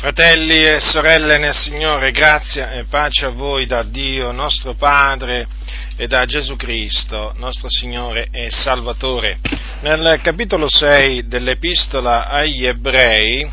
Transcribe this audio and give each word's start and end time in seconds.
Fratelli 0.00 0.64
e 0.64 0.80
sorelle 0.80 1.36
nel 1.36 1.52
Signore, 1.52 2.10
grazia 2.10 2.70
e 2.70 2.84
pace 2.84 3.26
a 3.26 3.28
voi 3.28 3.66
da 3.66 3.82
Dio 3.82 4.32
nostro 4.32 4.72
Padre 4.72 5.46
e 5.94 6.06
da 6.06 6.24
Gesù 6.24 6.56
Cristo, 6.56 7.34
nostro 7.36 7.68
Signore 7.68 8.28
e 8.30 8.50
Salvatore. 8.50 9.38
Nel 9.82 10.18
capitolo 10.22 10.70
6 10.70 11.28
dell'Epistola 11.28 12.30
agli 12.30 12.64
Ebrei, 12.64 13.46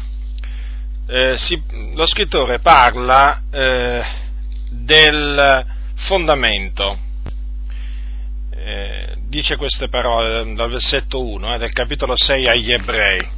eh, 1.09 1.35
si, 1.35 1.61
lo 1.93 2.05
scrittore 2.05 2.59
parla 2.59 3.41
eh, 3.51 4.05
del 4.69 5.65
fondamento. 5.95 6.97
Eh, 8.55 9.17
dice 9.27 9.57
queste 9.57 9.89
parole 9.89 10.53
dal 10.53 10.69
versetto 10.69 11.27
1 11.27 11.55
eh, 11.55 11.57
del 11.57 11.73
capitolo 11.73 12.15
6 12.15 12.47
agli 12.47 12.71
Ebrei. 12.71 13.36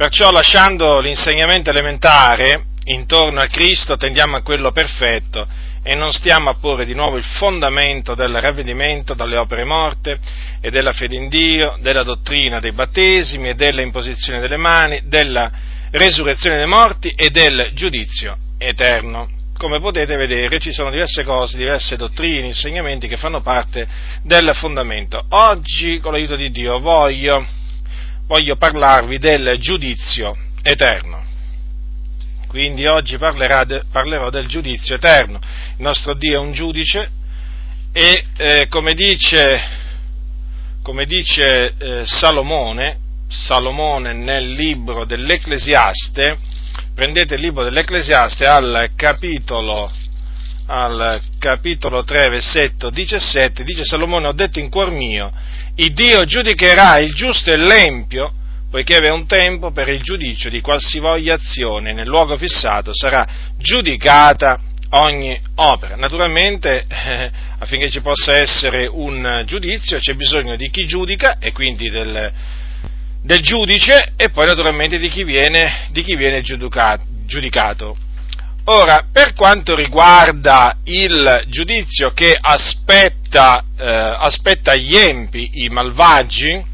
Perciò 0.00 0.30
lasciando 0.30 0.98
l'insegnamento 0.98 1.68
elementare 1.68 2.68
intorno 2.84 3.38
a 3.38 3.48
Cristo 3.48 3.98
tendiamo 3.98 4.34
a 4.34 4.40
quello 4.40 4.72
perfetto 4.72 5.46
e 5.82 5.94
non 5.94 6.10
stiamo 6.12 6.48
a 6.48 6.54
porre 6.54 6.86
di 6.86 6.94
nuovo 6.94 7.18
il 7.18 7.22
fondamento 7.22 8.14
del 8.14 8.34
ravvedimento 8.40 9.12
dalle 9.12 9.36
opere 9.36 9.64
morte 9.64 10.18
e 10.62 10.70
della 10.70 10.92
fede 10.92 11.16
in 11.16 11.28
Dio, 11.28 11.76
della 11.82 12.02
dottrina 12.02 12.60
dei 12.60 12.72
battesimi 12.72 13.50
e 13.50 13.54
della 13.54 13.82
imposizione 13.82 14.40
delle 14.40 14.56
mani, 14.56 15.02
della 15.04 15.50
resurrezione 15.90 16.56
dei 16.56 16.66
morti 16.66 17.12
e 17.14 17.28
del 17.28 17.72
giudizio 17.74 18.38
eterno. 18.56 19.28
Come 19.58 19.80
potete 19.80 20.16
vedere 20.16 20.60
ci 20.60 20.72
sono 20.72 20.88
diverse 20.88 21.24
cose, 21.24 21.58
diverse 21.58 21.96
dottrine, 21.96 22.46
insegnamenti 22.46 23.06
che 23.06 23.18
fanno 23.18 23.42
parte 23.42 23.86
del 24.22 24.50
fondamento. 24.54 25.22
Oggi, 25.28 26.00
con 26.00 26.12
l'aiuto 26.12 26.36
di 26.36 26.50
Dio, 26.50 26.78
voglio 26.78 27.58
voglio 28.30 28.54
parlarvi 28.54 29.18
del 29.18 29.56
giudizio 29.58 30.36
eterno. 30.62 31.20
Quindi 32.46 32.86
oggi 32.86 33.16
de, 33.16 33.82
parlerò 33.90 34.30
del 34.30 34.46
giudizio 34.46 34.94
eterno. 34.94 35.40
Il 35.76 35.82
nostro 35.82 36.14
Dio 36.14 36.34
è 36.34 36.38
un 36.38 36.52
giudice 36.52 37.10
e 37.92 38.24
eh, 38.36 38.66
come 38.68 38.94
dice, 38.94 39.60
come 40.80 41.06
dice 41.06 41.74
eh, 41.76 42.02
Salomone, 42.06 42.98
Salomone 43.26 44.12
nel 44.12 44.52
libro 44.52 45.04
dell'Ecclesiaste, 45.04 46.38
prendete 46.94 47.34
il 47.34 47.40
libro 47.40 47.64
dell'Ecclesiaste 47.64 48.46
al 48.46 48.90
capitolo, 48.94 49.90
al 50.66 51.20
capitolo 51.40 52.04
3, 52.04 52.28
versetto 52.28 52.90
17, 52.90 53.64
dice 53.64 53.82
Salomone, 53.82 54.28
ho 54.28 54.32
detto 54.32 54.60
in 54.60 54.70
cuor 54.70 54.92
mio, 54.92 55.32
il 55.80 55.94
Dio 55.94 56.24
giudicherà 56.24 56.98
il 56.98 57.14
giusto 57.14 57.50
e 57.50 57.56
l'empio, 57.56 58.32
poiché 58.70 58.98
è 58.98 59.10
un 59.10 59.26
tempo 59.26 59.70
per 59.72 59.88
il 59.88 60.02
giudizio 60.02 60.50
di 60.50 60.60
qualsivoglia 60.60 61.34
azione 61.34 61.94
nel 61.94 62.06
luogo 62.06 62.36
fissato 62.36 62.94
sarà 62.94 63.26
giudicata 63.56 64.60
ogni 64.90 65.40
opera. 65.56 65.96
Naturalmente, 65.96 66.84
eh, 66.86 67.30
affinché 67.58 67.90
ci 67.90 68.02
possa 68.02 68.36
essere 68.36 68.86
un 68.86 69.42
giudizio, 69.46 69.98
c'è 69.98 70.14
bisogno 70.14 70.54
di 70.56 70.68
chi 70.68 70.86
giudica 70.86 71.38
e 71.38 71.52
quindi 71.52 71.88
del, 71.88 72.30
del 73.22 73.40
giudice 73.40 74.12
e 74.16 74.28
poi 74.28 74.46
naturalmente 74.46 74.98
di 74.98 75.08
chi 75.08 75.24
viene, 75.24 75.86
di 75.92 76.02
chi 76.02 76.14
viene 76.14 76.42
giudicato. 76.42 77.96
Ora, 78.72 79.08
per 79.10 79.34
quanto 79.34 79.74
riguarda 79.74 80.76
il 80.84 81.42
giudizio 81.48 82.10
che 82.10 82.38
aspetta, 82.40 83.64
eh, 83.76 83.84
aspetta 83.84 84.76
gli 84.76 84.94
empi, 84.96 85.64
i 85.64 85.68
malvagi, 85.68 86.64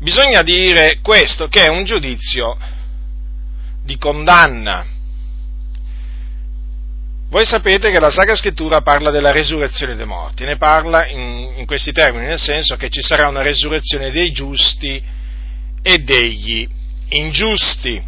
bisogna 0.00 0.42
dire 0.42 0.98
questo, 1.02 1.46
che 1.46 1.66
è 1.66 1.68
un 1.68 1.84
giudizio 1.84 2.56
di 3.84 3.96
condanna. 3.96 4.84
Voi 7.30 7.44
sapete 7.46 7.92
che 7.92 8.00
la 8.00 8.10
Sacra 8.10 8.34
Scrittura 8.34 8.80
parla 8.80 9.12
della 9.12 9.30
resurrezione 9.30 9.94
dei 9.94 10.04
morti, 10.04 10.44
ne 10.44 10.56
parla 10.56 11.06
in, 11.06 11.58
in 11.58 11.64
questi 11.64 11.92
termini, 11.92 12.26
nel 12.26 12.40
senso 12.40 12.74
che 12.74 12.88
ci 12.90 13.02
sarà 13.02 13.28
una 13.28 13.42
resurrezione 13.42 14.10
dei 14.10 14.32
giusti 14.32 15.00
e 15.80 15.98
degli 15.98 16.66
ingiusti, 17.10 18.02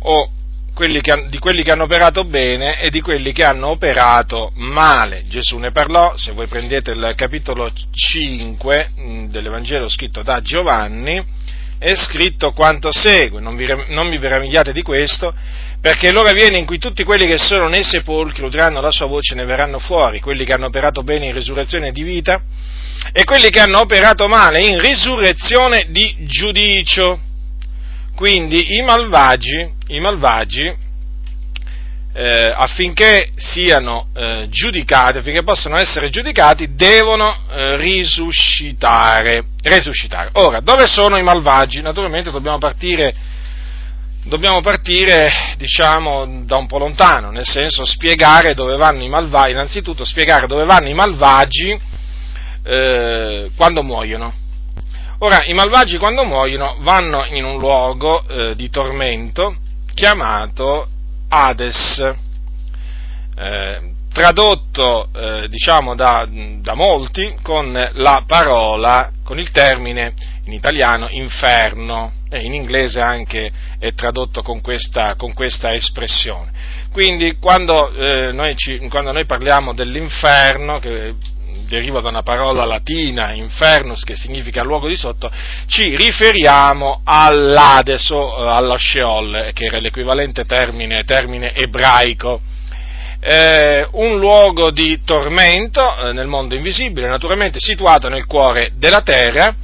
o 0.00 0.32
quelli 0.78 1.00
che, 1.00 1.26
di 1.28 1.40
quelli 1.40 1.64
che 1.64 1.72
hanno 1.72 1.82
operato 1.82 2.22
bene 2.22 2.78
e 2.78 2.88
di 2.88 3.00
quelli 3.00 3.32
che 3.32 3.42
hanno 3.42 3.70
operato 3.70 4.52
male. 4.54 5.24
Gesù 5.26 5.58
ne 5.58 5.72
parlò, 5.72 6.16
se 6.16 6.30
voi 6.30 6.46
prendete 6.46 6.92
il 6.92 7.14
capitolo 7.16 7.68
5 7.90 8.90
mm, 8.96 9.24
dell'Evangelo 9.24 9.88
scritto 9.88 10.22
da 10.22 10.40
Giovanni, 10.40 11.20
è 11.80 11.94
scritto 11.96 12.52
quanto 12.52 12.92
segue, 12.92 13.40
non 13.40 13.56
vi, 13.56 13.66
non 13.88 14.08
vi 14.08 14.18
meravigliate 14.18 14.72
di 14.72 14.82
questo, 14.82 15.34
perché 15.80 16.12
l'ora 16.12 16.30
viene 16.30 16.58
in 16.58 16.64
cui 16.64 16.78
tutti 16.78 17.02
quelli 17.02 17.26
che 17.26 17.38
sono 17.38 17.66
nei 17.66 17.82
sepolcri 17.82 18.44
udranno 18.44 18.80
la 18.80 18.92
sua 18.92 19.06
voce 19.06 19.34
e 19.34 19.36
ne 19.36 19.46
verranno 19.46 19.80
fuori, 19.80 20.20
quelli 20.20 20.44
che 20.44 20.52
hanno 20.52 20.66
operato 20.66 21.02
bene 21.02 21.26
in 21.26 21.34
risurrezione 21.34 21.90
di 21.90 22.04
vita 22.04 22.40
e 23.10 23.24
quelli 23.24 23.50
che 23.50 23.58
hanno 23.58 23.80
operato 23.80 24.28
male 24.28 24.60
in 24.60 24.80
risurrezione 24.80 25.86
di 25.88 26.18
giudicio. 26.20 27.22
Quindi 28.18 28.74
i 28.76 28.82
malvagi, 28.82 29.74
i 29.90 30.00
malvagi 30.00 30.76
eh, 32.12 32.52
affinché 32.52 33.30
siano 33.36 34.08
eh, 34.12 34.48
giudicati, 34.50 35.18
affinché 35.18 35.44
possano 35.44 35.76
essere 35.76 36.10
giudicati, 36.10 36.74
devono 36.74 37.32
eh, 37.48 37.76
risuscitare, 37.76 39.44
risuscitare. 39.62 40.30
Ora, 40.32 40.58
dove 40.58 40.88
sono 40.88 41.16
i 41.16 41.22
malvagi? 41.22 41.80
Naturalmente 41.80 42.32
dobbiamo 42.32 42.58
partire, 42.58 43.14
dobbiamo 44.24 44.62
partire 44.62 45.30
diciamo, 45.56 46.42
da 46.44 46.56
un 46.56 46.66
po' 46.66 46.78
lontano, 46.78 47.30
nel 47.30 47.46
senso 47.46 47.84
spiegare 47.84 48.54
dove 48.54 48.76
vanno 48.76 49.04
i 49.04 49.08
malvagi, 49.08 49.52
innanzitutto 49.52 50.04
spiegare 50.04 50.48
dove 50.48 50.64
vanno 50.64 50.88
i 50.88 50.94
malvagi 50.94 51.80
eh, 52.64 53.50
quando 53.54 53.84
muoiono 53.84 54.46
Ora, 55.20 55.44
i 55.46 55.52
malvagi 55.52 55.98
quando 55.98 56.22
muoiono 56.22 56.76
vanno 56.78 57.24
in 57.26 57.44
un 57.44 57.58
luogo 57.58 58.22
eh, 58.28 58.54
di 58.54 58.70
tormento 58.70 59.56
chiamato 59.92 60.86
Hades, 61.28 62.14
eh, 63.36 63.94
tradotto 64.12 65.08
eh, 65.12 65.48
diciamo 65.48 65.96
da, 65.96 66.24
da, 66.60 66.74
molti 66.74 67.34
con 67.42 67.72
la 67.94 68.22
parola, 68.28 69.10
con 69.24 69.40
il 69.40 69.50
termine 69.50 70.14
in 70.44 70.52
italiano 70.52 71.08
inferno 71.10 72.12
e 72.30 72.44
in 72.44 72.54
inglese 72.54 73.00
anche 73.00 73.50
è 73.80 73.92
tradotto 73.94 74.42
con 74.42 74.60
questa, 74.60 75.16
con 75.16 75.34
questa 75.34 75.74
espressione. 75.74 76.52
Quindi 76.92 77.38
quando, 77.40 77.90
eh, 77.92 78.30
noi 78.30 78.54
ci, 78.56 78.78
quando 78.88 79.10
noi 79.10 79.26
parliamo 79.26 79.74
dell'inferno, 79.74 80.78
che 80.78 81.16
deriva 81.68 82.00
da 82.00 82.08
una 82.08 82.22
parola 82.22 82.64
latina, 82.64 83.32
infernus, 83.32 84.02
che 84.02 84.16
significa 84.16 84.64
luogo 84.64 84.88
di 84.88 84.96
sotto, 84.96 85.30
ci 85.66 85.94
riferiamo 85.94 87.02
all'Ades 87.04 88.10
o 88.10 88.42
eh, 88.42 88.48
allo 88.48 88.76
Sheol, 88.76 89.50
che 89.52 89.66
era 89.66 89.78
l'equivalente 89.78 90.44
termine, 90.44 91.04
termine 91.04 91.54
ebraico. 91.54 92.40
Eh, 93.20 93.86
un 93.92 94.18
luogo 94.18 94.70
di 94.70 95.02
tormento 95.04 95.96
eh, 95.96 96.12
nel 96.12 96.26
mondo 96.26 96.54
invisibile, 96.54 97.08
naturalmente 97.08 97.58
situato 97.60 98.08
nel 98.08 98.26
cuore 98.26 98.72
della 98.76 99.02
terra, 99.02 99.54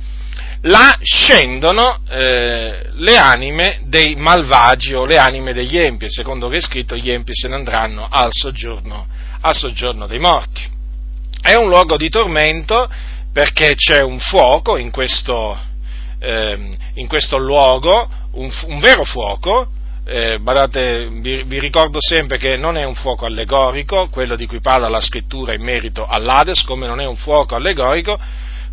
là 0.62 0.98
scendono 1.00 2.00
eh, 2.08 2.90
le 2.92 3.16
anime 3.16 3.80
dei 3.84 4.16
malvagi 4.16 4.94
o 4.94 5.04
le 5.04 5.18
anime 5.18 5.52
degli 5.52 5.78
empi, 5.78 6.10
secondo 6.10 6.48
che 6.48 6.56
è 6.56 6.60
scritto 6.60 6.96
gli 6.96 7.10
empi 7.10 7.32
se 7.32 7.48
ne 7.48 7.54
andranno 7.54 8.06
al 8.10 8.30
soggiorno, 8.32 9.06
al 9.40 9.54
soggiorno 9.54 10.06
dei 10.06 10.18
morti. 10.18 10.73
È 11.44 11.52
un 11.56 11.68
luogo 11.68 11.98
di 11.98 12.08
tormento 12.08 12.88
perché 13.30 13.74
c'è 13.74 14.00
un 14.00 14.18
fuoco 14.18 14.78
in 14.78 14.90
questo, 14.90 15.54
eh, 16.18 16.70
in 16.94 17.06
questo 17.06 17.36
luogo, 17.36 18.08
un, 18.32 18.50
un, 18.68 18.80
vero 18.80 19.04
fuoco, 19.04 19.68
eh, 20.06 20.38
badate, 20.40 21.06
vi, 21.10 21.42
vi, 21.42 21.58
ricordo 21.60 21.98
sempre 22.00 22.38
che 22.38 22.56
non 22.56 22.78
è 22.78 22.84
un 22.84 22.94
fuoco 22.94 23.26
allegorico, 23.26 24.08
quello 24.08 24.36
di 24.36 24.46
cui 24.46 24.60
parla 24.62 24.88
la 24.88 25.02
scrittura 25.02 25.52
in 25.52 25.62
merito 25.62 26.06
all'Ades, 26.06 26.62
come 26.62 26.86
non 26.86 26.98
è 26.98 27.04
un 27.04 27.16
fuoco 27.16 27.54
allegorico, 27.54 28.18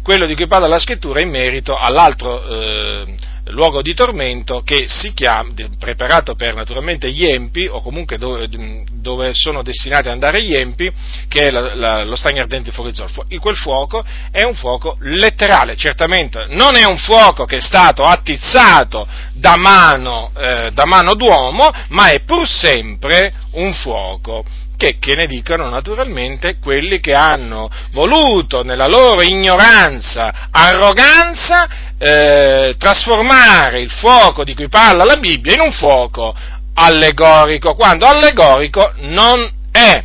quello 0.01 0.25
di 0.25 0.33
cui 0.33 0.47
parla 0.47 0.67
la 0.67 0.79
scrittura 0.79 1.19
in 1.19 1.29
merito 1.29 1.75
all'altro 1.75 2.41
eh, 2.41 3.15
luogo 3.45 3.81
di 3.81 3.93
tormento 3.93 4.61
che 4.61 4.85
si 4.87 5.13
chiama, 5.13 5.51
preparato 5.79 6.35
per 6.35 6.55
naturalmente 6.55 7.11
gli 7.11 7.25
empi, 7.25 7.67
o 7.67 7.81
comunque 7.81 8.17
dove, 8.17 8.47
dove 8.91 9.31
sono 9.33 9.63
destinati 9.63 10.07
ad 10.07 10.13
andare 10.13 10.43
gli 10.43 10.53
empi, 10.53 10.91
che 11.27 11.47
è 11.47 11.51
la, 11.51 11.75
la, 11.75 12.03
lo 12.03 12.15
stagno 12.15 12.41
ardente 12.41 12.71
di 12.71 12.93
zolfo. 12.93 13.25
Quel 13.39 13.55
fuoco 13.55 14.03
è 14.31 14.43
un 14.43 14.55
fuoco 14.55 14.97
letterale, 14.99 15.75
certamente 15.75 16.45
non 16.49 16.75
è 16.75 16.85
un 16.85 16.97
fuoco 16.97 17.45
che 17.45 17.57
è 17.57 17.61
stato 17.61 18.03
attizzato 18.03 19.07
da 19.33 19.57
mano, 19.57 20.31
eh, 20.37 20.71
da 20.71 20.85
mano 20.85 21.15
d'uomo, 21.15 21.71
ma 21.89 22.09
è 22.09 22.21
pur 22.21 22.47
sempre 22.47 23.33
un 23.53 23.73
fuoco 23.73 24.45
che, 24.81 24.97
che 24.97 25.13
ne 25.13 25.27
dicano 25.27 25.69
naturalmente 25.69 26.57
quelli 26.57 26.99
che 26.99 27.13
hanno 27.13 27.69
voluto 27.91 28.63
nella 28.63 28.87
loro 28.87 29.21
ignoranza, 29.21 30.47
arroganza, 30.49 31.93
eh, 31.99 32.73
trasformare 32.79 33.81
il 33.81 33.91
fuoco 33.91 34.43
di 34.43 34.55
cui 34.55 34.69
parla 34.69 35.03
la 35.03 35.17
Bibbia 35.17 35.53
in 35.53 35.61
un 35.61 35.71
fuoco 35.71 36.33
allegorico, 36.73 37.75
quando 37.75 38.07
allegorico 38.07 38.91
non 39.01 39.47
è. 39.71 40.03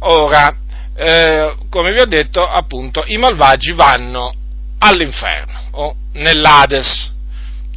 Ora, 0.00 0.52
eh, 0.96 1.54
come 1.70 1.92
vi 1.92 2.00
ho 2.00 2.06
detto, 2.06 2.42
appunto, 2.42 3.04
i 3.06 3.18
malvagi 3.18 3.72
vanno 3.72 4.34
all'inferno 4.78 5.60
o 5.70 5.94
nell'Ades. 6.14 7.14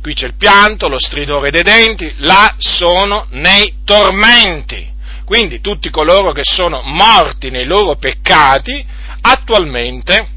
Qui 0.02 0.16
c'è 0.16 0.26
il 0.26 0.38
pianto, 0.38 0.88
lo 0.88 0.98
stridore 0.98 1.52
dei 1.52 1.62
denti, 1.62 2.12
là 2.18 2.56
sono 2.58 3.28
nei 3.30 3.82
tormenti. 3.86 4.98
Quindi 5.30 5.62
tutti 5.62 5.92
coloro 5.92 6.32
che 6.32 6.42
sono 6.44 6.82
morti 6.82 7.52
nei 7.52 7.66
loro 7.66 7.98
peccati 7.98 8.84
attualmente 9.22 10.28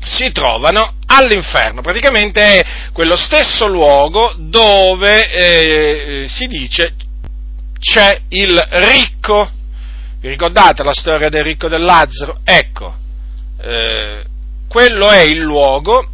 si 0.00 0.30
trovano 0.32 0.94
all'inferno. 1.04 1.82
Praticamente 1.82 2.40
è 2.40 2.64
quello 2.94 3.16
stesso 3.16 3.66
luogo 3.66 4.34
dove 4.38 5.28
eh, 5.30 6.26
si 6.26 6.46
dice 6.46 6.94
c'è 7.78 8.22
il 8.30 8.58
ricco. 8.70 9.46
Vi 10.20 10.28
ricordate 10.30 10.82
la 10.82 10.94
storia 10.94 11.28
del 11.28 11.44
ricco 11.44 11.68
del 11.68 11.82
Lazzaro? 11.82 12.38
Ecco, 12.44 12.94
eh, 13.60 14.24
quello 14.66 15.10
è 15.10 15.20
il 15.20 15.40
luogo 15.40 16.08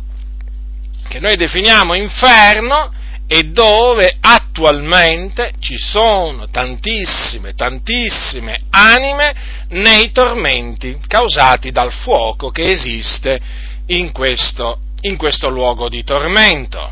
che 1.09 1.21
noi 1.21 1.37
definiamo 1.37 1.95
inferno 1.95 2.93
e 3.33 3.45
dove 3.45 4.17
attualmente 4.21 5.53
ci 5.61 5.79
sono 5.79 6.49
tantissime, 6.49 7.55
tantissime 7.55 8.63
anime 8.71 9.33
nei 9.69 10.11
tormenti 10.11 10.99
causati 11.07 11.71
dal 11.71 11.93
fuoco 11.93 12.51
che 12.51 12.71
esiste 12.71 13.39
in 13.87 14.11
questo, 14.11 14.81
in 15.03 15.17
questo 15.17 15.49
luogo 15.49 15.89
di 15.89 16.03
tormento. 16.03 16.91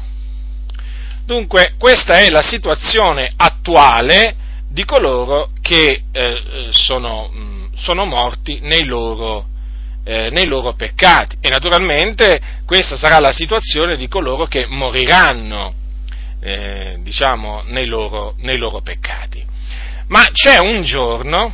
Dunque, 1.24 1.74
questa 1.76 2.20
è 2.20 2.30
la 2.30 2.42
situazione 2.42 3.32
attuale 3.34 4.36
di 4.70 4.84
coloro 4.84 5.50
che 5.60 6.04
eh, 6.12 6.68
sono, 6.70 7.68
sono, 7.74 8.04
morti 8.04 8.60
nei 8.62 8.84
loro, 8.84 9.44
eh, 10.04 10.30
nei 10.30 10.46
loro 10.46 10.74
peccati. 10.74 11.36
E 11.40 11.48
naturalmente 11.48 12.40
questa 12.64 12.96
sarà 12.96 13.18
la 13.18 13.32
situazione 13.32 13.96
di 13.96 14.06
coloro 14.06 14.46
che 14.46 14.66
moriranno, 14.68 15.86
eh, 16.40 16.98
diciamo, 17.00 17.62
nei 17.66 17.86
loro, 17.86 18.34
nei 18.38 18.58
loro 18.58 18.80
peccati. 18.80 19.44
Ma 20.08 20.26
c'è 20.32 20.58
un 20.58 20.82
giorno, 20.82 21.52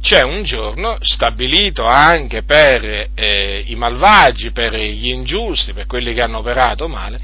c'è 0.00 0.22
un 0.22 0.42
giorno 0.42 0.96
stabilito 1.00 1.84
anche 1.84 2.42
per 2.42 3.10
eh, 3.14 3.62
i 3.66 3.74
malvagi, 3.76 4.50
per 4.50 4.74
gli 4.74 5.08
ingiusti, 5.08 5.72
per 5.72 5.86
quelli 5.86 6.12
che 6.14 6.22
hanno 6.22 6.38
operato 6.38 6.88
male, 6.88 7.18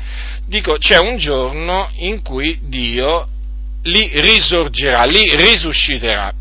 dico 0.46 0.76
c'è 0.78 0.98
un 0.98 1.16
giorno 1.16 1.90
in 1.96 2.22
cui 2.22 2.58
Dio 2.62 3.26
li 3.82 4.10
risorgerà, 4.20 5.04
li 5.04 5.34
risusciterà 5.34 6.32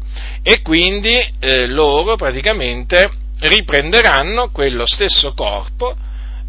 e 0.42 0.62
quindi 0.62 1.18
eh, 1.40 1.68
loro 1.68 2.16
praticamente 2.16 3.10
riprenderanno 3.40 4.50
quello 4.50 4.86
stesso 4.86 5.34
corpo 5.34 5.96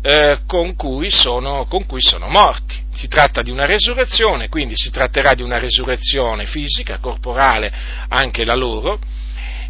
eh, 0.02 0.40
con, 0.46 0.74
cui 0.74 1.10
sono, 1.10 1.66
con 1.66 1.84
cui 1.86 2.00
sono 2.00 2.28
morti. 2.28 2.86
Si 2.98 3.06
tratta 3.06 3.42
di 3.42 3.52
una 3.52 3.64
resurrezione, 3.64 4.48
quindi 4.48 4.74
si 4.74 4.90
tratterà 4.90 5.34
di 5.34 5.42
una 5.42 5.60
resurrezione 5.60 6.46
fisica, 6.46 6.98
corporale 6.98 7.72
anche 8.08 8.44
la 8.44 8.56
loro, 8.56 8.98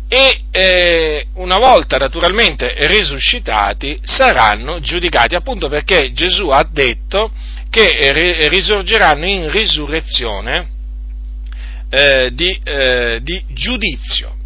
e 0.08 0.44
eh, 0.50 1.26
una 1.34 1.58
volta 1.58 1.98
naturalmente 1.98 2.74
risuscitati 2.86 4.00
saranno 4.02 4.80
giudicati, 4.80 5.34
appunto 5.34 5.68
perché 5.68 6.12
Gesù 6.12 6.48
ha 6.48 6.66
detto 6.70 7.30
che 7.68 8.48
risorgeranno 8.48 9.26
in 9.26 9.50
risurrezione 9.50 10.70
eh, 11.90 12.30
di, 12.32 12.58
eh, 12.64 13.20
di 13.22 13.44
giudizio. 13.48 14.36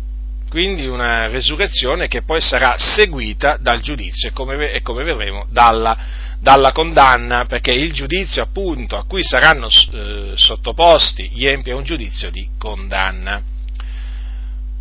Quindi 0.50 0.86
una 0.86 1.28
resurrezione 1.28 2.08
che 2.08 2.22
poi 2.22 2.40
sarà 2.40 2.74
seguita 2.76 3.56
dal 3.60 3.80
giudizio 3.80 4.28
e 4.28 4.32
come, 4.32 4.82
come 4.82 5.04
vedremo 5.04 5.46
dalla, 5.48 5.96
dalla, 6.42 6.72
condanna, 6.72 7.44
perché 7.44 7.70
il 7.70 7.92
giudizio 7.92 8.42
appunto 8.42 8.96
a 8.96 9.04
cui 9.04 9.22
saranno 9.22 9.68
eh, 9.68 10.32
sottoposti 10.34 11.30
gli 11.32 11.46
empi 11.46 11.70
è 11.70 11.74
un 11.74 11.84
giudizio 11.84 12.32
di 12.32 12.48
condanna. 12.58 13.40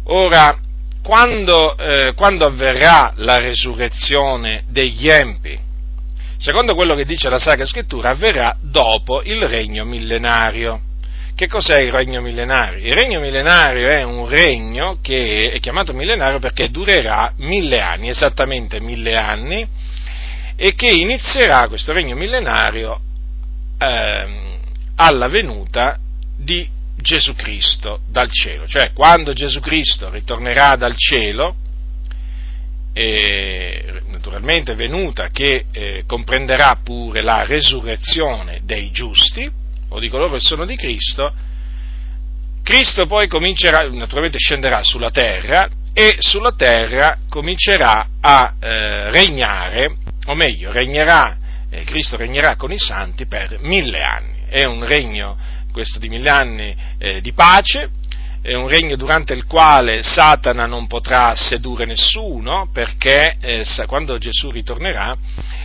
Ora, 0.05 0.57
quando, 1.03 1.77
eh, 1.77 2.13
quando 2.15 2.47
avverrà 2.47 3.13
la 3.17 3.37
resurrezione 3.37 4.63
degli 4.69 5.07
empi? 5.07 5.59
Secondo 6.37 6.73
quello 6.73 6.95
che 6.95 7.05
dice 7.05 7.29
la 7.29 7.37
Sacra 7.37 7.65
Scrittura, 7.67 8.09
avverrà 8.09 8.57
dopo 8.59 9.21
il 9.21 9.47
regno 9.47 9.85
millenario. 9.85 10.81
Che 11.35 11.47
cos'è 11.47 11.79
il 11.79 11.91
regno 11.91 12.21
millenario? 12.21 12.83
Il 12.83 12.93
regno 12.93 13.19
millenario 13.19 13.87
è 13.87 14.01
un 14.01 14.27
regno 14.27 14.97
che 14.99 15.51
è 15.51 15.59
chiamato 15.59 15.93
millenario 15.93 16.39
perché 16.39 16.69
durerà 16.71 17.33
mille 17.37 17.79
anni, 17.79 18.09
esattamente 18.09 18.79
mille 18.79 19.15
anni, 19.15 19.67
e 20.55 20.73
che 20.73 20.89
inizierà 20.89 21.67
questo 21.67 21.93
regno 21.93 22.15
millenario 22.15 22.99
eh, 23.77 24.59
alla 24.95 25.27
venuta 25.27 25.97
di 26.37 26.67
Gesù 26.97 27.33
Cristo 27.33 28.01
dal 28.07 28.29
cielo, 28.31 28.67
cioè 28.67 28.91
quando 28.93 29.33
Gesù 29.33 29.59
Cristo 29.59 30.09
ritornerà 30.09 30.75
dal 30.75 30.95
cielo, 30.95 31.55
e 32.93 34.01
naturalmente 34.07 34.75
venuta 34.75 35.29
che 35.29 35.65
eh, 35.71 36.03
comprenderà 36.05 36.77
pure 36.83 37.21
la 37.21 37.45
resurrezione 37.45 38.61
dei 38.63 38.91
giusti, 38.91 39.49
o 39.89 39.99
di 39.99 40.09
coloro 40.09 40.33
che 40.33 40.39
sono 40.41 40.65
di 40.65 40.75
Cristo, 40.75 41.33
Cristo 42.63 43.07
poi 43.07 43.27
comincerà, 43.27 43.87
naturalmente 43.89 44.37
scenderà 44.37 44.83
sulla 44.83 45.09
terra 45.09 45.67
e 45.93 46.15
sulla 46.19 46.53
terra 46.55 47.17
comincerà 47.27 48.07
a 48.21 48.53
eh, 48.59 49.09
regnare, 49.11 49.97
o 50.25 50.35
meglio, 50.35 50.71
regnerà, 50.71 51.37
eh, 51.69 51.83
Cristo 51.83 52.17
regnerà 52.17 52.55
con 52.55 52.71
i 52.71 52.77
santi 52.77 53.25
per 53.25 53.57
mille 53.61 54.03
anni. 54.03 54.43
È 54.47 54.63
un 54.63 54.85
regno, 54.85 55.37
questo 55.71 55.99
di 55.99 56.09
mille 56.09 56.29
anni, 56.29 56.75
eh, 56.97 57.21
di 57.21 57.33
pace, 57.33 57.89
è 58.41 58.55
un 58.55 58.67
regno 58.67 58.95
durante 58.95 59.33
il 59.33 59.45
quale 59.45 60.01
Satana 60.01 60.65
non 60.65 60.87
potrà 60.87 61.35
sedurre 61.35 61.85
nessuno, 61.85 62.69
perché 62.73 63.37
eh, 63.39 63.63
quando 63.85 64.17
Gesù 64.17 64.49
ritornerà, 64.49 65.15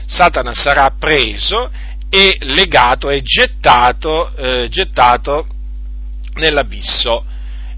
Satana 0.06 0.52
sarà 0.52 0.94
preso 0.98 1.70
e 2.10 2.36
legato 2.40 3.08
e 3.08 3.22
gettato, 3.22 4.34
eh, 4.36 4.68
gettato 4.68 5.46
nell'abisso, 6.34 7.24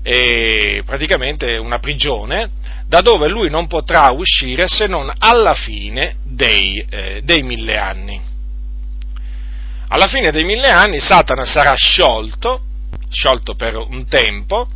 e 0.02 0.82
praticamente 0.84 1.56
una 1.56 1.78
prigione 1.78 2.50
da 2.88 3.00
dove 3.02 3.28
lui 3.28 3.50
non 3.50 3.66
potrà 3.66 4.10
uscire 4.10 4.66
se 4.66 4.86
non 4.86 5.12
alla 5.18 5.54
fine 5.54 6.16
dei, 6.24 6.84
eh, 6.88 7.20
dei 7.22 7.42
mille 7.42 7.74
anni. 7.74 8.20
Alla 9.88 10.06
fine 10.06 10.30
dei 10.30 10.44
mille 10.44 10.68
anni 10.68 10.98
Satana 10.98 11.44
sarà 11.44 11.74
sciolto, 11.74 12.62
sciolto 13.10 13.54
per 13.54 13.76
un 13.76 14.06
tempo, 14.08 14.68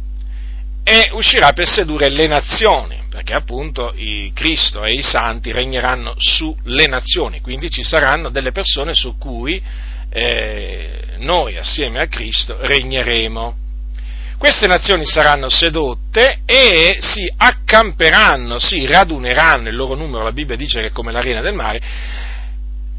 e 0.85 1.11
uscirà 1.12 1.52
per 1.52 1.66
sedurre 1.66 2.09
le 2.09 2.26
nazioni 2.26 3.02
perché 3.12 3.35
appunto 3.35 3.95
Cristo 4.33 4.85
e 4.85 4.95
i 4.95 5.02
santi 5.02 5.52
regneranno 5.52 6.14
sulle 6.16 6.87
nazioni, 6.87 7.42
quindi 7.42 7.69
ci 7.69 7.83
saranno 7.83 8.31
delle 8.31 8.52
persone 8.52 8.95
su 8.95 9.19
cui 9.19 9.62
eh, 10.09 11.16
noi 11.19 11.59
assieme 11.59 12.00
a 12.00 12.07
Cristo 12.07 12.57
regneremo. 12.59 13.57
Queste 14.42 14.66
nazioni 14.66 15.06
saranno 15.06 15.49
sedotte 15.49 16.40
e 16.44 16.96
si 16.99 17.32
accamperanno, 17.37 18.58
si 18.58 18.84
raduneranno, 18.87 19.68
il 19.68 19.76
loro 19.76 19.94
numero 19.94 20.25
la 20.25 20.32
Bibbia 20.32 20.56
dice 20.56 20.80
che 20.80 20.87
è 20.87 20.90
come 20.90 21.12
l'arena 21.12 21.40
del 21.40 21.54
mare, 21.54 21.80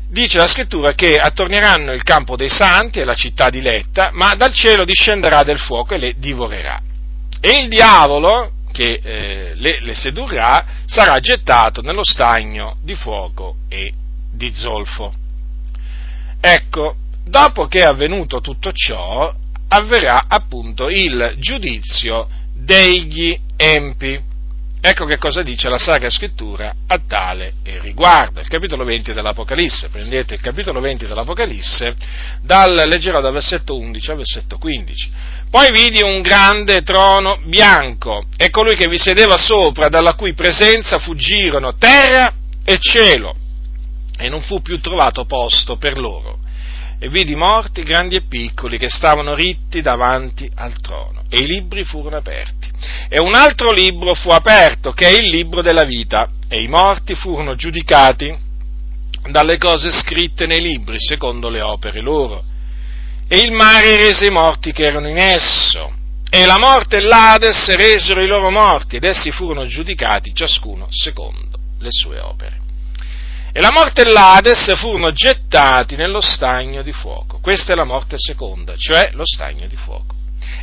dice 0.07 0.38
la 0.38 0.47
scrittura 0.47 0.93
che 0.93 1.17
attorneranno 1.17 1.91
il 1.91 2.01
campo 2.03 2.38
dei 2.38 2.47
santi 2.47 3.00
e 3.00 3.03
la 3.03 3.13
città 3.13 3.50
diletta, 3.50 4.12
ma 4.13 4.35
dal 4.35 4.53
cielo 4.53 4.85
discenderà 4.85 5.43
del 5.43 5.59
fuoco 5.59 5.95
e 5.95 5.97
le 5.97 6.13
divorerà. 6.17 6.79
E 7.41 7.59
il 7.59 7.67
diavolo, 7.67 8.53
che 8.71 9.01
eh, 9.03 9.51
le, 9.55 9.81
le 9.81 9.93
sedurrà 9.95 10.65
sarà 10.85 11.19
gettato 11.19 11.81
nello 11.81 12.05
stagno 12.05 12.77
di 12.81 12.95
fuoco 12.95 13.57
e 13.67 13.91
di 14.31 14.53
zolfo. 14.53 15.13
Ecco, 16.39 16.95
dopo 17.25 17.67
che 17.67 17.81
è 17.81 17.85
avvenuto 17.85 18.39
tutto 18.39 18.71
ciò, 18.71 19.41
avverrà 19.70 20.25
appunto 20.27 20.89
il 20.89 21.36
giudizio 21.38 22.27
degli 22.53 23.38
empi. 23.55 24.32
Ecco 24.86 25.05
che 25.05 25.17
cosa 25.17 25.41
dice 25.43 25.70
la 25.70 25.77
Sacra 25.77 26.10
Scrittura 26.10 26.74
a 26.88 27.00
tale 27.08 27.53
riguardo. 27.63 28.41
Il 28.41 28.50
capitolo 28.50 28.84
20 28.84 29.13
dell'Apocalisse, 29.13 29.88
prendete 29.88 30.34
il 30.34 30.41
capitolo 30.41 30.82
20 30.82 31.08
dell'Apocalisse, 31.08 31.96
dal, 32.41 32.74
leggerò 32.74 33.22
dal 33.22 33.32
versetto 33.32 33.77
11 33.77 34.12
al 34.12 34.17
versetto 34.17 34.58
15. 34.58 35.12
Poi 35.50 35.72
vidi 35.72 36.01
un 36.01 36.22
grande 36.22 36.82
trono 36.82 37.39
bianco 37.46 38.25
e 38.36 38.50
colui 38.50 38.75
che 38.75 38.89
vi 38.89 38.98
sedeva 38.98 39.38
sopra, 39.38 39.88
dalla 39.88 40.15
cui 40.15 40.34
presenza 40.34 41.00
fuggirono 41.00 41.75
terra 41.75 42.34
e 42.65 42.77
cielo, 42.77 43.38
e 44.17 44.27
non 44.27 44.41
fu 44.41 44.62
più 44.62 44.82
trovato 44.82 45.24
posto 45.24 45.77
per 45.77 45.98
loro 45.98 46.42
e 47.03 47.10
vidi 47.10 47.36
morti 47.36 47.83
grandi 47.83 48.15
e 48.15 48.22
piccoli 48.29 48.77
che 48.77 48.88
stavano 48.88 49.36
ritti 49.36 49.81
davanti 49.81 50.50
al 50.55 50.79
trono 50.79 51.24
e 51.29 51.39
i 51.39 51.45
libri 51.45 51.83
furono 51.83 52.15
aperti. 52.15 52.72
E 53.10 53.19
un 53.19 53.36
altro 53.36 53.74
libro 53.74 54.13
fu 54.13 54.29
aperto 54.29 54.93
che 54.93 55.07
è 55.07 55.12
il 55.12 55.29
libro 55.29 55.62
della 55.62 55.83
vita 55.83 56.29
e 56.48 56.62
i 56.62 56.69
morti 56.69 57.13
furono 57.13 57.55
giudicati 57.55 58.33
dalle 59.29 59.57
cose 59.57 59.91
scritte 59.91 60.45
nei 60.45 60.62
libri 60.62 60.98
secondo 60.98 61.50
le 61.50 61.60
opere 61.60 62.00
loro. 62.00 62.41
E 63.27 63.36
il 63.36 63.51
mare 63.51 63.98
rese 63.98 64.27
i 64.27 64.31
morti 64.31 64.72
che 64.72 64.83
erano 64.83 65.10
in 65.10 65.17
esso 65.17 65.93
e 66.29 66.45
la 66.45 66.57
morte 66.57 66.98
e 66.98 67.01
l'Ades 67.01 67.69
resero 67.75 68.22
i 68.22 68.27
loro 68.27 68.50
morti 68.50 68.95
ed 68.95 69.03
essi 69.03 69.29
furono 69.29 69.65
giudicati 69.67 70.33
ciascuno 70.33 70.88
secondo 70.89 71.60
le 71.79 71.89
sue 71.91 72.22
opere 72.22 72.62
e 73.55 73.62
la 73.62 73.72
morte 73.72 74.01
e 74.01 74.12
l'Ades 74.12 74.75
furono 74.77 75.12
gettati 75.12 75.95
nello 75.95 76.22
stagno 76.22 76.81
di 76.81 76.91
fuoco. 76.91 77.38
Questa 77.39 77.74
è 77.74 77.75
la 77.75 77.83
morte 77.83 78.15
seconda, 78.17 78.74
cioè 78.75 79.12
lo 79.13 79.25
stagno 79.25 79.67
di 79.67 79.75
fuoco. 79.75 80.15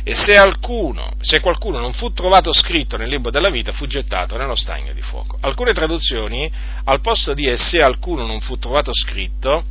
E 0.03 0.13
se, 0.13 0.35
alcuno, 0.35 1.13
se 1.21 1.39
qualcuno 1.39 1.79
non 1.79 1.93
fu 1.93 2.11
trovato 2.11 2.51
scritto 2.51 2.97
nel 2.97 3.07
libro 3.07 3.31
della 3.31 3.49
vita, 3.49 3.71
fu 3.71 3.87
gettato 3.87 4.35
nello 4.35 4.55
stagno 4.55 4.91
di 4.91 5.01
fuoco. 5.01 5.37
Alcune 5.39 5.71
traduzioni, 5.71 6.51
al 6.83 6.99
posto 6.99 7.33
di 7.33 7.45
e 7.47 7.55
se 7.55 7.79
alcuno 7.79 8.25
non 8.25 8.41
fu 8.41 8.57
trovato 8.57 8.91
scritto, 8.93 9.63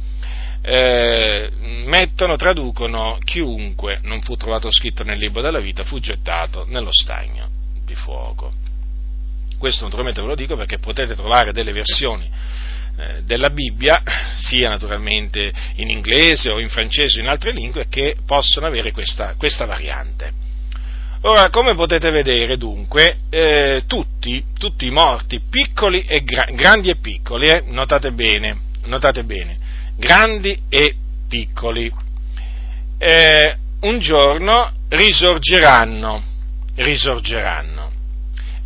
eh, 0.62 1.50
mettono, 1.84 2.36
traducono 2.36 3.18
chiunque 3.22 3.98
non 4.02 4.22
fu 4.22 4.34
trovato 4.36 4.70
scritto 4.72 5.04
nel 5.04 5.18
libro 5.18 5.42
della 5.42 5.60
vita, 5.60 5.84
fu 5.84 6.00
gettato 6.00 6.64
nello 6.68 6.90
stagno 6.90 7.48
di 7.84 7.94
fuoco. 7.94 8.50
Questo 9.58 9.84
naturalmente 9.84 10.22
ve 10.22 10.28
lo 10.28 10.34
dico 10.34 10.56
perché 10.56 10.78
potete 10.78 11.14
trovare 11.14 11.52
delle 11.52 11.72
versioni 11.72 12.30
della 13.24 13.50
Bibbia, 13.50 14.02
sia 14.36 14.68
naturalmente 14.68 15.52
in 15.76 15.88
inglese 15.90 16.50
o 16.50 16.60
in 16.60 16.68
francese 16.68 17.18
o 17.18 17.22
in 17.22 17.28
altre 17.28 17.52
lingue, 17.52 17.86
che 17.88 18.16
possono 18.26 18.66
avere 18.66 18.92
questa, 18.92 19.34
questa 19.36 19.66
variante. 19.66 20.48
Ora, 21.22 21.50
come 21.50 21.74
potete 21.74 22.10
vedere, 22.10 22.56
dunque, 22.56 23.18
eh, 23.28 23.82
tutti, 23.86 24.42
tutti, 24.58 24.86
i 24.86 24.90
morti, 24.90 25.40
piccoli 25.50 26.00
e 26.00 26.22
gra- 26.22 26.48
grandi 26.50 26.88
e 26.88 26.96
piccoli, 26.96 27.46
eh, 27.46 27.62
notate 27.66 28.12
bene, 28.12 28.58
notate 28.86 29.24
bene, 29.24 29.58
grandi 29.96 30.58
e 30.70 30.94
piccoli, 31.28 31.92
eh, 32.96 33.56
un 33.80 33.98
giorno 33.98 34.72
risorgeranno, 34.88 36.22
risorgeranno 36.76 37.90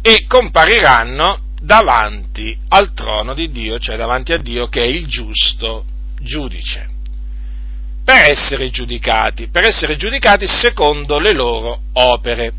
e 0.01 0.25
compariranno 0.27 1.44
davanti 1.65 2.57
al 2.69 2.93
trono 2.93 3.35
di 3.35 3.51
Dio, 3.51 3.79
cioè 3.79 3.97
davanti 3.97 4.33
a 4.33 4.39
Dio 4.39 4.69
che 4.69 4.83
è 4.83 4.87
il 4.87 5.07
giusto 5.07 5.85
giudice, 6.21 6.89
per 8.05 8.31
essere 8.31 8.71
giudicati, 8.71 9.49
per 9.49 9.67
essere 9.67 9.97
giudicati 9.97 10.47
secondo 10.47 11.19
le 11.19 11.33
loro 11.33 11.81
opere. 11.95 12.53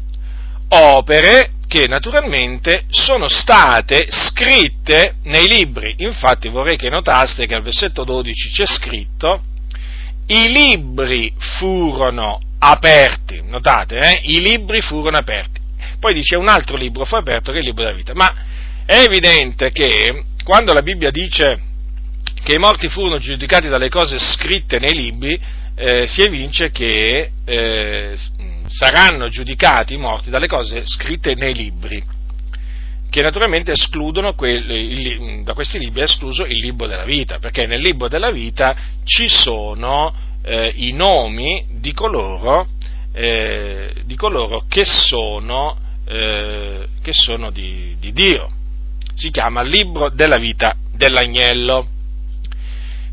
Opere 0.68 1.52
che 1.68 1.88
naturalmente 1.88 2.86
sono 2.90 3.28
state 3.28 4.08
scritte 4.10 5.18
nei 5.24 5.48
libri. 5.48 5.96
Infatti 6.00 6.50
vorrei 6.50 6.76
che 6.76 6.90
notaste 6.90 7.46
che 7.46 7.54
al 7.54 7.62
versetto 7.62 8.04
12 8.04 8.50
c'è 8.50 8.66
scritto 8.66 9.44
i 10.28 10.50
libri 10.52 11.32
furono 11.38 12.40
aperti, 12.58 13.44
notate, 13.44 14.00
eh? 14.00 14.22
i 14.24 14.42
libri 14.42 14.82
furono 14.82 15.18
aperti. 15.18 15.62
Poi 16.00 16.16
dice 16.16 16.36
un 16.36 16.48
altro 16.48 16.76
libro 16.76 17.06
fu 17.06 17.16
aperto 17.16 17.52
che 17.52 17.58
è 17.58 17.62
il 17.62 17.68
libro 17.68 17.84
della 17.84 17.96
vita, 17.96 18.14
ma 18.16 18.34
è 18.86 19.00
evidente 19.00 19.72
che 19.72 20.24
quando 20.44 20.72
la 20.72 20.84
Bibbia 20.84 21.10
dice 21.10 21.60
che 22.44 22.54
i 22.54 22.60
morti 22.60 22.88
furono 22.88 23.18
giudicati 23.18 23.68
dalle 23.68 23.90
cose 23.90 24.20
scritte 24.20 24.78
nei 24.78 24.94
libri, 24.94 25.40
eh, 25.74 26.06
si 26.06 26.22
evince 26.22 26.70
che 26.70 27.32
eh, 27.44 28.16
saranno 28.68 29.28
giudicati 29.28 29.96
i 29.96 29.98
morti 29.98 30.30
dalle 30.30 30.46
cose 30.46 30.84
scritte 30.86 31.34
nei 31.34 31.56
libri, 31.56 32.04
che 33.10 33.22
naturalmente 33.24 33.72
escludono 33.72 34.36
quelli, 34.36 35.44
da 35.44 35.56
questi 35.56 35.80
libri 35.80 36.02
è 36.02 36.04
escluso 36.04 36.46
il 36.46 36.60
libro 36.60 36.86
della 36.86 37.06
vita, 37.06 37.40
perché 37.40 37.66
nel 37.66 37.82
libro 37.82 38.08
della 38.08 38.30
vita 38.30 38.76
ci 39.04 39.28
sono 39.28 40.14
eh, 40.44 40.72
i 40.76 40.92
nomi 40.92 41.66
di 41.80 41.92
coloro, 41.94 42.68
eh, 43.12 43.96
di 44.06 44.16
coloro 44.16 44.66
che 44.70 44.86
sono, 44.86 45.76
eh, 46.08 46.86
che 47.02 47.14
sono 47.14 47.50
di, 47.50 47.96
di 48.00 48.14
Dio 48.14 48.50
si 49.16 49.32
chiama 49.32 49.62
Libro 49.62 50.10
della 50.10 50.38
vita 50.38 50.76
dell'agnello. 50.94 51.88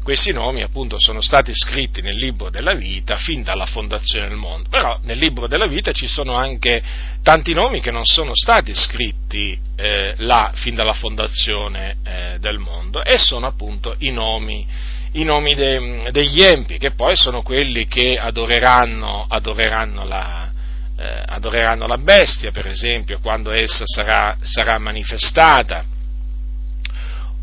Questi 0.02 0.32
nomi 0.32 0.62
appunto 0.62 0.96
sono 0.98 1.20
stati 1.20 1.54
scritti 1.54 2.02
nel 2.02 2.16
libro 2.16 2.50
della 2.50 2.74
vita 2.74 3.16
fin 3.16 3.44
dalla 3.44 3.66
fondazione 3.66 4.26
del 4.26 4.36
mondo, 4.36 4.68
però 4.68 4.98
nel 5.04 5.16
libro 5.16 5.46
della 5.46 5.68
vita 5.68 5.92
ci 5.92 6.08
sono 6.08 6.34
anche 6.34 6.82
tanti 7.22 7.54
nomi 7.54 7.80
che 7.80 7.92
non 7.92 8.04
sono 8.04 8.32
stati 8.34 8.74
scritti 8.74 9.56
eh, 9.76 10.14
là 10.18 10.50
fin 10.56 10.74
dalla 10.74 10.92
fondazione 10.92 11.98
eh, 12.02 12.36
del 12.40 12.58
mondo 12.58 13.04
e 13.04 13.16
sono 13.16 13.46
appunto 13.46 13.94
i 13.98 14.10
nomi, 14.10 14.66
i 15.12 15.22
nomi 15.22 15.54
de, 15.54 16.08
degli 16.10 16.42
empi 16.42 16.78
che 16.78 16.90
poi 16.90 17.14
sono 17.14 17.42
quelli 17.42 17.86
che 17.86 18.18
adoreranno, 18.18 19.26
adoreranno 19.28 20.04
la, 20.04 20.51
eh, 20.96 21.22
adoreranno 21.26 21.86
la 21.86 21.98
bestia, 21.98 22.50
per 22.50 22.66
esempio, 22.66 23.18
quando 23.20 23.50
essa 23.50 23.84
sarà, 23.86 24.36
sarà 24.40 24.78
manifestata. 24.78 25.84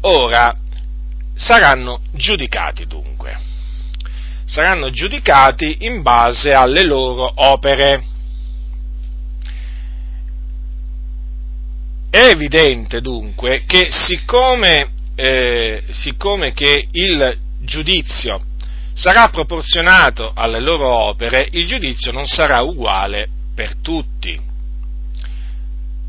Ora, 0.02 0.56
saranno 1.36 2.02
giudicati 2.12 2.86
dunque, 2.86 3.38
saranno 4.46 4.90
giudicati 4.90 5.78
in 5.82 6.02
base 6.02 6.52
alle 6.52 6.84
loro 6.84 7.32
opere. 7.36 8.04
È 12.10 12.20
evidente 12.20 13.02
dunque 13.02 13.64
che 13.66 13.88
siccome, 13.90 14.92
eh, 15.16 15.84
siccome 15.92 16.54
che 16.54 16.88
il 16.92 17.38
giudizio 17.60 18.42
sarà 18.94 19.28
proporzionato 19.28 20.32
alle 20.34 20.60
loro 20.60 20.92
opere, 20.92 21.48
il 21.52 21.68
giudizio 21.68 22.12
non 22.12 22.26
sarà 22.26 22.62
uguale 22.62 23.30
per 23.60 23.76
tutti. 23.82 24.40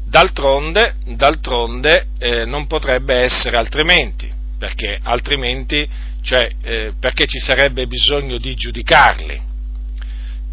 D'altronde, 0.05 0.95
d'altronde 1.17 2.07
eh, 2.17 2.45
non 2.45 2.69
potrebbe 2.69 3.17
essere 3.17 3.57
altrimenti, 3.57 4.31
perché 4.57 4.97
altrimenti, 5.03 5.89
cioè, 6.23 6.49
eh, 6.63 6.93
perché 7.01 7.27
ci 7.27 7.41
sarebbe 7.41 7.89
bisogno 7.89 8.39
di 8.39 8.55
giudicarli. 8.55 9.49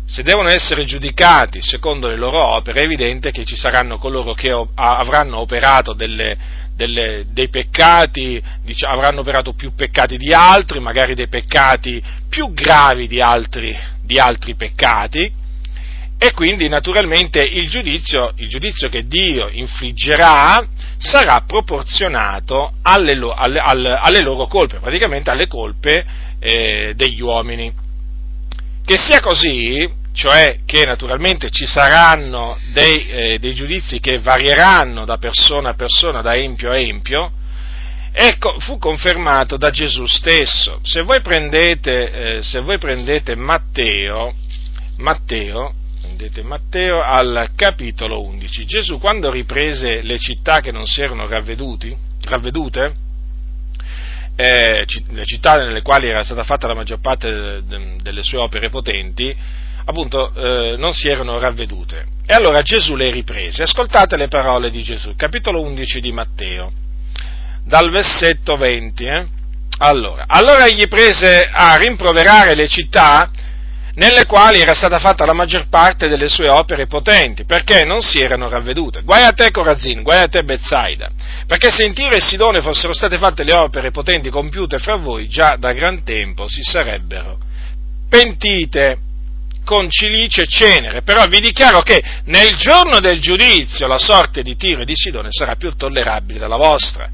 Se 0.06 0.24
devono 0.24 0.50
essere 0.50 0.86
giudicati 0.86 1.62
secondo 1.62 2.08
le 2.08 2.16
loro 2.16 2.44
opere, 2.44 2.80
è 2.80 2.86
evidente 2.86 3.30
che 3.30 3.46
ci 3.46 3.56
saranno 3.56 4.00
coloro 4.00 4.34
che 4.34 4.50
avranno 4.74 5.38
operato 5.38 5.94
delle, 5.94 6.36
delle, 6.74 7.28
dei 7.30 7.50
peccati, 7.50 8.42
diciamo, 8.64 8.96
avranno 8.96 9.20
operato 9.20 9.54
più 9.54 9.76
peccati 9.76 10.18
di 10.18 10.34
altri, 10.34 10.80
magari 10.80 11.14
dei 11.14 11.28
peccati 11.28 12.02
più 12.28 12.52
gravi 12.54 13.08
di 13.08 13.22
altri, 13.22 13.78
di 14.02 14.18
altri 14.18 14.56
peccati, 14.56 15.46
e 16.20 16.34
quindi 16.34 16.68
naturalmente 16.68 17.40
il 17.44 17.70
giudizio, 17.70 18.34
il 18.38 18.48
giudizio 18.50 18.90
che 18.90 19.06
Dio 19.06 19.50
infliggerà 19.50 20.68
sarà 20.98 21.44
proporzionato 21.46 22.74
alle, 22.82 23.12
alle, 23.36 23.60
alle, 23.60 24.22
loro 24.22 24.48
colpe, 24.48 24.80
praticamente 24.80 25.30
alle 25.30 25.46
colpe 25.46 26.04
eh, 26.40 26.94
degli 26.96 27.22
uomini. 27.22 27.72
Che 28.84 28.98
sia 28.98 29.20
così, 29.20 29.88
cioè 30.14 30.60
che 30.66 30.86
naturalmente 30.86 31.52
ci 31.52 31.68
saranno 31.68 32.58
dei, 32.74 33.08
eh, 33.10 33.40
dei 33.40 33.54
giudizi 33.54 34.00
che 34.00 34.18
varieranno 34.18 35.06
da 35.06 35.18
persona 35.18 35.70
a 35.70 35.76
persona, 35.76 36.24
da 36.24 36.34
empio 36.34 36.72
a 36.72 36.80
empio, 36.80 37.32
ecco, 38.12 38.60
fu 38.60 38.80
confermato 38.80 39.56
da 39.56 39.70
Gesù 39.70 40.08
stesso. 40.08 40.80
Se 40.82 41.04
voi 41.04 41.22
prendete, 41.22 42.38
eh, 42.38 42.42
se 42.42 42.60
voi 42.62 42.80
prendete 42.80 43.36
Matteo, 43.36 44.34
Matteo 44.98 45.74
prendete 46.18 46.42
Matteo 46.42 47.00
al 47.04 47.52
capitolo 47.56 48.24
11. 48.24 48.66
Gesù 48.66 48.98
quando 48.98 49.30
riprese 49.30 50.02
le 50.02 50.18
città 50.18 50.62
che 50.62 50.72
non 50.72 50.88
si 50.88 51.02
erano 51.02 51.28
ravvedute, 51.28 52.96
eh, 54.36 54.84
le 55.10 55.26
città 55.26 55.58
nelle 55.58 55.84
quali 55.84 56.08
era 56.08 56.24
stata 56.24 56.44
fatta 56.44 56.66
la 56.66 56.74
maggior 56.74 57.00
parte 57.00 57.62
delle 57.62 58.24
sue 58.24 58.40
opere 58.40 58.70
potenti, 58.70 59.36
appunto 59.86 60.34
eh, 60.34 60.76
non 60.76 60.92
si 60.92 61.08
erano 61.08 61.38
ravvedute. 61.38 62.08
E 62.26 62.34
allora 62.34 62.64
Gesù 62.64 62.96
le 62.96 63.12
riprese. 63.12 63.62
Ascoltate 63.62 64.18
le 64.18 64.28
parole 64.28 64.72
di 64.72 64.82
Gesù, 64.82 65.16
capitolo 65.16 65.62
11 65.62 66.02
di 66.02 66.12
Matteo, 66.12 66.72
dal 67.64 67.92
versetto 67.92 68.56
20. 68.56 69.04
Eh? 69.06 69.28
Allora, 69.80 70.24
allora 70.26 70.66
egli 70.66 70.88
prese 70.88 71.48
a 71.52 71.76
rimproverare 71.76 72.56
le 72.56 72.68
città 72.68 73.30
nelle 73.98 74.26
quali 74.26 74.60
era 74.60 74.74
stata 74.74 75.00
fatta 75.00 75.26
la 75.26 75.34
maggior 75.34 75.68
parte 75.70 76.08
delle 76.08 76.28
sue 76.28 76.50
opere 76.50 76.88
potenti, 76.88 77.46
perché 77.46 77.84
non 77.84 78.02
si 78.02 78.20
erano 78.20 78.50
ravvedute. 78.50 79.02
Guai 79.02 79.24
a 79.24 79.32
te 79.32 79.52
Corazin, 79.52 80.02
guai 80.04 80.22
a 80.22 80.28
te 80.28 80.44
Bezzaida, 80.44 81.10
perché 81.46 81.72
se 81.72 81.84
in 81.84 81.94
Tiro 81.94 82.16
e 82.16 82.20
Sidone 82.20 82.62
fossero 82.62 82.94
state 82.94 83.18
fatte 83.18 83.44
le 83.44 83.54
opere 83.54 83.92
potenti 83.92 84.30
compiute 84.30 84.78
fra 84.78 84.96
voi, 84.96 85.28
già 85.28 85.56
da 85.58 85.74
gran 85.74 86.04
tempo 86.04 86.48
si 86.48 86.62
sarebbero 86.64 87.38
pentite 88.10 89.00
con 89.66 89.90
cilice 89.90 90.44
e 90.44 90.48
cenere, 90.48 91.02
però 91.02 91.28
vi 91.28 91.42
dichiaro 91.42 91.82
che 91.82 92.02
nel 92.26 92.56
giorno 92.56 93.00
del 93.00 93.20
giudizio 93.20 93.86
la 93.86 93.98
sorte 93.98 94.42
di 94.42 94.56
Tiro 94.56 94.82
e 94.82 94.86
di 94.86 94.96
Sidone 94.96 95.28
sarà 95.30 95.56
più 95.56 95.76
tollerabile 95.76 96.40
della 96.40 96.56
vostra. 96.56 97.10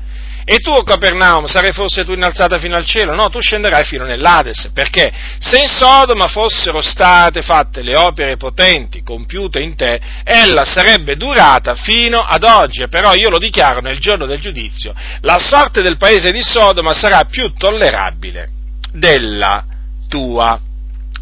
E 0.45 0.57
tu, 0.57 0.73
Capernaum, 0.83 1.45
sarai 1.45 1.71
forse 1.71 2.03
tu 2.03 2.11
innalzata 2.11 2.59
fino 2.59 2.75
al 2.75 2.85
cielo? 2.85 3.15
No, 3.15 3.29
tu 3.29 3.39
scenderai 3.39 3.85
fino 3.85 4.03
nell'Ades, 4.03 4.71
perché 4.73 5.11
se 5.39 5.59
in 5.59 5.69
Sodoma 5.69 6.27
fossero 6.27 6.81
state 6.81 7.41
fatte 7.41 7.81
le 7.81 7.95
opere 7.95 8.35
potenti 8.35 9.03
compiute 9.03 9.61
in 9.61 9.75
te, 9.75 10.01
ella 10.23 10.65
sarebbe 10.65 11.15
durata 11.15 11.75
fino 11.75 12.19
ad 12.19 12.43
oggi, 12.43 12.87
però 12.89 13.13
io 13.13 13.29
lo 13.29 13.37
dichiaro 13.37 13.79
nel 13.79 13.99
giorno 13.99 14.25
del 14.25 14.41
giudizio, 14.41 14.93
la 15.21 15.37
sorte 15.37 15.81
del 15.81 15.97
paese 15.97 16.31
di 16.31 16.41
Sodoma 16.41 16.93
sarà 16.93 17.23
più 17.23 17.53
tollerabile 17.53 18.49
della 18.91 19.63
tua. 20.09 20.59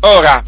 Ora, 0.02 0.44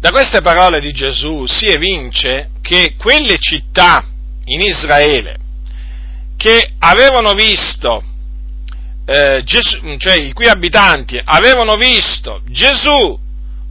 da 0.00 0.10
queste 0.10 0.40
parole 0.40 0.80
di 0.80 0.92
Gesù 0.92 1.44
si 1.44 1.66
evince 1.66 2.50
che 2.62 2.94
quelle 2.96 3.36
città 3.38 4.02
in 4.44 4.62
Israele 4.62 5.46
che 6.38 6.70
avevano 6.78 7.34
visto, 7.34 8.02
eh, 9.04 9.42
Gesù, 9.44 9.96
cioè 9.98 10.22
i 10.22 10.32
cui 10.32 10.46
abitanti 10.46 11.20
avevano 11.22 11.76
visto 11.76 12.42
Gesù 12.46 13.18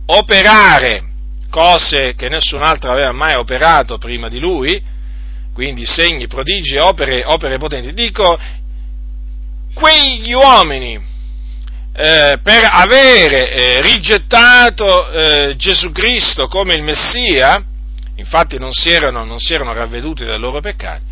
operare 0.06 1.04
cose 1.50 2.14
che 2.16 2.28
nessun 2.28 2.62
altro 2.62 2.92
aveva 2.92 3.14
mai 3.14 3.36
operato 3.36 3.98
prima 3.98 4.28
di 4.28 4.40
lui, 4.40 4.84
quindi 5.54 5.86
segni, 5.86 6.28
prodigi, 6.28 6.78
opere, 6.78 7.24
opere 7.26 7.58
potenti. 7.58 7.94
Dico, 7.94 8.38
quegli 9.74 10.34
uomini, 10.34 11.00
eh, 11.94 12.38
per 12.44 12.68
avere 12.70 13.52
eh, 13.52 13.82
rigettato 13.82 15.10
eh, 15.10 15.56
Gesù 15.56 15.92
Cristo 15.94 16.48
come 16.48 16.76
il 16.76 16.84
Messia, 16.84 17.64
infatti 18.16 18.60
non 18.60 18.74
si 18.74 18.90
erano, 18.90 19.24
non 19.24 19.40
si 19.40 19.54
erano 19.54 19.74
ravveduti 19.74 20.26
dai 20.26 20.38
loro 20.38 20.60
peccati, 20.60 21.04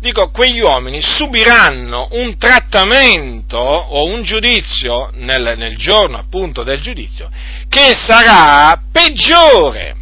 dico, 0.00 0.30
quegli 0.30 0.60
uomini 0.60 1.02
subiranno 1.02 2.08
un 2.12 2.36
trattamento 2.38 3.58
o 3.58 4.04
un 4.04 4.22
giudizio 4.22 5.10
nel, 5.14 5.54
nel 5.56 5.76
giorno 5.76 6.16
appunto 6.16 6.62
del 6.62 6.80
giudizio 6.80 7.30
che 7.68 7.94
sarà 7.94 8.80
peggiore, 8.90 9.94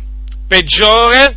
peggiore 0.46 1.36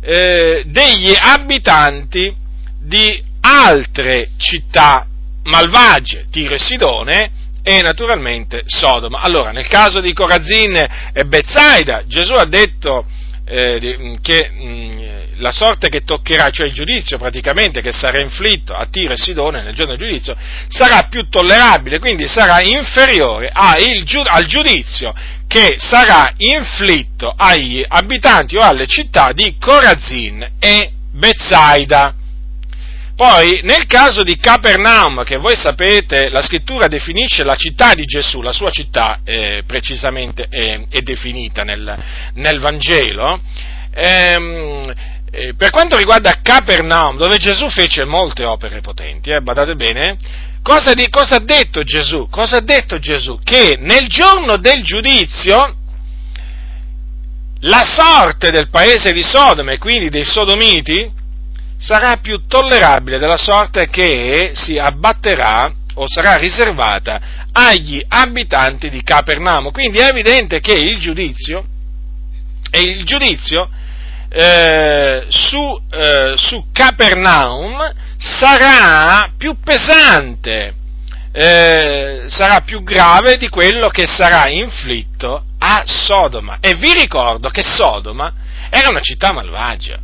eh, 0.00 0.64
degli 0.66 1.14
abitanti 1.16 2.34
di 2.80 3.22
altre 3.40 4.30
città 4.36 5.06
malvagie, 5.44 6.26
Tiro 6.30 6.54
e 6.54 6.58
Sidone, 6.58 7.30
e 7.62 7.80
naturalmente 7.80 8.62
Sodoma. 8.66 9.20
Allora, 9.20 9.50
nel 9.50 9.66
caso 9.68 10.00
di 10.00 10.12
Corazin 10.12 10.76
e 10.76 11.24
Bezzaida, 11.24 12.02
Gesù 12.06 12.34
ha 12.34 12.44
detto 12.44 13.06
eh, 13.46 14.18
che 14.20 14.50
mh, 14.50 14.66
mm, 14.66 15.23
la 15.44 15.52
sorte 15.52 15.90
che 15.90 16.04
toccherà, 16.04 16.48
cioè 16.48 16.68
il 16.68 16.72
giudizio 16.72 17.18
praticamente 17.18 17.82
che 17.82 17.92
sarà 17.92 18.18
inflitto 18.18 18.72
a 18.72 18.86
Tiro 18.86 19.12
e 19.12 19.18
Sidone 19.18 19.62
nel 19.62 19.74
giorno 19.74 19.94
del 19.94 20.08
giudizio, 20.08 20.34
sarà 20.68 21.06
più 21.08 21.28
tollerabile, 21.28 21.98
quindi 21.98 22.26
sarà 22.26 22.62
inferiore 22.62 23.50
al 23.52 24.46
giudizio 24.46 25.12
che 25.46 25.74
sarà 25.76 26.32
inflitto 26.38 27.30
agli 27.36 27.84
abitanti 27.86 28.56
o 28.56 28.62
alle 28.62 28.86
città 28.86 29.32
di 29.32 29.56
Corazin 29.60 30.52
e 30.58 30.92
Bezzaida. 31.12 32.14
Poi, 33.14 33.60
nel 33.64 33.86
caso 33.86 34.22
di 34.22 34.38
Capernaum, 34.38 35.24
che 35.24 35.36
voi 35.36 35.56
sapete, 35.56 36.30
la 36.30 36.40
scrittura 36.40 36.88
definisce 36.88 37.44
la 37.44 37.54
città 37.54 37.92
di 37.92 38.04
Gesù, 38.06 38.40
la 38.40 38.52
sua 38.52 38.70
città 38.70 39.20
eh, 39.24 39.62
precisamente 39.66 40.46
è, 40.48 40.80
è 40.88 41.00
definita 41.02 41.62
nel, 41.64 42.02
nel 42.32 42.58
Vangelo, 42.60 43.40
ehm, 43.94 44.92
eh, 45.34 45.54
per 45.54 45.70
quanto 45.70 45.96
riguarda 45.96 46.40
Capernaum, 46.40 47.16
dove 47.16 47.38
Gesù 47.38 47.68
fece 47.68 48.04
molte 48.04 48.44
opere 48.44 48.80
potenti, 48.80 49.30
eh, 49.30 49.40
badate 49.40 49.74
bene, 49.74 50.16
cosa, 50.62 50.94
di, 50.94 51.08
cosa 51.08 51.36
ha 51.36 51.40
detto 51.40 51.82
Gesù? 51.82 52.28
Cosa 52.30 52.58
ha 52.58 52.60
detto 52.60 52.98
Gesù? 52.98 53.38
Che 53.42 53.76
nel 53.80 54.06
giorno 54.06 54.56
del 54.58 54.82
giudizio 54.84 55.76
la 57.60 57.82
sorte 57.84 58.50
del 58.50 58.68
paese 58.68 59.12
di 59.12 59.22
Sodoma 59.22 59.72
e 59.72 59.78
quindi 59.78 60.08
dei 60.08 60.24
sodomiti 60.24 61.10
sarà 61.78 62.18
più 62.18 62.46
tollerabile 62.46 63.18
della 63.18 63.36
sorte 63.36 63.88
che 63.88 64.52
si 64.54 64.78
abbatterà 64.78 65.72
o 65.94 66.04
sarà 66.06 66.36
riservata 66.36 67.20
agli 67.52 68.04
abitanti 68.06 68.88
di 68.88 69.02
Capernaum. 69.02 69.70
Quindi 69.72 69.98
è 69.98 70.08
evidente 70.08 70.60
che 70.60 70.74
il 70.74 70.98
giudizio, 70.98 71.64
il 72.72 73.04
giudizio 73.04 73.68
eh, 74.36 75.26
su, 75.28 75.80
eh, 75.90 76.34
su, 76.36 76.66
Capernaum 76.72 77.78
sarà 78.16 79.30
più 79.38 79.56
pesante, 79.62 80.74
eh, 81.30 82.24
sarà 82.26 82.62
più 82.62 82.82
grave 82.82 83.36
di 83.36 83.48
quello 83.48 83.88
che 83.90 84.08
sarà 84.08 84.48
inflitto 84.48 85.44
a 85.58 85.84
Sodoma. 85.86 86.58
E 86.60 86.74
vi 86.74 86.92
ricordo 86.94 87.48
che 87.48 87.62
Sodoma 87.62 88.32
era 88.70 88.88
una 88.88 89.00
città 89.00 89.32
malvagia. 89.32 90.00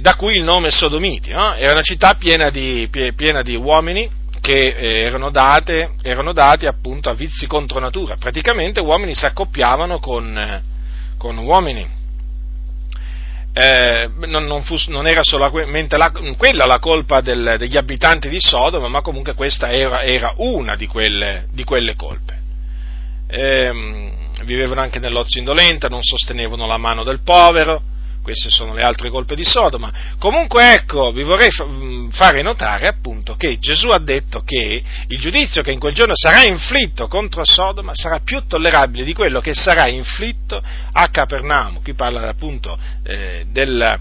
da 0.00 0.14
cui 0.14 0.36
il 0.36 0.44
nome 0.44 0.70
Sodomiti, 0.70 1.30
no? 1.32 1.54
era 1.54 1.72
una 1.72 1.82
città 1.82 2.14
piena 2.14 2.50
di, 2.50 2.88
piena 2.90 3.42
di 3.42 3.56
uomini 3.56 4.08
che 4.40 4.68
eh, 4.68 5.00
erano, 5.00 5.30
date, 5.30 5.94
erano, 6.02 6.32
dati 6.32 6.66
appunto 6.66 7.10
a 7.10 7.14
vizi 7.14 7.48
contro 7.48 7.80
natura, 7.80 8.16
praticamente 8.16 8.78
uomini 8.78 9.14
si 9.14 9.26
accoppiavano 9.26 9.98
con, 9.98 10.62
con 11.18 11.36
uomini 11.38 11.95
eh, 13.58 14.10
non, 14.26 14.44
non, 14.44 14.62
fu, 14.64 14.76
non, 14.88 15.06
era 15.06 15.22
solamente 15.22 15.96
la, 15.96 16.12
quella 16.36 16.66
la 16.66 16.78
colpa 16.78 17.22
del, 17.22 17.54
degli 17.56 17.78
abitanti 17.78 18.28
di 18.28 18.38
Sodoma, 18.38 18.88
ma 18.88 19.00
comunque 19.00 19.32
questa 19.32 19.70
era, 19.70 20.02
era 20.02 20.34
una 20.36 20.76
di 20.76 20.86
quelle, 20.86 21.46
di 21.52 21.64
quelle 21.64 21.96
colpe. 21.96 22.38
Eh, 23.26 24.12
vivevano 24.44 24.82
anche 24.82 24.98
nell'ozio 24.98 25.40
indolente, 25.40 25.88
non 25.88 26.02
sostenevano 26.02 26.66
la 26.66 26.76
mano 26.76 27.02
del 27.02 27.22
povero, 27.22 27.80
queste 28.26 28.50
sono 28.50 28.74
le 28.74 28.82
altre 28.82 29.08
colpe 29.08 29.36
di 29.36 29.44
Sodoma. 29.44 29.92
Comunque 30.18 30.72
ecco, 30.72 31.12
vi 31.12 31.22
vorrei 31.22 31.48
mm, 31.64 32.08
fare 32.08 32.42
notare 32.42 32.88
appunto 32.88 33.36
che 33.36 33.56
Gesù 33.60 33.86
ha 33.90 34.00
detto 34.00 34.42
che 34.42 34.82
il 35.06 35.18
giudizio 35.20 35.62
che 35.62 35.70
in 35.70 35.78
quel 35.78 35.94
giorno 35.94 36.16
sarà 36.16 36.42
inflitto 36.42 37.06
contro 37.06 37.44
Sodoma 37.44 37.92
sarà 37.94 38.18
più 38.24 38.44
tollerabile 38.48 39.04
di 39.04 39.14
quello 39.14 39.38
che 39.38 39.54
sarà 39.54 39.86
inflitto 39.86 40.60
a 40.90 41.08
Capernaum. 41.08 41.80
Qui 41.84 41.94
parla 41.94 42.28
appunto 42.28 42.76
eh, 43.04 43.46
del, 43.48 43.96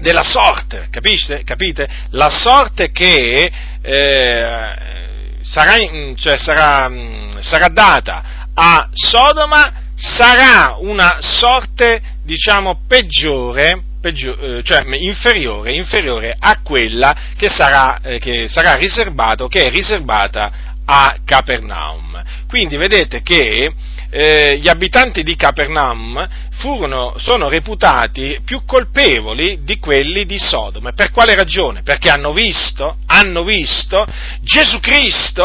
della 0.00 0.22
sorte, 0.22 0.88
capisce? 0.90 1.44
capite? 1.44 1.86
La 2.12 2.30
sorte 2.30 2.92
che 2.92 3.52
eh, 3.82 4.74
sarà, 5.42 5.74
cioè 6.16 6.38
sarà, 6.38 6.88
mm, 6.88 7.40
sarà 7.40 7.68
data 7.68 8.48
a 8.54 8.88
Sodoma 8.90 9.84
sarà 9.96 10.76
una 10.78 11.16
sorte, 11.20 12.00
diciamo, 12.22 12.80
peggiore, 12.86 13.82
peggiore 14.00 14.62
cioè 14.62 14.84
inferiore, 14.96 15.72
inferiore, 15.72 16.36
a 16.38 16.60
quella 16.62 17.16
che 17.36 17.48
sarà, 17.48 18.00
eh, 18.02 18.18
che 18.18 18.46
sarà 18.48 18.74
riservato, 18.74 19.48
che 19.48 19.62
è 19.62 19.70
riservata 19.70 20.74
a 20.84 21.16
Capernaum. 21.24 22.22
Quindi 22.46 22.76
vedete 22.76 23.22
che 23.22 23.72
eh, 24.10 24.58
gli 24.58 24.68
abitanti 24.68 25.22
di 25.22 25.34
Capernaum 25.34 26.28
furono, 26.58 27.14
sono 27.16 27.48
reputati 27.48 28.40
più 28.44 28.64
colpevoli 28.64 29.64
di 29.64 29.78
quelli 29.78 30.24
di 30.24 30.38
Sodoma. 30.38 30.92
Per 30.92 31.10
quale 31.10 31.34
ragione? 31.34 31.82
Perché 31.82 32.08
hanno 32.08 32.32
visto, 32.32 32.98
hanno 33.06 33.42
visto 33.42 34.06
Gesù 34.42 34.78
Cristo 34.78 35.44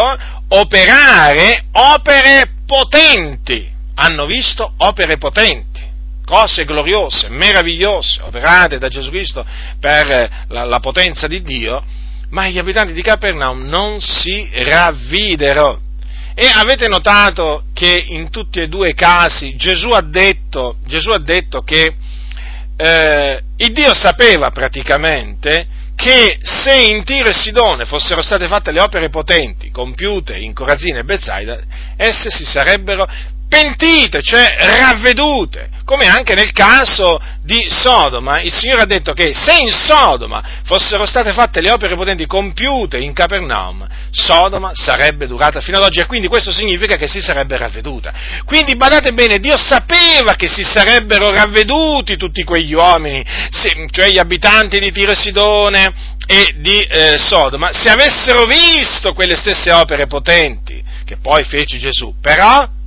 operare 0.50 1.66
opere 1.72 2.52
potenti 2.66 3.71
hanno 3.96 4.26
visto 4.26 4.74
opere 4.78 5.18
potenti, 5.18 5.82
cose 6.26 6.66
gloriose, 6.66 7.30
meravigliose, 7.30 8.22
operate 8.22 8.78
da 8.78 8.88
Gesù 8.88 9.10
Cristo 9.10 9.46
per 9.80 10.46
la, 10.48 10.66
la 10.66 10.80
potenza 10.80 11.28
di 11.28 11.42
Dio, 11.42 11.84
ma 12.30 12.48
gli 12.48 12.58
abitanti 12.58 12.94
di 12.94 13.02
Capernaum 13.02 13.68
non 13.68 14.00
si 14.00 14.50
ravvidero. 14.52 15.82
E 16.34 16.48
avete 16.48 16.88
notato 16.88 17.66
che 17.74 18.06
in 18.08 18.30
tutti 18.30 18.62
e 18.62 18.68
due 18.68 18.90
i 18.90 18.94
casi 18.94 19.56
Gesù 19.58 19.90
ha 19.90 20.02
detto, 20.02 20.78
Gesù 20.86 21.10
ha 21.10 21.20
detto 21.20 21.62
che 21.62 21.94
eh, 22.78 23.42
il 23.58 23.74
Dio 23.74 23.94
sapeva 23.94 24.50
praticamente 24.50 25.68
che 25.96 26.40
se 26.42 26.74
in 26.74 27.04
Tiro 27.04 27.30
e 27.30 27.34
Sidone 27.34 27.86
fossero 27.86 28.24
state 28.24 28.48
fatte 28.48 28.72
le 28.72 28.80
opere 28.80 29.10
potenti 29.10 29.70
compiute 29.70 30.36
in 30.36 30.54
Corazina 30.54 31.02
e 31.02 31.04
Bezzaida, 31.04 31.60
esse 31.96 32.32
si 32.32 32.44
sarebbero 32.44 33.06
pentite, 33.52 34.22
cioè 34.22 34.56
ravvedute, 34.58 35.70
come 35.84 36.08
anche 36.08 36.36
nel 36.36 36.54
caso 36.54 37.22
di 37.44 37.68
Sodoma. 37.70 38.40
Il 38.40 38.52
Signore 38.52 38.84
ha 38.84 38.86
detto 38.86 39.12
che 39.12 39.34
se 39.34 39.58
in 39.60 39.70
Sodoma 39.70 40.42
fossero 40.64 41.06
state 41.06 41.34
fatte 41.34 41.60
le 41.60 41.70
opere 41.70 41.96
potenti 41.96 42.26
compiute 42.26 42.98
in 42.98 43.12
Capernaum, 43.12 43.86
Sodoma 44.10 44.72
sarebbe 44.74 45.28
durata 45.28 45.60
fino 45.60 45.78
ad 45.78 45.84
oggi 45.84 46.00
e 46.00 46.06
quindi 46.06 46.30
questo 46.30 46.54
significa 46.54 46.96
che 46.96 47.08
si 47.08 47.20
sarebbe 47.20 47.58
ravveduta. 47.58 48.14
Quindi 48.46 48.78
badate 48.78 49.12
bene, 49.12 49.40
Dio 49.40 49.58
sapeva 49.58 50.36
che 50.36 50.48
si 50.48 50.64
sarebbero 50.64 51.30
ravveduti 51.30 52.16
tutti 52.16 52.46
quegli 52.46 52.74
uomini, 52.74 53.22
cioè 53.92 54.10
gli 54.10 54.18
abitanti 54.18 54.80
di 54.80 54.94
Tiro 54.94 55.12
e 55.12 55.16
Sidone 55.16 55.94
e 56.26 56.56
di 56.60 56.80
eh, 56.80 57.18
Sodoma, 57.18 57.74
se 57.74 57.90
avessero 57.90 58.46
visto 58.46 59.12
quelle 59.12 59.36
stesse 59.36 59.74
opere 59.74 60.08
potenti 60.08 60.82
che 61.04 61.18
poi 61.18 61.44
fece 61.44 61.78
Gesù, 61.78 62.16
però 62.22 62.80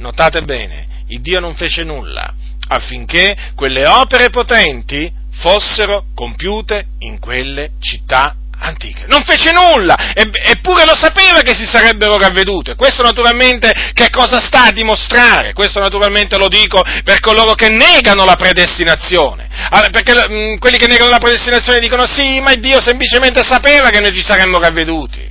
notate 0.00 0.42
bene, 0.42 1.04
il 1.08 1.20
Dio 1.20 1.40
non 1.40 1.54
fece 1.54 1.84
nulla 1.84 2.34
affinché 2.72 3.36
quelle 3.54 3.86
opere 3.86 4.30
potenti 4.30 5.10
fossero 5.32 6.06
compiute 6.14 6.86
in 7.00 7.18
quelle 7.18 7.72
città 7.80 8.34
antiche. 8.60 9.06
Non 9.08 9.24
fece 9.24 9.52
nulla, 9.52 10.12
eppure 10.14 10.84
lo 10.84 10.94
sapeva 10.94 11.40
che 11.40 11.54
si 11.54 11.64
sarebbero 11.64 12.16
ravvedute. 12.16 12.76
Questo 12.76 13.02
naturalmente 13.02 13.72
che 13.92 14.10
cosa 14.10 14.38
sta 14.38 14.66
a 14.66 14.72
dimostrare? 14.72 15.52
Questo 15.52 15.80
naturalmente 15.80 16.36
lo 16.36 16.48
dico 16.48 16.82
per 17.02 17.20
coloro 17.20 17.54
che 17.54 17.68
negano 17.68 18.24
la 18.24 18.36
predestinazione. 18.36 19.48
Perché 19.90 20.12
mh, 20.12 20.32
mm, 20.32 20.56
quelli 20.58 20.76
che 20.76 20.86
negano 20.86 21.10
la 21.10 21.18
predestinazione 21.18 21.80
dicono 21.80 22.06
sì, 22.06 22.40
ma 22.40 22.54
Dio 22.54 22.80
semplicemente 22.80 23.42
sapeva 23.42 23.90
che 23.90 24.00
noi 24.00 24.14
ci 24.14 24.22
saremmo 24.22 24.58
ravveduti. 24.58 25.28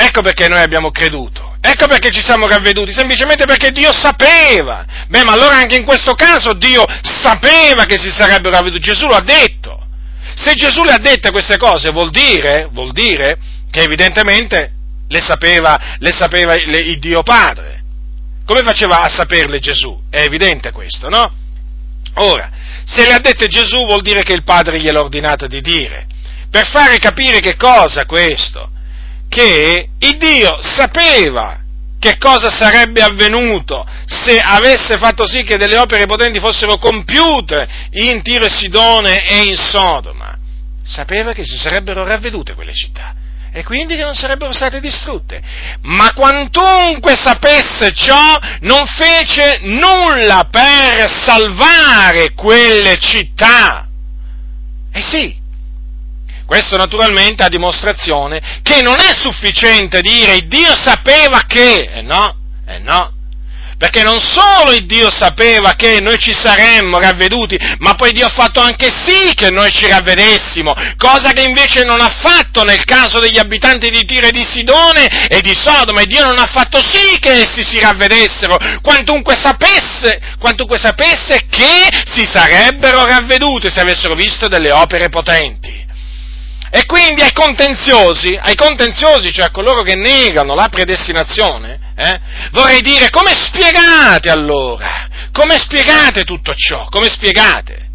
Ecco 0.00 0.22
perché 0.22 0.48
noi 0.48 0.60
abbiamo 0.60 0.90
creduto. 0.90 1.47
Ecco 1.60 1.86
perché 1.88 2.10
ci 2.10 2.22
siamo 2.22 2.46
ravveduti, 2.46 2.92
semplicemente 2.92 3.44
perché 3.44 3.72
Dio 3.72 3.92
sapeva. 3.92 4.84
Beh, 5.08 5.24
ma 5.24 5.32
allora 5.32 5.56
anche 5.56 5.76
in 5.76 5.84
questo 5.84 6.14
caso 6.14 6.52
Dio 6.52 6.84
sapeva 7.02 7.84
che 7.84 7.98
si 7.98 8.10
sarebbero 8.10 8.54
ravveduti, 8.54 8.80
Gesù 8.80 9.06
lo 9.06 9.16
ha 9.16 9.22
detto. 9.22 9.86
Se 10.36 10.54
Gesù 10.54 10.84
le 10.84 10.92
ha 10.92 10.98
dette 10.98 11.32
queste 11.32 11.56
cose 11.56 11.90
vuol 11.90 12.10
dire, 12.10 12.68
vuol 12.72 12.92
dire 12.92 13.38
che 13.70 13.80
evidentemente 13.80 14.72
le 15.08 15.20
sapeva, 15.20 15.96
le 15.98 16.12
sapeva 16.12 16.54
il, 16.54 16.72
il 16.74 16.98
Dio 17.00 17.22
Padre. 17.22 17.82
Come 18.46 18.62
faceva 18.62 19.02
a 19.02 19.08
saperle 19.08 19.58
Gesù? 19.58 20.00
È 20.08 20.20
evidente 20.20 20.70
questo, 20.70 21.08
no? 21.08 21.30
Ora, 22.14 22.50
se 22.84 23.04
le 23.04 23.14
ha 23.14 23.18
dette 23.18 23.48
Gesù 23.48 23.84
vuol 23.84 24.00
dire 24.00 24.22
che 24.22 24.32
il 24.32 24.44
Padre 24.44 24.80
gliel'ha 24.80 25.00
ordinato 25.00 25.46
di 25.46 25.60
dire. 25.60 26.06
Per 26.50 26.66
fare 26.66 26.98
capire 26.98 27.40
che 27.40 27.56
cosa 27.56 28.06
questo? 28.06 28.70
Che 29.28 29.88
il 29.98 30.16
Dio 30.16 30.58
sapeva 30.62 31.60
che 31.98 32.16
cosa 32.18 32.48
sarebbe 32.48 33.02
avvenuto 33.02 33.86
se 34.06 34.38
avesse 34.38 34.98
fatto 34.98 35.26
sì 35.26 35.42
che 35.42 35.56
delle 35.56 35.78
opere 35.78 36.06
potenti 36.06 36.38
fossero 36.38 36.76
compiute 36.76 37.68
in 37.90 38.22
Tiro 38.22 38.44
e 38.44 38.50
Sidone 38.50 39.26
e 39.26 39.42
in 39.42 39.56
Sodoma. 39.56 40.36
Sapeva 40.84 41.32
che 41.32 41.44
si 41.44 41.58
sarebbero 41.58 42.04
ravvedute 42.04 42.54
quelle 42.54 42.72
città 42.72 43.14
e 43.52 43.64
quindi 43.64 43.96
che 43.96 44.02
non 44.02 44.14
sarebbero 44.14 44.52
state 44.52 44.80
distrutte. 44.80 45.42
Ma 45.82 46.12
quantunque 46.12 47.14
sapesse 47.16 47.92
ciò, 47.92 48.38
non 48.60 48.86
fece 48.86 49.60
nulla 49.62 50.48
per 50.50 51.10
salvare 51.10 52.32
quelle 52.34 52.98
città. 52.98 53.86
Eh 54.92 55.02
sì, 55.02 55.37
questo 56.48 56.78
naturalmente 56.78 57.42
a 57.42 57.48
dimostrazione 57.48 58.40
che 58.62 58.80
non 58.80 58.98
è 58.98 59.12
sufficiente 59.14 60.00
dire 60.00 60.46
Dio 60.46 60.74
sapeva 60.82 61.42
che, 61.46 61.90
eh 61.92 62.00
no, 62.00 62.36
eh 62.66 62.78
no, 62.78 63.12
perché 63.76 64.02
non 64.02 64.18
solo 64.18 64.72
il 64.72 64.86
Dio 64.86 65.10
sapeva 65.10 65.74
che 65.74 66.00
noi 66.00 66.18
ci 66.18 66.32
saremmo 66.32 66.98
ravveduti, 66.98 67.54
ma 67.80 67.96
poi 67.96 68.12
Dio 68.12 68.24
ha 68.24 68.30
fatto 68.30 68.60
anche 68.60 68.88
sì 68.88 69.34
che 69.34 69.50
noi 69.50 69.70
ci 69.70 69.86
ravvedessimo, 69.88 70.74
cosa 70.96 71.32
che 71.32 71.42
invece 71.42 71.84
non 71.84 72.00
ha 72.00 72.08
fatto 72.18 72.64
nel 72.64 72.82
caso 72.84 73.20
degli 73.20 73.38
abitanti 73.38 73.90
di 73.90 74.06
Tiro 74.06 74.28
e 74.28 74.30
di 74.30 74.44
Sidone 74.44 75.28
e 75.28 75.42
di 75.42 75.54
Sodoma, 75.54 76.00
e 76.00 76.06
Dio 76.06 76.24
non 76.24 76.38
ha 76.38 76.46
fatto 76.46 76.82
sì 76.82 77.18
che 77.20 77.42
essi 77.42 77.62
si 77.62 77.78
ravvedessero, 77.78 78.56
quantunque 78.80 79.36
sapesse, 79.36 80.18
quantunque 80.38 80.78
sapesse 80.78 81.44
che 81.50 81.88
si 82.06 82.24
sarebbero 82.24 83.04
ravveduti 83.04 83.70
se 83.70 83.80
avessero 83.80 84.14
visto 84.14 84.48
delle 84.48 84.72
opere 84.72 85.10
potenti. 85.10 85.77
E 86.70 86.84
quindi 86.84 87.22
ai 87.22 87.32
contenziosi, 87.32 88.38
ai 88.40 88.54
contenziosi, 88.54 89.32
cioè 89.32 89.46
a 89.46 89.50
coloro 89.50 89.82
che 89.82 89.94
negano 89.94 90.54
la 90.54 90.68
predestinazione, 90.68 91.78
eh, 91.96 92.20
vorrei 92.52 92.82
dire 92.82 93.08
come 93.10 93.32
spiegate 93.34 94.28
allora? 94.28 95.08
Come 95.32 95.58
spiegate 95.58 96.24
tutto 96.24 96.52
ciò? 96.54 96.86
Come 96.90 97.08
spiegate? 97.08 97.86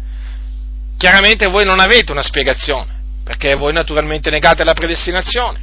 Chiaramente 0.98 1.46
voi 1.46 1.64
non 1.64 1.78
avete 1.78 2.10
una 2.10 2.22
spiegazione, 2.22 3.00
perché 3.24 3.54
voi 3.54 3.72
naturalmente 3.72 4.30
negate 4.30 4.64
la 4.64 4.74
predestinazione. 4.74 5.60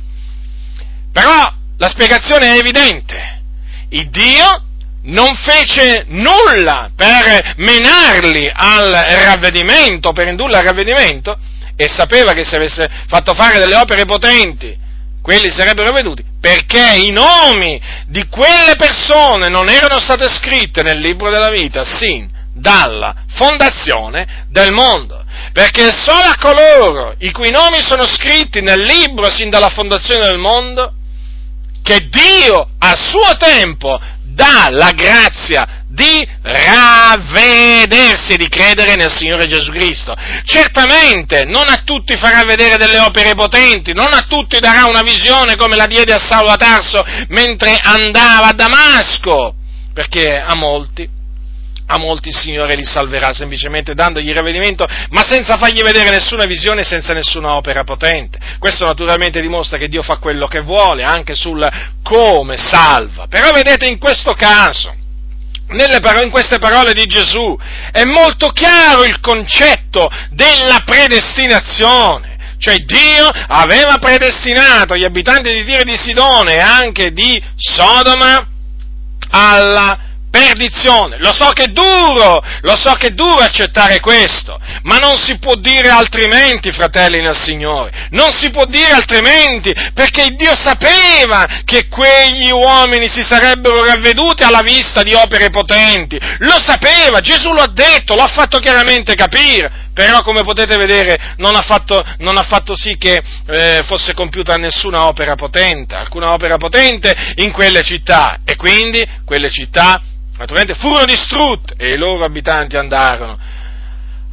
Però 1.11 1.53
la 1.77 1.89
spiegazione 1.89 2.53
è 2.53 2.57
evidente. 2.57 3.41
Il 3.89 4.09
Dio 4.09 4.63
non 5.03 5.33
fece 5.33 6.05
nulla 6.07 6.91
per 6.95 7.55
menarli 7.57 8.49
al 8.53 8.91
ravvedimento, 8.91 10.13
per 10.13 10.27
indurli 10.27 10.55
al 10.55 10.63
ravvedimento, 10.63 11.37
e 11.81 11.89
sapeva 11.89 12.33
che 12.33 12.43
se 12.43 12.57
avesse 12.57 12.87
fatto 13.07 13.33
fare 13.33 13.57
delle 13.57 13.75
opere 13.75 14.05
potenti, 14.05 14.77
quelli 15.19 15.49
sarebbero 15.49 15.91
veduti, 15.91 16.23
perché 16.39 16.93
i 16.97 17.09
nomi 17.09 17.81
di 18.05 18.27
quelle 18.27 18.75
persone 18.77 19.47
non 19.47 19.67
erano 19.67 19.99
state 19.99 20.29
scritte 20.29 20.83
nel 20.83 20.99
libro 20.99 21.31
della 21.31 21.49
vita 21.49 21.83
sin 21.83 22.29
dalla 22.53 23.23
fondazione 23.29 24.45
del 24.49 24.71
mondo. 24.71 25.25
Perché 25.53 25.91
solo 25.91 26.25
a 26.25 26.37
coloro 26.39 27.15
i 27.17 27.31
cui 27.31 27.49
nomi 27.49 27.81
sono 27.81 28.05
scritti 28.05 28.61
nel 28.61 28.83
libro 28.83 29.31
sin 29.31 29.49
dalla 29.49 29.69
fondazione 29.69 30.27
del 30.27 30.37
mondo, 30.37 30.93
che 31.81 32.07
Dio 32.09 32.69
a 32.77 32.93
suo 32.95 33.37
tempo 33.39 33.99
dà 34.21 34.67
la 34.69 34.91
grazia 34.91 35.80
di 35.91 36.25
ravvedersi 36.41 38.37
di 38.37 38.47
credere 38.47 38.95
nel 38.95 39.11
Signore 39.11 39.47
Gesù 39.47 39.71
Cristo. 39.71 40.15
Certamente 40.45 41.43
non 41.43 41.67
a 41.67 41.81
tutti 41.83 42.15
farà 42.15 42.43
vedere 42.43 42.77
delle 42.77 42.99
opere 42.99 43.33
potenti, 43.33 43.93
non 43.93 44.13
a 44.13 44.25
tutti 44.27 44.59
darà 44.59 44.85
una 44.85 45.01
visione 45.01 45.57
come 45.57 45.75
la 45.75 45.87
diede 45.87 46.13
a 46.13 46.19
Saulo 46.19 46.49
a 46.49 46.55
Tarso 46.55 47.03
mentre 47.27 47.77
andava 47.81 48.47
a 48.47 48.53
Damasco, 48.53 49.55
perché 49.93 50.39
a 50.39 50.55
molti 50.55 51.19
a 51.93 51.97
molti 51.97 52.29
il 52.29 52.37
Signore 52.37 52.75
li 52.75 52.85
salverà 52.85 53.33
semplicemente 53.33 53.93
dandogli 53.93 54.31
ravvedimento, 54.31 54.87
ma 55.09 55.25
senza 55.27 55.57
fargli 55.57 55.81
vedere 55.81 56.09
nessuna 56.09 56.45
visione, 56.45 56.85
senza 56.85 57.11
nessuna 57.11 57.55
opera 57.55 57.83
potente. 57.83 58.39
Questo 58.59 58.85
naturalmente 58.85 59.41
dimostra 59.41 59.77
che 59.77 59.89
Dio 59.89 60.01
fa 60.01 60.15
quello 60.15 60.47
che 60.47 60.61
vuole, 60.61 61.03
anche 61.03 61.35
sul 61.35 61.67
come 62.01 62.55
salva. 62.55 63.27
Però 63.27 63.51
vedete 63.51 63.87
in 63.87 63.97
questo 63.97 64.31
caso, 64.31 64.95
Parole, 65.99 66.25
in 66.25 66.31
queste 66.31 66.57
parole 66.59 66.93
di 66.93 67.05
Gesù 67.05 67.57
è 67.91 68.03
molto 68.03 68.49
chiaro 68.49 69.03
il 69.03 69.19
concetto 69.19 70.09
della 70.29 70.83
predestinazione. 70.85 72.29
Cioè 72.57 72.77
Dio 72.79 73.27
aveva 73.47 73.97
predestinato 73.97 74.95
gli 74.95 75.03
abitanti 75.03 75.51
di 75.51 75.63
Tiro 75.63 75.81
e 75.81 75.85
di 75.85 75.97
Sidone 75.97 76.55
e 76.55 76.59
anche 76.59 77.11
di 77.11 77.41
Sodoma 77.55 78.47
alla 79.31 80.10
perdizione. 80.31 81.17
Lo 81.19 81.33
so 81.33 81.49
che 81.49 81.65
è 81.65 81.67
duro, 81.67 82.41
lo 82.61 82.75
so 82.75 82.93
che 82.93 83.07
è 83.07 83.11
duro 83.11 83.41
accettare 83.41 83.99
questo, 83.99 84.59
ma 84.83 84.97
non 84.97 85.17
si 85.17 85.37
può 85.37 85.55
dire 85.55 85.89
altrimenti, 85.89 86.71
fratelli 86.71 87.19
nel 87.19 87.37
Signore. 87.37 88.07
Non 88.11 88.31
si 88.31 88.49
può 88.49 88.65
dire 88.65 88.93
altrimenti, 88.93 89.71
perché 89.93 90.29
Dio 90.31 90.55
sapeva 90.55 91.45
che 91.65 91.87
quegli 91.87 92.49
uomini 92.49 93.07
si 93.07 93.21
sarebbero 93.21 93.83
ravveduti 93.83 94.43
alla 94.43 94.61
vista 94.61 95.03
di 95.03 95.13
opere 95.13 95.49
potenti. 95.49 96.17
Lo 96.39 96.59
sapeva, 96.65 97.19
Gesù 97.19 97.51
lo 97.51 97.61
ha 97.61 97.71
detto, 97.71 98.15
lo 98.15 98.23
ha 98.23 98.27
fatto 98.27 98.57
chiaramente 98.59 99.13
capire. 99.15 99.89
Però, 99.93 100.21
come 100.21 100.43
potete 100.43 100.77
vedere, 100.77 101.35
non 101.37 101.53
ha 101.55 101.61
fatto, 101.61 102.01
non 102.19 102.37
ha 102.37 102.43
fatto 102.43 102.77
sì 102.77 102.95
che 102.97 103.21
eh, 103.47 103.83
fosse 103.85 104.13
compiuta 104.13 104.55
nessuna 104.55 105.05
opera 105.05 105.35
potente, 105.35 105.95
alcuna 105.95 106.31
opera 106.31 106.55
potente 106.55 107.33
in 107.35 107.51
quelle 107.51 107.81
città. 107.81 108.39
E 108.45 108.55
quindi 108.55 109.05
quelle 109.25 109.49
città 109.49 110.01
naturalmente 110.41 110.73
furono 110.73 111.05
distrutte 111.05 111.75
e 111.77 111.93
i 111.93 111.97
loro 111.97 112.25
abitanti 112.25 112.75
andarono, 112.75 113.37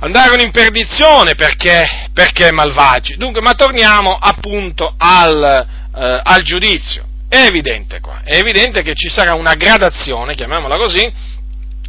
andarono 0.01 0.43
in 0.43 0.51
perdizione 0.51 1.35
perché, 1.35 2.09
perché 2.13 2.51
malvagi. 2.51 3.17
Dunque, 3.17 3.43
ma 3.43 3.53
torniamo 3.53 4.17
appunto 4.17 4.95
al, 4.97 5.67
eh, 5.95 6.21
al 6.23 6.43
giudizio. 6.43 7.05
È 7.29 7.45
evidente 7.45 8.01
qua, 8.01 8.23
è 8.25 8.37
evidente 8.37 8.83
che 8.83 8.95
ci 8.95 9.11
sarà 9.11 9.35
una 9.35 9.53
gradazione, 9.53 10.35
chiamiamola 10.35 10.79
così, 10.79 11.13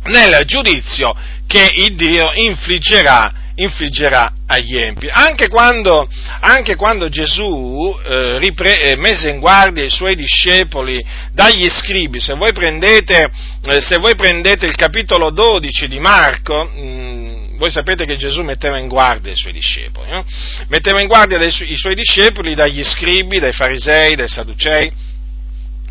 nel 0.04 0.44
giudizio 0.46 1.16
che 1.48 1.72
il 1.76 1.96
Dio 1.96 2.32
infliggerà, 2.34 3.32
infliggerà 3.60 4.32
agli 4.46 4.78
empi. 4.78 5.08
Anche 5.12 5.48
quando, 5.48 6.08
anche 6.42 6.76
quando 6.76 7.10
Gesù 7.10 7.98
eh, 8.04 8.40
ripre- 8.40 8.82
eh, 8.82 8.96
mise 8.96 9.30
in 9.30 9.40
guardia 9.40 9.84
i 9.84 9.90
suoi 9.90 10.16
discepoli 10.16 11.04
dagli 11.34 11.70
scribi, 11.70 12.20
se 12.20 12.34
voi 12.34 12.52
prendete, 12.54 13.30
eh, 13.66 13.82
se 13.82 13.98
voi 13.98 14.16
prendete 14.16 14.66
il 14.66 14.76
capitolo 14.76 15.32
12 15.32 15.88
di 15.88 16.00
Marco, 16.00 16.66
mh, 16.66 16.80
mm, 16.80 17.58
voi 17.58 17.70
sapete 17.70 18.06
che 18.06 18.18
Gesù 18.18 18.42
metteva 18.42 18.78
in 18.78 18.88
guardia 18.88 19.34
i 19.34 19.38
suoi 19.38 19.54
discepoli, 19.54 20.10
no? 20.10 20.24
metteva 20.70 21.02
in 21.02 21.08
guardia 21.08 21.38
su- 21.50 21.64
i 21.64 21.76
suoi 21.76 21.94
discepoli 21.94 22.56
dagli 22.56 22.84
scribi, 22.84 23.40
dai 23.40 23.52
farisei, 23.52 24.16
dai 24.16 24.30
sadducei, 24.30 24.92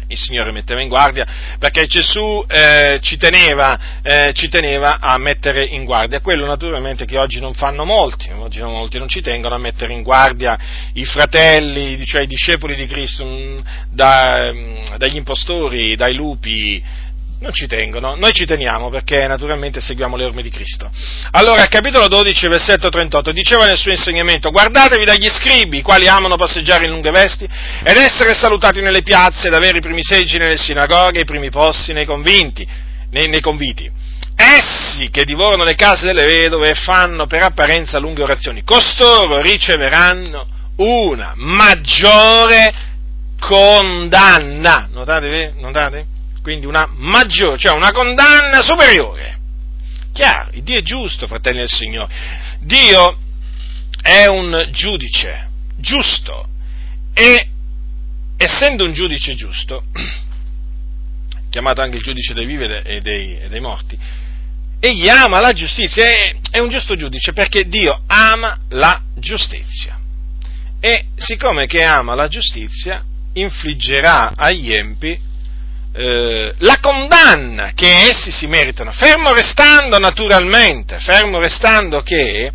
il 0.09 0.18
Signore 0.18 0.53
metteva 0.53 0.81
in 0.81 0.88
guardia, 0.88 1.27
perché 1.59 1.87
Gesù 1.87 2.44
eh, 2.49 2.99
ci, 3.01 3.16
teneva, 3.16 4.01
eh, 4.03 4.33
ci, 4.35 4.49
teneva, 4.49 4.99
a 5.01 5.18
mettere 5.18 5.64
in 5.64 5.85
guardia, 5.85 6.21
quello 6.21 6.47
naturalmente 6.47 7.05
che 7.05 7.18
oggi 7.18 7.40
non 7.40 7.55
fanno 7.55 7.85
molti, 7.85 8.31
oggi 8.31 8.61
molti 8.62 8.99
non 8.99 9.09
ci 9.09 9.21
tengono 9.21 9.55
a 9.55 9.59
mettere 9.59 9.92
in 9.92 10.03
guardia 10.03 10.59
i 10.94 11.05
fratelli, 11.05 12.05
cioè 12.05 12.23
i 12.23 12.27
discepoli 12.27 12.75
di 12.75 12.87
Cristo, 12.87 13.25
mm, 13.25 13.59
da, 13.90 14.51
mm, 14.53 14.97
dagli 14.97 15.16
impostori, 15.16 15.94
dai 15.94 16.14
lupi, 16.14 16.83
non 17.40 17.53
ci 17.53 17.66
tengono, 17.68 18.16
noi 18.16 18.33
ci 18.33 18.46
teniamo 18.46 18.90
perché 18.90 19.27
naturalmente 19.29 19.81
seguiamo 19.81 20.16
le 20.16 20.24
orme 20.24 20.42
di 20.42 20.51
Cristo. 20.51 20.90
Allora, 21.33 21.62
al 21.62 21.68
capitolo 21.68 22.09
12, 22.09 22.48
versetto 22.48 22.88
38, 22.88 23.31
diceva 23.31 23.64
nel 23.64 23.79
suo 23.79 23.92
insegnamento, 23.92 24.51
guardatevi 24.51 25.05
dagli 25.05 25.29
scribi, 25.29 25.79
i 25.79 25.83
quali 25.83 26.09
amano 26.09 26.35
passeggiare 26.35 26.87
in 26.87 26.90
lunghe 26.90 27.11
vesti, 27.11 27.44
ed 27.44 27.96
essere 27.96 28.35
salutati 28.35 28.81
nelle 28.81 29.03
piazze, 29.03 29.46
ed 29.48 29.55
avere 29.55 29.79
i 29.79 29.81
primi 29.81 30.03
seggi 30.03 30.37
nelle 30.37 30.57
sinagoghe, 30.57 31.20
i 31.20 31.24
primi 31.24 31.48
posti 31.48 31.92
nei 31.92 32.07
convinti, 32.07 32.66
nei, 33.11 33.29
nei 33.29 33.40
conviti. 33.40 33.88
Essi 34.35 35.11
che 35.11 35.24
divorano 35.24 35.62
le 35.64 35.74
case 35.77 36.07
delle 36.07 36.27
vedove 36.27 36.70
e 36.70 36.74
fanno 36.74 37.27
per 37.27 37.42
apparenza 37.42 37.98
lunghe 37.98 38.22
orazioni, 38.22 38.64
costoro 38.64 39.40
riceveranno 39.40 40.46
una 40.77 41.35
maggiore 41.37 42.72
condanna. 43.38 44.88
Notate? 44.90 45.55
Notate? 45.57 46.16
Quindi 46.49 46.65
una 46.65 46.89
maggiore, 46.97 47.59
cioè 47.59 47.77
una 47.77 47.93
condanna 47.93 48.63
superiore. 48.63 49.37
Chiaro, 50.15 50.49
il 50.55 50.63
Dio 50.63 50.79
è 50.79 50.83
giusto, 50.83 51.27
fratelli 51.27 51.59
del 51.59 51.69
Signore. 51.69 52.11
Dio 52.61 53.19
è 54.01 54.25
un 54.25 54.69
giudice 54.71 55.47
giusto 55.77 56.49
e 57.13 57.49
essendo 58.39 58.85
un 58.85 58.93
giudice 58.93 59.35
giusto, 59.35 59.85
chiamato 61.51 61.83
anche 61.83 61.99
il 61.99 62.03
giudice 62.03 62.33
dei 62.33 62.47
vivi 62.47 62.65
e 62.65 63.03
dei, 63.03 63.39
e 63.41 63.49
dei 63.49 63.61
morti, 63.61 63.99
egli 64.81 65.09
ama 65.11 65.41
la 65.41 65.53
giustizia, 65.53 66.05
è, 66.05 66.35
è 66.51 66.61
un 66.61 66.71
giusto 66.71 66.97
giudice 66.97 67.35
perché 67.35 67.69
Dio 67.69 68.05
ama 68.07 68.59
la 68.71 69.03
giustizia. 69.17 69.99
E 70.81 71.09
siccome 71.17 71.67
che 71.67 71.83
ama 71.83 72.15
la 72.15 72.29
giustizia, 72.29 73.05
infliggerà 73.35 74.33
agli 74.35 74.73
empi 74.73 75.27
eh, 75.99 76.55
la 76.59 76.79
condanna 76.81 77.73
che 77.75 78.09
essi 78.09 78.31
si 78.31 78.47
meritano, 78.47 78.93
fermo 78.93 79.33
restando 79.33 79.99
naturalmente, 79.99 81.01
fermo 81.01 81.41
restando 81.41 82.03
che 82.03 82.53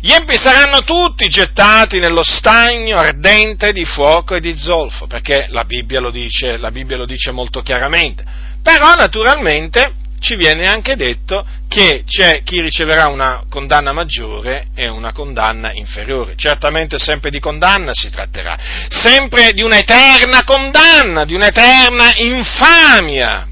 gli 0.00 0.10
empi 0.10 0.34
saranno 0.38 0.80
tutti 0.80 1.28
gettati 1.28 1.98
nello 1.98 2.22
stagno 2.22 2.96
ardente 2.96 3.72
di 3.72 3.84
fuoco 3.84 4.34
e 4.34 4.40
di 4.40 4.56
zolfo, 4.56 5.06
perché 5.06 5.48
la 5.50 5.64
Bibbia 5.64 6.00
lo 6.00 6.10
dice, 6.10 6.56
la 6.56 6.70
Bibbia 6.70 6.96
lo 6.96 7.04
dice 7.04 7.32
molto 7.32 7.60
chiaramente. 7.60 8.24
Però 8.62 8.94
naturalmente 8.94 9.96
ci 10.20 10.36
viene 10.36 10.66
anche 10.66 10.96
detto 10.96 11.44
che 11.66 12.04
c'è 12.06 12.42
chi 12.42 12.60
riceverà 12.60 13.08
una 13.08 13.44
condanna 13.48 13.92
maggiore 13.92 14.68
e 14.74 14.88
una 14.88 15.12
condanna 15.12 15.72
inferiore. 15.72 16.34
Certamente 16.36 16.98
sempre 16.98 17.30
di 17.30 17.40
condanna 17.40 17.92
si 17.94 18.10
tratterà, 18.10 18.56
sempre 18.88 19.52
di 19.52 19.62
un'eterna 19.62 20.44
condanna, 20.44 21.24
di 21.24 21.34
un'eterna 21.34 22.12
infamia, 22.16 23.48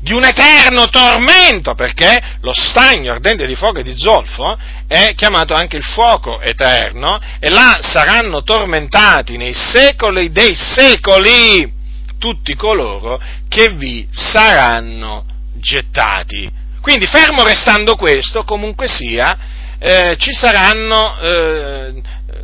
di 0.00 0.12
un 0.12 0.24
eterno 0.24 0.88
tormento, 0.88 1.74
perché 1.74 2.20
lo 2.40 2.52
stagno 2.54 3.12
ardente 3.12 3.46
di 3.46 3.54
fuoco 3.54 3.78
e 3.78 3.82
di 3.82 3.96
zolfo 3.96 4.58
è 4.86 5.14
chiamato 5.14 5.54
anche 5.54 5.76
il 5.76 5.84
fuoco 5.84 6.40
eterno 6.40 7.18
e 7.38 7.48
là 7.50 7.78
saranno 7.80 8.42
tormentati 8.42 9.36
nei 9.36 9.54
secoli 9.54 10.30
dei 10.30 10.54
secoli 10.54 11.78
tutti 12.18 12.54
coloro 12.54 13.18
che 13.48 13.70
vi 13.70 14.06
saranno 14.10 15.29
gettati. 15.60 16.50
Quindi, 16.80 17.06
fermo 17.06 17.44
restando 17.44 17.94
questo, 17.94 18.42
comunque 18.42 18.88
sia, 18.88 19.36
eh, 19.78 20.16
ci 20.18 20.32
saranno 20.32 21.18
eh, 21.20 22.02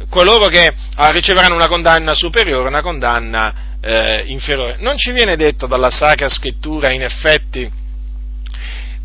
coloro 0.09 0.47
che 0.47 0.75
ah, 0.95 1.11
riceveranno 1.11 1.55
una 1.55 1.69
condanna 1.69 2.15
superiore, 2.15 2.69
una 2.69 2.83
condanna 2.83 3.55
eh, 3.81 4.25
inferiore. 4.27 4.77
Non 4.81 4.97
ci 4.97 5.13
viene 5.13 5.37
detto 5.37 5.67
dalla 5.67 5.91
Sacra 5.91 6.29
Scrittura, 6.29 6.91
in 6.91 7.03
effetti, 7.03 7.71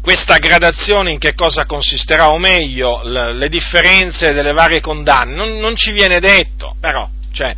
questa 0.01 0.37
gradazione 0.37 1.11
in 1.11 1.19
che 1.19 1.33
cosa 1.33 1.65
consisterà, 1.65 2.29
o 2.29 2.37
meglio, 2.37 3.01
le, 3.03 3.33
le 3.33 3.49
differenze 3.49 4.33
delle 4.33 4.51
varie 4.51 4.81
condanne, 4.81 5.35
non, 5.35 5.59
non 5.59 5.75
ci 5.75 5.91
viene 5.91 6.19
detto, 6.19 6.75
però, 6.79 7.07
cioè, 7.31 7.53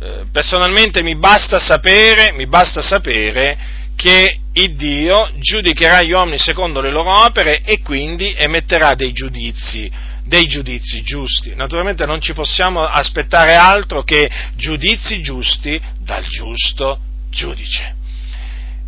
eh, 0.00 0.24
personalmente 0.32 1.02
mi 1.02 1.16
basta 1.16 1.58
sapere, 1.58 2.32
mi 2.32 2.46
basta 2.46 2.80
sapere 2.80 3.80
che 4.02 4.36
il 4.54 4.74
Dio 4.74 5.30
giudicherà 5.38 6.02
gli 6.02 6.10
uomini 6.10 6.36
secondo 6.36 6.80
le 6.80 6.90
loro 6.90 7.24
opere 7.24 7.62
e 7.62 7.80
quindi 7.82 8.34
emetterà 8.36 8.96
dei 8.96 9.12
giudizi, 9.12 9.88
dei 10.24 10.48
giudizi 10.48 11.02
giusti. 11.02 11.54
Naturalmente 11.54 12.04
non 12.04 12.20
ci 12.20 12.32
possiamo 12.32 12.82
aspettare 12.82 13.54
altro 13.54 14.02
che 14.02 14.28
giudizi 14.56 15.22
giusti 15.22 15.80
dal 16.00 16.24
giusto 16.26 16.98
giudice. 17.30 17.94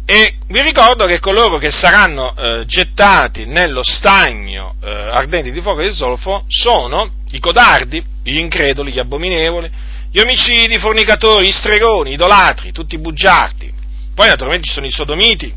E 0.04 0.34
vi 0.48 0.60
ricordo 0.62 1.06
che 1.06 1.20
coloro 1.20 1.58
che 1.58 1.70
saranno 1.70 2.34
eh, 2.36 2.64
gettati 2.66 3.46
nello 3.46 3.84
stagno 3.84 4.74
eh, 4.82 4.90
ardenti 4.90 5.52
di 5.52 5.60
fuoco 5.60 5.80
e 5.80 5.90
di 5.90 5.94
zolfo 5.94 6.44
sono 6.48 7.08
i 7.30 7.38
codardi, 7.38 8.04
gli 8.24 8.36
increduli, 8.36 8.90
gli 8.90 8.98
abominevoli, 8.98 9.70
gli 10.10 10.18
omicidi, 10.18 10.74
i 10.74 10.78
fornicatori, 10.78 11.46
i 11.46 11.52
stregoni, 11.52 12.10
i 12.10 12.14
idolatri, 12.14 12.72
tutti 12.72 12.96
i 12.96 13.00
bugiardi, 13.00 13.73
poi 14.14 14.28
naturalmente 14.28 14.66
ci 14.66 14.72
sono 14.72 14.86
i 14.86 14.90
sodomiti, 14.90 15.52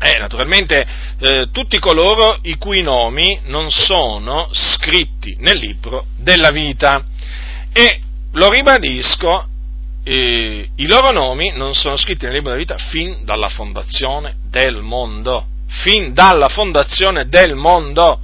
e 0.00 0.18
naturalmente 0.18 0.86
eh, 1.18 1.48
tutti 1.50 1.78
coloro 1.78 2.38
i 2.42 2.56
cui 2.58 2.82
nomi 2.82 3.40
non 3.44 3.70
sono 3.70 4.48
scritti 4.52 5.36
nel 5.38 5.56
libro 5.56 6.06
della 6.18 6.50
vita. 6.50 7.04
E 7.72 8.00
lo 8.32 8.50
ribadisco, 8.50 9.48
eh, 10.02 10.68
i 10.74 10.86
loro 10.86 11.10
nomi 11.12 11.52
non 11.56 11.74
sono 11.74 11.96
scritti 11.96 12.26
nel 12.26 12.34
libro 12.34 12.50
della 12.50 12.62
vita 12.62 12.76
fin 12.76 13.24
dalla 13.24 13.48
fondazione 13.48 14.36
del 14.48 14.82
mondo. 14.82 15.46
Fin 15.68 16.12
dalla 16.12 16.48
fondazione 16.48 17.28
del 17.28 17.54
mondo. 17.54 18.20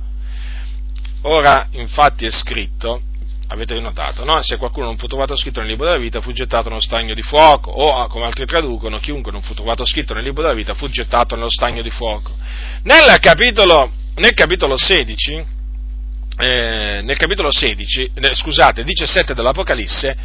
Ora, 1.22 1.68
infatti, 1.72 2.26
è 2.26 2.30
scritto 2.30 3.02
avete 3.52 3.78
notato, 3.80 4.24
no? 4.24 4.40
Se 4.42 4.56
qualcuno 4.56 4.86
non 4.86 4.96
fu 4.96 5.06
trovato 5.06 5.36
scritto 5.36 5.60
nel 5.60 5.68
libro 5.68 5.86
della 5.86 5.98
vita 5.98 6.20
fu 6.20 6.32
gettato 6.32 6.68
nello 6.68 6.80
stagno 6.80 7.14
di 7.14 7.22
fuoco, 7.22 7.70
o 7.70 7.96
ah, 7.96 8.06
come 8.06 8.24
altri 8.24 8.46
traducono, 8.46 8.98
chiunque 8.98 9.32
non 9.32 9.42
fu 9.42 9.54
trovato 9.54 9.84
scritto 9.84 10.14
nel 10.14 10.22
libro 10.22 10.42
della 10.42 10.54
vita 10.54 10.74
fu 10.74 10.88
gettato 10.88 11.34
nello 11.34 11.50
stagno 11.50 11.82
di 11.82 11.90
fuoco. 11.90 12.32
Nel 12.84 13.18
capitolo, 13.18 13.90
nel 14.16 14.34
capitolo 14.34 14.76
16, 14.76 15.44
eh, 16.38 17.00
nel 17.02 17.16
capitolo 17.16 17.50
16, 17.50 18.12
eh, 18.14 18.34
scusate, 18.34 18.84
17 18.84 19.34
dell'Apocalisse, 19.34 20.16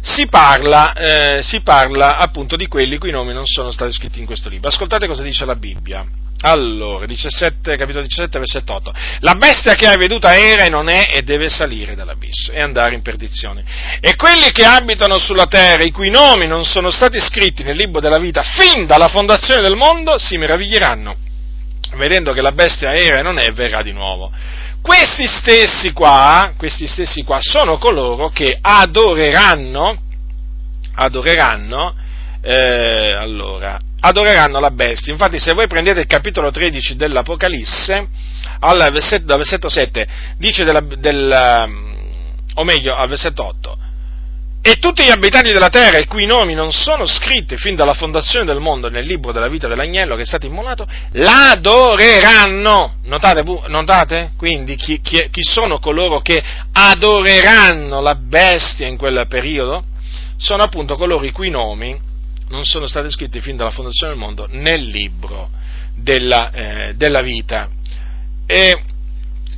si 0.00 0.26
parla, 0.28 0.94
eh, 0.94 1.42
si 1.42 1.60
parla 1.60 2.16
appunto 2.16 2.56
di 2.56 2.66
quelli 2.66 2.96
cui 2.96 3.10
nomi 3.10 3.34
non 3.34 3.44
sono 3.44 3.70
stati 3.70 3.92
scritti 3.92 4.20
in 4.20 4.26
questo 4.26 4.48
libro. 4.48 4.68
Ascoltate 4.68 5.06
cosa 5.06 5.22
dice 5.22 5.44
la 5.44 5.54
Bibbia. 5.54 6.06
Allora, 6.42 7.04
17, 7.04 7.76
capitolo 7.76 8.02
17, 8.02 8.38
versetto 8.38 8.72
8. 8.72 8.94
La 9.20 9.34
bestia 9.34 9.74
che 9.74 9.86
hai 9.86 9.98
veduta 9.98 10.34
era 10.34 10.64
e 10.64 10.70
non 10.70 10.88
è 10.88 11.10
e 11.12 11.20
deve 11.20 11.50
salire 11.50 11.94
dall'abisso 11.94 12.50
e 12.52 12.62
andare 12.62 12.94
in 12.94 13.02
perdizione. 13.02 13.62
E 14.00 14.16
quelli 14.16 14.50
che 14.50 14.64
abitano 14.64 15.18
sulla 15.18 15.46
terra, 15.46 15.82
i 15.82 15.90
cui 15.90 16.08
nomi 16.08 16.46
non 16.46 16.64
sono 16.64 16.90
stati 16.90 17.20
scritti 17.20 17.62
nel 17.62 17.76
libro 17.76 18.00
della 18.00 18.18
vita 18.18 18.42
fin 18.42 18.86
dalla 18.86 19.08
fondazione 19.08 19.60
del 19.60 19.76
mondo, 19.76 20.16
si 20.16 20.38
meraviglieranno, 20.38 21.14
vedendo 21.96 22.32
che 22.32 22.40
la 22.40 22.52
bestia 22.52 22.94
era 22.94 23.18
e 23.18 23.22
non 23.22 23.38
è, 23.38 23.52
verrà 23.52 23.82
di 23.82 23.92
nuovo. 23.92 24.32
Questi 24.80 25.26
stessi 25.26 25.92
qua, 25.92 26.54
questi 26.56 26.86
stessi 26.86 27.22
qua 27.22 27.36
sono 27.40 27.76
coloro 27.76 28.30
che 28.30 28.56
adoreranno, 28.58 30.00
adoreranno, 30.94 31.94
eh, 32.40 33.12
allora, 33.12 33.78
adoreranno 34.00 34.58
la 34.60 34.70
bestia. 34.70 35.12
Infatti, 35.12 35.38
se 35.38 35.52
voi 35.52 35.66
prendete 35.66 36.00
il 36.00 36.06
capitolo 36.06 36.50
13 36.50 36.96
dell'Apocalisse, 36.96 38.08
al 38.60 38.90
versetto, 38.92 39.26
dal 39.26 39.38
versetto 39.38 39.68
7, 39.68 40.08
dice 40.36 40.64
della, 40.64 40.80
del, 40.80 41.68
o 42.54 42.64
meglio, 42.64 42.94
al 42.94 43.08
versetto 43.08 43.44
8, 43.44 43.78
e 44.62 44.74
tutti 44.74 45.02
gli 45.02 45.10
abitanti 45.10 45.52
della 45.52 45.70
terra, 45.70 45.96
i 45.96 46.06
cui 46.06 46.26
nomi 46.26 46.52
non 46.52 46.70
sono 46.70 47.06
scritti 47.06 47.56
fin 47.56 47.74
dalla 47.76 47.94
fondazione 47.94 48.44
del 48.44 48.60
mondo 48.60 48.90
nel 48.90 49.06
libro 49.06 49.32
della 49.32 49.48
vita 49.48 49.68
dell'agnello 49.68 50.16
che 50.16 50.22
è 50.22 50.26
stato 50.26 50.44
immolato, 50.44 50.86
l'adoreranno. 51.12 52.96
Notate? 53.04 53.42
notate? 53.68 54.32
Quindi 54.36 54.76
chi, 54.76 55.00
chi, 55.00 55.28
chi 55.30 55.42
sono 55.42 55.78
coloro 55.78 56.20
che 56.20 56.42
adoreranno 56.72 58.02
la 58.02 58.14
bestia 58.16 58.86
in 58.86 58.98
quel 58.98 59.24
periodo? 59.28 59.84
Sono 60.36 60.62
appunto 60.62 60.96
coloro 60.96 61.24
i 61.24 61.32
cui 61.32 61.48
nomi 61.48 62.08
non 62.50 62.64
sono 62.64 62.86
stati 62.86 63.10
scritti 63.10 63.40
fin 63.40 63.56
dalla 63.56 63.70
fondazione 63.70 64.12
del 64.12 64.20
mondo 64.20 64.46
nel 64.50 64.82
libro 64.82 65.50
della, 65.94 66.50
eh, 66.50 66.94
della 66.94 67.22
vita. 67.22 67.68
E 68.46 68.82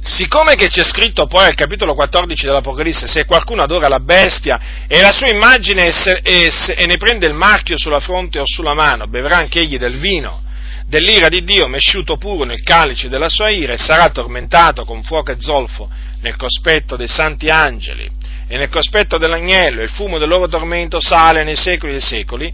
siccome 0.05 0.55
che 0.55 0.69
c'è 0.69 0.85
scritto 0.85 1.27
poi 1.27 1.47
al 1.47 1.55
capitolo 1.55 1.95
14 1.95 2.47
dell'Apocalisse, 2.47 3.07
se 3.07 3.25
qualcuno 3.25 3.63
adora 3.63 3.89
la 3.89 4.01
bestia 4.01 4.61
e 4.87 5.01
la 5.01 5.13
sua 5.13 5.31
immagine 5.31 5.87
e, 5.87 6.21
e, 6.23 6.51
e 6.77 6.87
ne 6.87 6.97
prende 6.97 7.27
il 7.27 7.35
marchio 7.35 7.79
sulla 7.79 8.01
fronte 8.01 8.41
o 8.41 8.45
sulla 8.45 8.75
mano, 8.75 9.07
bevrà 9.07 9.37
anche 9.37 9.61
egli 9.61 9.79
del 9.79 9.99
vino 9.99 10.41
dell'ira 10.87 11.29
di 11.29 11.43
Dio 11.43 11.69
mesciuto 11.69 12.19
puro 12.19 12.45
nel 12.45 12.63
calice 12.63 13.09
della 13.09 13.29
sua 13.29 13.49
ira 13.49 13.73
e 13.73 13.79
sarà 13.79 14.11
tormentato 14.11 14.85
con 14.85 15.03
fuoco 15.03 15.33
e 15.33 15.37
zolfo 15.39 15.89
nel 16.21 16.37
cospetto 16.37 16.97
dei 16.97 17.09
santi 17.09 17.49
angeli 17.49 18.11
e 18.47 18.57
nel 18.59 18.69
cospetto 18.69 19.17
dell'agnello 19.17 19.81
e 19.81 19.85
il 19.85 19.89
fumo 19.89 20.19
del 20.19 20.29
loro 20.29 20.49
tormento 20.49 21.01
sale 21.01 21.45
nei 21.45 21.57
secoli 21.57 21.93
dei 21.93 22.03
secoli 22.03 22.53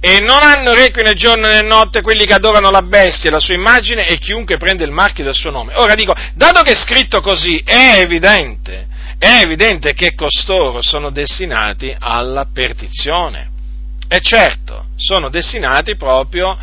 e 0.00 0.20
non 0.20 0.42
hanno 0.42 0.74
requie 0.74 1.02
né 1.02 1.14
giorno 1.14 1.48
né 1.48 1.60
notte 1.60 2.02
quelli 2.02 2.24
che 2.24 2.34
adorano 2.34 2.70
la 2.70 2.82
bestia 2.82 3.30
la 3.30 3.40
sua 3.40 3.54
immagine 3.54 4.06
e 4.06 4.18
chiunque 4.18 4.56
prende 4.56 4.84
il 4.84 4.92
marchio 4.92 5.24
del 5.24 5.34
suo 5.34 5.50
nome. 5.50 5.74
Ora 5.76 5.94
dico, 5.94 6.14
dato 6.34 6.62
che 6.62 6.72
è 6.72 6.76
scritto 6.76 7.20
così, 7.20 7.60
è 7.64 7.98
evidente, 7.98 8.86
è 9.18 9.40
evidente 9.42 9.94
che 9.94 10.14
costoro 10.14 10.80
sono 10.82 11.10
destinati 11.10 11.94
alla 11.98 12.46
perdizione. 12.52 13.50
E 14.08 14.20
certo, 14.20 14.86
sono 14.96 15.28
destinati 15.28 15.96
proprio 15.96 16.56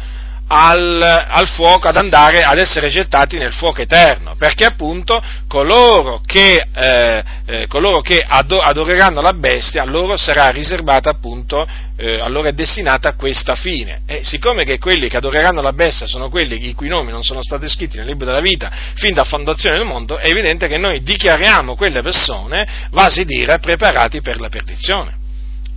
al, 0.48 1.02
al, 1.02 1.48
fuoco, 1.48 1.88
ad 1.88 1.98
andare 1.98 2.44
ad 2.44 2.58
essere 2.58 2.90
gettati 2.90 3.38
nel 3.38 3.54
fuoco 3.54 3.82
eterno, 3.82 4.36
perché 4.38 4.66
appunto 4.66 5.22
coloro 5.48 6.22
che, 6.26 6.68
eh, 6.74 7.24
eh, 7.46 7.68
coloro 7.68 8.02
che 8.02 8.24
adoreranno 8.26 9.22
la 9.22 9.34
bestia, 9.34 9.84
a 9.84 9.86
loro 9.86 10.18
sarà 10.18 10.50
riservata 10.50 11.10
appunto, 11.10 11.68
eh, 11.98 12.20
a 12.20 12.28
loro 12.28 12.48
è 12.48 12.54
destinata 12.54 13.14
questa 13.14 13.56
fine. 13.56 14.02
E 14.06 14.20
siccome 14.24 14.64
che 14.64 14.78
quelli 14.78 15.10
che 15.10 15.18
adoreranno 15.18 15.62
la 15.62 15.74
bestia 15.74 16.06
sono 16.06 16.30
quelli 16.30 16.68
i 16.68 16.74
cui 16.74 16.90
nomi 16.90 17.12
non 17.12 17.24
sono 17.24 17.42
stati 17.42 17.68
scritti 17.70 17.98
nel 17.98 18.06
libro 18.06 18.26
della 18.26 18.42
vita 18.42 18.72
fin 18.96 19.14
da 19.14 19.24
fondazione 19.24 19.78
del 19.78 19.88
mondo, 19.88 20.18
è 20.18 20.28
evidente 20.28 20.68
che 20.68 20.78
noi 20.78 21.02
dichiariamo 21.02 21.76
quelle 21.76 22.02
persone, 22.02 22.88
vasi 22.92 23.26
dire, 23.26 23.58
preparati 23.60 24.22
per 24.22 24.40
la 24.40 24.50
perdizione. 24.50 25.24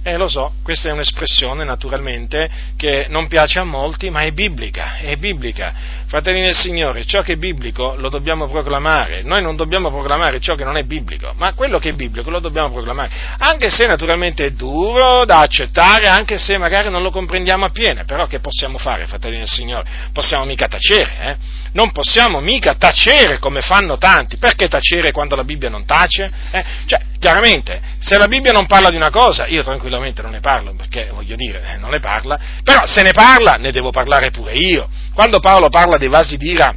Eh, 0.08 0.16
lo 0.16 0.26
so, 0.26 0.54
questa 0.62 0.88
è 0.88 0.92
un'espressione 0.92 1.64
naturalmente 1.64 2.48
che 2.78 3.04
non 3.10 3.26
piace 3.26 3.58
a 3.58 3.64
molti, 3.64 4.08
ma 4.08 4.22
è 4.22 4.30
biblica, 4.30 4.96
è 4.96 5.16
biblica. 5.16 5.74
Fratelli 6.06 6.40
del 6.40 6.56
Signore, 6.56 7.04
ciò 7.04 7.20
che 7.20 7.34
è 7.34 7.36
biblico 7.36 7.94
lo 7.94 8.08
dobbiamo 8.08 8.48
proclamare. 8.48 9.20
Noi 9.20 9.42
non 9.42 9.54
dobbiamo 9.54 9.90
proclamare 9.90 10.40
ciò 10.40 10.54
che 10.54 10.64
non 10.64 10.78
è 10.78 10.84
biblico, 10.84 11.34
ma 11.36 11.52
quello 11.52 11.78
che 11.78 11.90
è 11.90 11.92
biblico 11.92 12.30
lo 12.30 12.40
dobbiamo 12.40 12.70
proclamare. 12.70 13.10
Anche 13.36 13.68
se 13.68 13.86
naturalmente 13.86 14.46
è 14.46 14.50
duro 14.52 15.26
da 15.26 15.40
accettare, 15.40 16.08
anche 16.08 16.38
se 16.38 16.56
magari 16.56 16.88
non 16.88 17.02
lo 17.02 17.10
comprendiamo 17.10 17.66
appieno, 17.66 18.06
però 18.06 18.24
che 18.24 18.40
possiamo 18.40 18.78
fare, 18.78 19.04
fratelli 19.04 19.36
del 19.36 19.46
Signore? 19.46 19.86
Possiamo 20.14 20.46
mica 20.46 20.68
tacere, 20.68 21.16
eh? 21.20 21.36
Non 21.72 21.92
possiamo 21.92 22.40
mica 22.40 22.76
tacere 22.76 23.38
come 23.38 23.60
fanno 23.60 23.98
tanti. 23.98 24.38
Perché 24.38 24.68
tacere 24.68 25.12
quando 25.12 25.36
la 25.36 25.44
Bibbia 25.44 25.68
non 25.68 25.84
tace? 25.84 26.32
Eh? 26.50 26.64
Cioè, 26.86 26.98
chiaramente, 27.18 27.80
se 27.98 28.16
la 28.16 28.26
Bibbia 28.26 28.52
non 28.52 28.66
parla 28.66 28.90
di 28.90 28.96
una 28.96 29.10
cosa, 29.10 29.46
io 29.46 29.62
tranquillamente 29.62 30.22
non 30.22 30.32
ne 30.32 30.40
parlo, 30.40 30.74
perché 30.74 31.10
voglio 31.12 31.36
dire, 31.36 31.72
eh, 31.72 31.76
non 31.76 31.90
ne 31.90 32.00
parla, 32.00 32.38
però 32.62 32.86
se 32.86 33.02
ne 33.02 33.12
parla 33.12 33.54
ne 33.54 33.70
devo 33.70 33.90
parlare 33.90 34.30
pure 34.30 34.52
io. 34.54 34.88
Quando 35.14 35.38
Paolo 35.40 35.68
parla 35.68 35.96
dei 35.96 36.08
vasi 36.08 36.36
d'ira, 36.36 36.74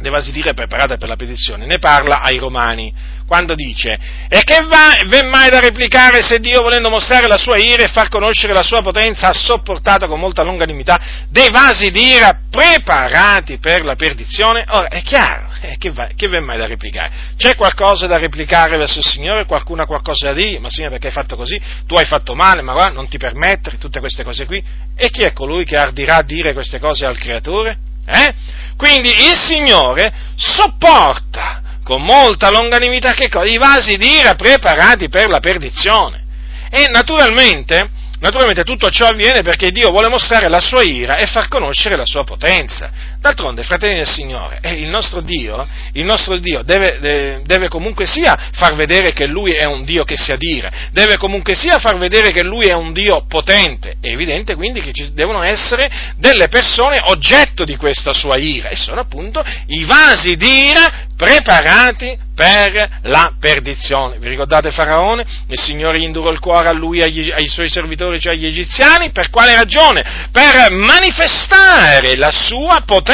dei 0.00 0.10
vasi 0.10 0.32
d'ira 0.32 0.52
preparate 0.52 0.96
per 0.96 1.08
la 1.08 1.16
petizione, 1.16 1.66
ne 1.66 1.78
parla 1.78 2.20
ai 2.20 2.38
Romani 2.38 2.92
quando 3.26 3.54
dice 3.54 3.98
e 4.28 4.42
che 4.42 4.66
va, 4.68 4.98
v'è 5.06 5.22
mai 5.22 5.48
da 5.48 5.60
replicare 5.60 6.22
se 6.22 6.40
Dio 6.40 6.60
volendo 6.60 6.90
mostrare 6.90 7.26
la 7.26 7.38
sua 7.38 7.56
ira 7.56 7.82
e 7.82 7.88
far 7.88 8.08
conoscere 8.08 8.52
la 8.52 8.62
sua 8.62 8.82
potenza 8.82 9.28
ha 9.28 9.32
sopportato 9.32 10.06
con 10.08 10.20
molta 10.20 10.42
longanimità 10.42 11.26
dei 11.30 11.50
vasi 11.50 11.90
d'ira 11.90 12.38
preparati 12.50 13.58
per 13.58 13.84
la 13.84 13.94
perdizione? 13.94 14.64
Ora 14.68 14.88
è 14.88 15.02
chiaro, 15.02 15.48
eh, 15.64 15.76
che, 15.78 15.90
va, 15.90 16.08
che 16.14 16.28
v'è 16.28 16.40
mai 16.40 16.58
da 16.58 16.66
replicare? 16.66 17.10
C'è 17.36 17.56
qualcosa 17.56 18.06
da 18.06 18.18
replicare 18.18 18.76
verso 18.76 18.98
il 18.98 19.06
Signore? 19.06 19.46
Qualcuno 19.46 19.82
ha 19.82 19.86
qualcosa 19.86 20.26
da 20.26 20.32
dire? 20.34 20.58
Ma 20.58 20.68
Signore 20.68 20.92
perché 20.92 21.06
hai 21.06 21.12
fatto 21.12 21.36
così? 21.36 21.58
Tu 21.86 21.94
hai 21.94 22.04
fatto 22.04 22.34
male, 22.34 22.60
ma 22.60 22.72
guarda, 22.72 22.94
non 22.94 23.08
ti 23.08 23.16
permettere 23.16 23.78
tutte 23.78 24.00
queste 24.00 24.24
cose 24.24 24.44
qui? 24.44 24.62
E 24.94 25.10
chi 25.10 25.22
è 25.22 25.32
colui 25.32 25.64
che 25.64 25.76
ardirà 25.76 26.16
a 26.16 26.22
dire 26.22 26.52
queste 26.52 26.78
cose 26.78 27.06
al 27.06 27.18
Creatore? 27.18 27.78
Eh? 28.06 28.34
Quindi 28.76 29.08
il 29.08 29.36
Signore 29.36 30.12
sopporta 30.36 31.62
con 31.82 32.02
molta 32.02 32.50
longanimità 32.50 33.14
che 33.14 33.28
cosa? 33.30 33.50
I 33.50 33.56
vasi 33.56 33.96
d'ira 33.96 34.34
preparati 34.34 35.08
per 35.08 35.28
la 35.28 35.40
perdizione. 35.40 36.22
E 36.70 36.88
naturalmente 36.88 37.88
Naturalmente 38.24 38.64
tutto 38.64 38.88
ciò 38.88 39.08
avviene 39.08 39.42
perché 39.42 39.70
Dio 39.70 39.90
vuole 39.90 40.08
mostrare 40.08 40.48
la 40.48 40.58
sua 40.58 40.82
ira 40.82 41.16
e 41.16 41.26
far 41.26 41.46
conoscere 41.48 41.94
la 41.94 42.06
sua 42.06 42.24
potenza. 42.24 42.90
D'altronde, 43.24 43.62
fratelli 43.62 43.94
del 43.94 44.06
Signore, 44.06 44.58
eh, 44.60 44.74
il 44.74 44.88
nostro 44.90 45.22
Dio, 45.22 45.66
il 45.94 46.04
nostro 46.04 46.36
Dio 46.36 46.62
deve, 46.62 47.40
deve, 47.42 47.68
comunque 47.68 48.04
sia 48.04 48.50
far 48.52 48.74
vedere 48.74 49.14
che 49.14 49.24
Lui 49.24 49.52
è 49.52 49.64
un 49.64 49.82
Dio 49.82 50.04
che 50.04 50.14
si 50.14 50.30
adira, 50.30 50.70
deve 50.92 51.16
comunque 51.16 51.54
sia 51.54 51.78
far 51.78 51.96
vedere 51.96 52.32
che 52.32 52.42
Lui 52.42 52.66
è 52.66 52.74
un 52.74 52.92
Dio 52.92 53.24
potente. 53.26 53.94
È 53.98 54.08
evidente 54.08 54.54
quindi 54.56 54.82
che 54.82 54.92
ci 54.92 55.10
devono 55.14 55.40
essere 55.40 55.90
delle 56.18 56.48
persone 56.48 57.00
oggetto 57.04 57.64
di 57.64 57.76
questa 57.76 58.12
sua 58.12 58.36
ira 58.36 58.68
e 58.68 58.76
sono 58.76 59.00
appunto 59.00 59.42
i 59.68 59.84
vasi 59.84 60.36
d'ira 60.36 61.06
preparati 61.16 62.18
per 62.34 62.98
la 63.02 63.32
perdizione. 63.38 64.18
Vi 64.18 64.28
ricordate 64.28 64.70
Faraone? 64.70 65.24
Il 65.48 65.60
Signore 65.60 65.98
indurò 65.98 66.30
il 66.30 66.40
cuore 66.40 66.68
a 66.68 66.72
lui 66.72 66.98
e 66.98 67.32
ai 67.32 67.46
suoi 67.46 67.68
servitori, 67.68 68.20
cioè 68.20 68.32
agli 68.32 68.46
egiziani, 68.46 69.10
per 69.12 69.30
quale 69.30 69.54
ragione? 69.54 70.28
Per 70.32 70.72
manifestare 70.72 72.16
la 72.16 72.32
sua 72.32 72.82
potenza, 72.84 73.13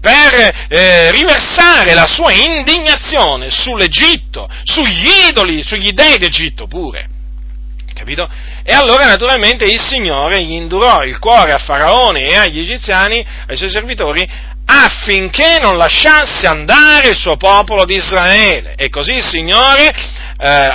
per 0.00 0.66
eh, 0.68 1.10
riversare 1.10 1.94
la 1.94 2.06
sua 2.06 2.32
indignazione 2.32 3.50
sull'Egitto, 3.50 4.48
sugli 4.64 5.08
idoli, 5.28 5.62
sugli 5.62 5.92
dei 5.92 6.18
d'Egitto 6.18 6.66
pure. 6.66 7.08
Capito? 7.94 8.28
E 8.64 8.72
allora 8.72 9.06
naturalmente 9.06 9.64
il 9.64 9.80
Signore 9.80 10.42
gli 10.42 10.52
indurò 10.52 11.04
il 11.04 11.18
cuore 11.18 11.52
a 11.52 11.58
Faraone 11.58 12.24
e 12.24 12.36
agli 12.36 12.58
egiziani, 12.58 13.24
ai 13.46 13.56
suoi 13.56 13.70
servitori, 13.70 14.28
affinché 14.64 15.58
non 15.60 15.76
lasciasse 15.76 16.46
andare 16.46 17.10
il 17.10 17.16
suo 17.16 17.36
popolo 17.36 17.84
di 17.84 17.96
Israele. 17.96 18.74
E 18.76 18.88
così 18.88 19.12
il 19.14 19.24
Signore 19.24 19.88
eh, 19.88 20.68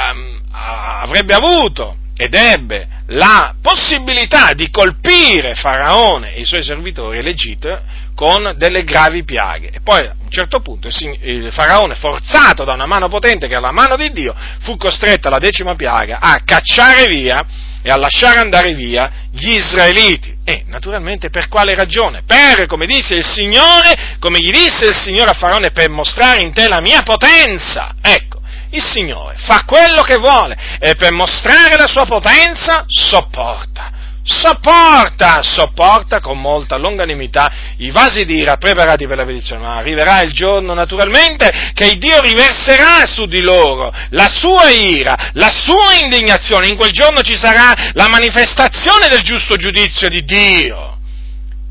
avrebbe 0.52 1.34
avuto 1.34 1.98
ed 2.16 2.34
ebbe 2.34 2.88
la 3.08 3.56
possibilità 3.62 4.54
di 4.54 4.70
colpire 4.70 5.56
Faraone 5.56 6.34
e 6.34 6.42
i 6.42 6.46
suoi 6.46 6.64
servitori 6.64 7.22
l'Egitto 7.22 7.80
con 8.16 8.56
delle 8.58 8.84
gravi 8.84 9.24
piaghe. 9.24 9.70
E 9.72 9.80
poi 9.82 10.00
a 10.00 10.16
un 10.20 10.30
certo 10.30 10.60
punto 10.60 10.90
il 10.90 11.52
Faraone, 11.52 11.96
forzato 11.96 12.64
da 12.64 12.74
una 12.74 12.86
mano 12.86 13.08
potente 13.08 13.48
che 13.48 13.56
è 13.56 13.60
la 13.60 13.72
mano 13.72 13.96
di 13.96 14.12
Dio, 14.12 14.36
fu 14.62 14.76
costretto 14.76 15.28
alla 15.28 15.38
decima 15.38 15.76
piaga 15.76 16.20
a 16.20 16.42
cacciare 16.44 17.06
via 17.06 17.46
e 17.82 17.90
a 17.90 17.96
lasciare 17.96 18.40
andare 18.40 18.74
via 18.74 19.10
gli 19.32 19.52
israeliti. 19.54 20.36
E 20.44 20.64
naturalmente 20.66 21.30
per 21.30 21.48
quale 21.48 21.76
ragione? 21.76 22.24
Per, 22.26 22.66
come 22.66 22.86
disse 22.86 23.16
il 23.16 23.26
Signore, 23.26 24.18
come 24.20 24.40
gli 24.40 24.52
disse 24.52 24.88
il 24.88 24.96
Signore 24.96 25.30
a 25.30 25.34
Faraone, 25.34 25.72
per 25.72 25.90
mostrare 25.90 26.42
in 26.42 26.52
te 26.52 26.68
la 26.68 26.82
mia 26.82 27.04
potenza. 27.04 27.96
Ecco, 28.02 28.37
il 28.72 28.84
Signore 28.84 29.36
fa 29.38 29.64
quello 29.66 30.02
che 30.04 30.18
vuole 30.18 30.58
e 30.80 30.96
per 30.96 31.12
mostrare 31.12 31.78
la 31.78 31.88
sua 31.88 32.06
potenza 32.06 32.84
sopporta. 32.88 33.96
Sopporta, 34.30 35.42
sopporta 35.42 36.20
con 36.20 36.42
molta 36.42 36.76
longanimità 36.76 37.50
i 37.78 37.92
vasi 37.92 38.26
d'ira 38.26 38.58
preparati 38.58 39.08
per 39.08 39.16
la 39.16 39.24
benedizione, 39.24 39.62
ma 39.62 39.78
arriverà 39.78 40.22
il 40.22 40.34
giorno 40.34 40.74
naturalmente 40.74 41.72
che 41.74 41.98
Dio 41.98 42.20
riverserà 42.20 43.06
su 43.06 43.26
di 43.26 43.40
loro 43.40 43.94
la 44.10 44.28
sua 44.28 44.70
ira, 44.70 45.32
la 45.32 45.50
sua 45.50 45.94
indignazione, 46.04 46.68
in 46.68 46.76
quel 46.76 46.92
giorno 46.92 47.22
ci 47.22 47.38
sarà 47.38 47.92
la 47.94 48.10
manifestazione 48.10 49.08
del 49.08 49.22
giusto 49.22 49.56
giudizio 49.56 50.10
di 50.10 50.26
Dio. 50.26 50.97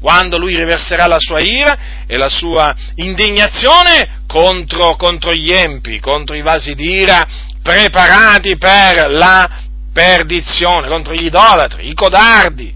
Quando 0.07 0.38
lui 0.38 0.55
riverserà 0.55 1.09
la 1.09 1.19
sua 1.19 1.40
ira 1.40 2.05
e 2.07 2.16
la 2.16 2.29
sua 2.29 2.73
indignazione 2.95 4.21
contro, 4.29 4.95
contro 4.95 5.35
gli 5.35 5.51
empi, 5.51 5.99
contro 5.99 6.37
i 6.37 6.42
vasi 6.42 6.77
d'ira 6.77 7.27
preparati 7.61 8.57
per 8.57 9.11
la 9.11 9.64
perdizione, 9.92 10.87
contro 10.87 11.12
gli 11.12 11.25
idolatri, 11.25 11.88
i 11.88 11.94
codardi, 11.94 12.73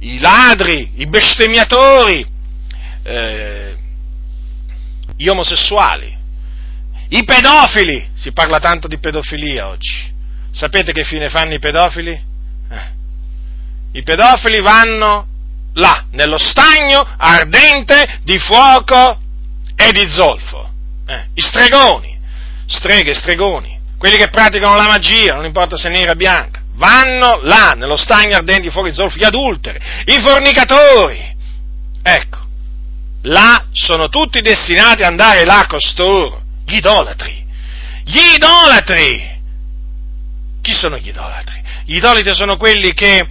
i 0.00 0.18
ladri, 0.18 0.94
i 0.96 1.06
bestemmiatori, 1.06 2.26
eh, 3.04 3.76
gli 5.16 5.28
omosessuali, 5.28 6.12
i 7.10 7.22
pedofili, 7.22 8.04
si 8.16 8.32
parla 8.32 8.58
tanto 8.58 8.88
di 8.88 8.98
pedofilia 8.98 9.68
oggi, 9.68 10.12
sapete 10.50 10.90
che 10.90 11.04
fine 11.04 11.28
fanno 11.28 11.54
i 11.54 11.60
pedofili? 11.60 12.10
Eh. 12.68 12.92
I 13.92 14.02
pedofili 14.02 14.60
vanno 14.60 15.28
là, 15.74 16.04
nello 16.12 16.38
stagno 16.38 17.06
ardente 17.16 18.20
di 18.22 18.38
fuoco 18.38 19.18
e 19.76 19.92
di 19.92 20.08
zolfo. 20.08 20.70
Eh. 21.06 21.26
I 21.34 21.40
stregoni, 21.40 22.18
streghe, 22.66 23.14
stregoni, 23.14 23.78
quelli 23.98 24.16
che 24.16 24.28
praticano 24.28 24.76
la 24.76 24.86
magia, 24.86 25.34
non 25.34 25.44
importa 25.44 25.76
se 25.76 25.88
nera 25.88 26.12
o 26.12 26.16
bianca, 26.16 26.60
vanno 26.74 27.40
là, 27.42 27.72
nello 27.76 27.96
stagno 27.96 28.36
ardente 28.36 28.62
di 28.62 28.70
fuoco 28.70 28.88
e 28.88 28.90
di 28.90 28.96
zolfo, 28.96 29.18
gli 29.18 29.24
adulteri, 29.24 29.78
i 30.06 30.20
fornicatori. 30.20 31.32
Ecco, 32.02 32.38
là 33.22 33.66
sono 33.72 34.08
tutti 34.08 34.40
destinati 34.40 35.02
ad 35.02 35.10
andare 35.10 35.44
là 35.44 35.64
costoro, 35.66 36.42
gli 36.66 36.76
idolatri. 36.76 37.42
Gli 38.04 38.34
idolatri! 38.34 39.32
Chi 40.60 40.72
sono 40.72 40.96
gli 40.98 41.08
idolatri? 41.08 41.62
Gli 41.86 41.96
idolatri 41.96 42.34
sono 42.34 42.56
quelli 42.56 42.92
che 42.94 43.26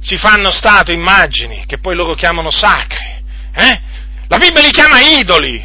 si 0.00 0.16
fanno 0.16 0.52
stato 0.52 0.92
immagini, 0.92 1.64
che 1.66 1.78
poi 1.78 1.94
loro 1.94 2.14
chiamano 2.14 2.50
sacri. 2.50 3.22
Eh? 3.54 3.80
La 4.28 4.38
Bibbia 4.38 4.60
li 4.60 4.70
chiama 4.70 5.00
idoli 5.00 5.64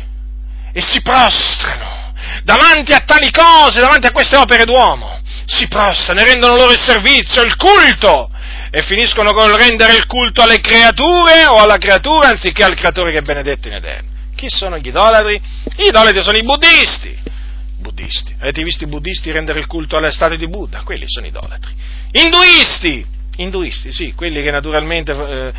e 0.74 0.82
si 0.82 1.02
prostrano 1.02 2.14
davanti 2.44 2.94
a 2.94 3.00
tali 3.00 3.32
cose, 3.32 3.80
davanti 3.80 4.08
a 4.08 4.12
queste 4.12 4.38
opere 4.38 4.66
d'uomo. 4.66 5.20
Si 5.46 5.68
prostrano 5.68 6.22
e 6.22 6.26
rendono 6.26 6.56
loro 6.56 6.72
il 6.72 6.80
servizio, 6.80 7.42
il 7.44 7.56
culto 7.56 8.30
e 8.70 8.84
finiscono 8.84 9.34
col 9.34 9.52
rendere 9.52 9.96
il 9.96 10.06
culto 10.06 10.42
alle 10.42 10.60
creature 10.60 11.46
o 11.48 11.58
alla 11.58 11.78
creatura 11.78 12.30
anziché 12.30 12.64
al 12.64 12.76
creatore 12.76 13.12
che 13.12 13.18
è 13.18 13.22
benedetto 13.22 13.68
in 13.68 13.74
eterno. 13.74 14.10
Chi 14.36 14.48
sono 14.50 14.78
gli 14.78 14.88
idolatri? 14.88 15.42
Gli 15.76 15.88
idolatri 15.88 16.24
sono 16.24 16.38
i 16.38 16.42
buddisti. 16.42 17.20
Buddisti. 17.80 18.34
Avete 18.40 18.64
visto 18.64 18.86
i 18.86 18.88
buddisti 18.88 19.32
rendere 19.32 19.60
il 19.60 19.68
culto 19.68 19.98
alle 19.98 20.12
statue 20.12 20.38
di 20.38 20.48
Buddha? 20.48 20.84
Quelli 20.84 21.06
sono 21.08 21.26
idolatri. 21.26 21.74
Induisti. 22.14 23.06
Induisti, 23.38 23.92
sì, 23.92 24.14
quelli 24.14 24.42
che 24.42 24.52
naturalmente 24.52 25.12
eh, 25.12 25.54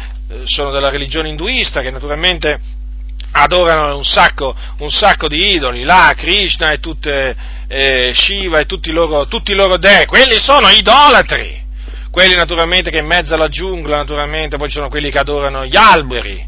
sono 0.44 0.70
della 0.70 0.90
religione 0.90 1.28
induista, 1.28 1.80
che 1.80 1.90
naturalmente 1.90 2.60
adorano 3.32 3.96
un 3.96 4.04
sacco, 4.04 4.54
un 4.78 4.90
sacco 4.90 5.26
di 5.26 5.54
idoli, 5.54 5.82
là, 5.82 6.12
Krishna 6.16 6.70
e 6.70 6.80
tutte, 6.80 7.34
eh, 7.68 8.12
Shiva 8.14 8.58
e 8.58 8.66
tutti 8.66 8.90
i 8.90 8.92
loro, 8.92 9.26
tutti 9.26 9.52
i 9.52 9.54
loro 9.54 9.78
dei, 9.78 10.06
quelli 10.06 10.38
sono 10.38 10.68
idolatri. 10.68 11.60
Quelli 12.10 12.34
naturalmente 12.34 12.90
che 12.90 12.98
in 12.98 13.06
mezzo 13.06 13.32
alla 13.32 13.48
giungla, 13.48 13.96
naturalmente, 13.96 14.58
poi 14.58 14.68
ci 14.68 14.74
sono 14.74 14.90
quelli 14.90 15.10
che 15.10 15.18
adorano 15.18 15.64
gli 15.64 15.76
alberi, 15.76 16.46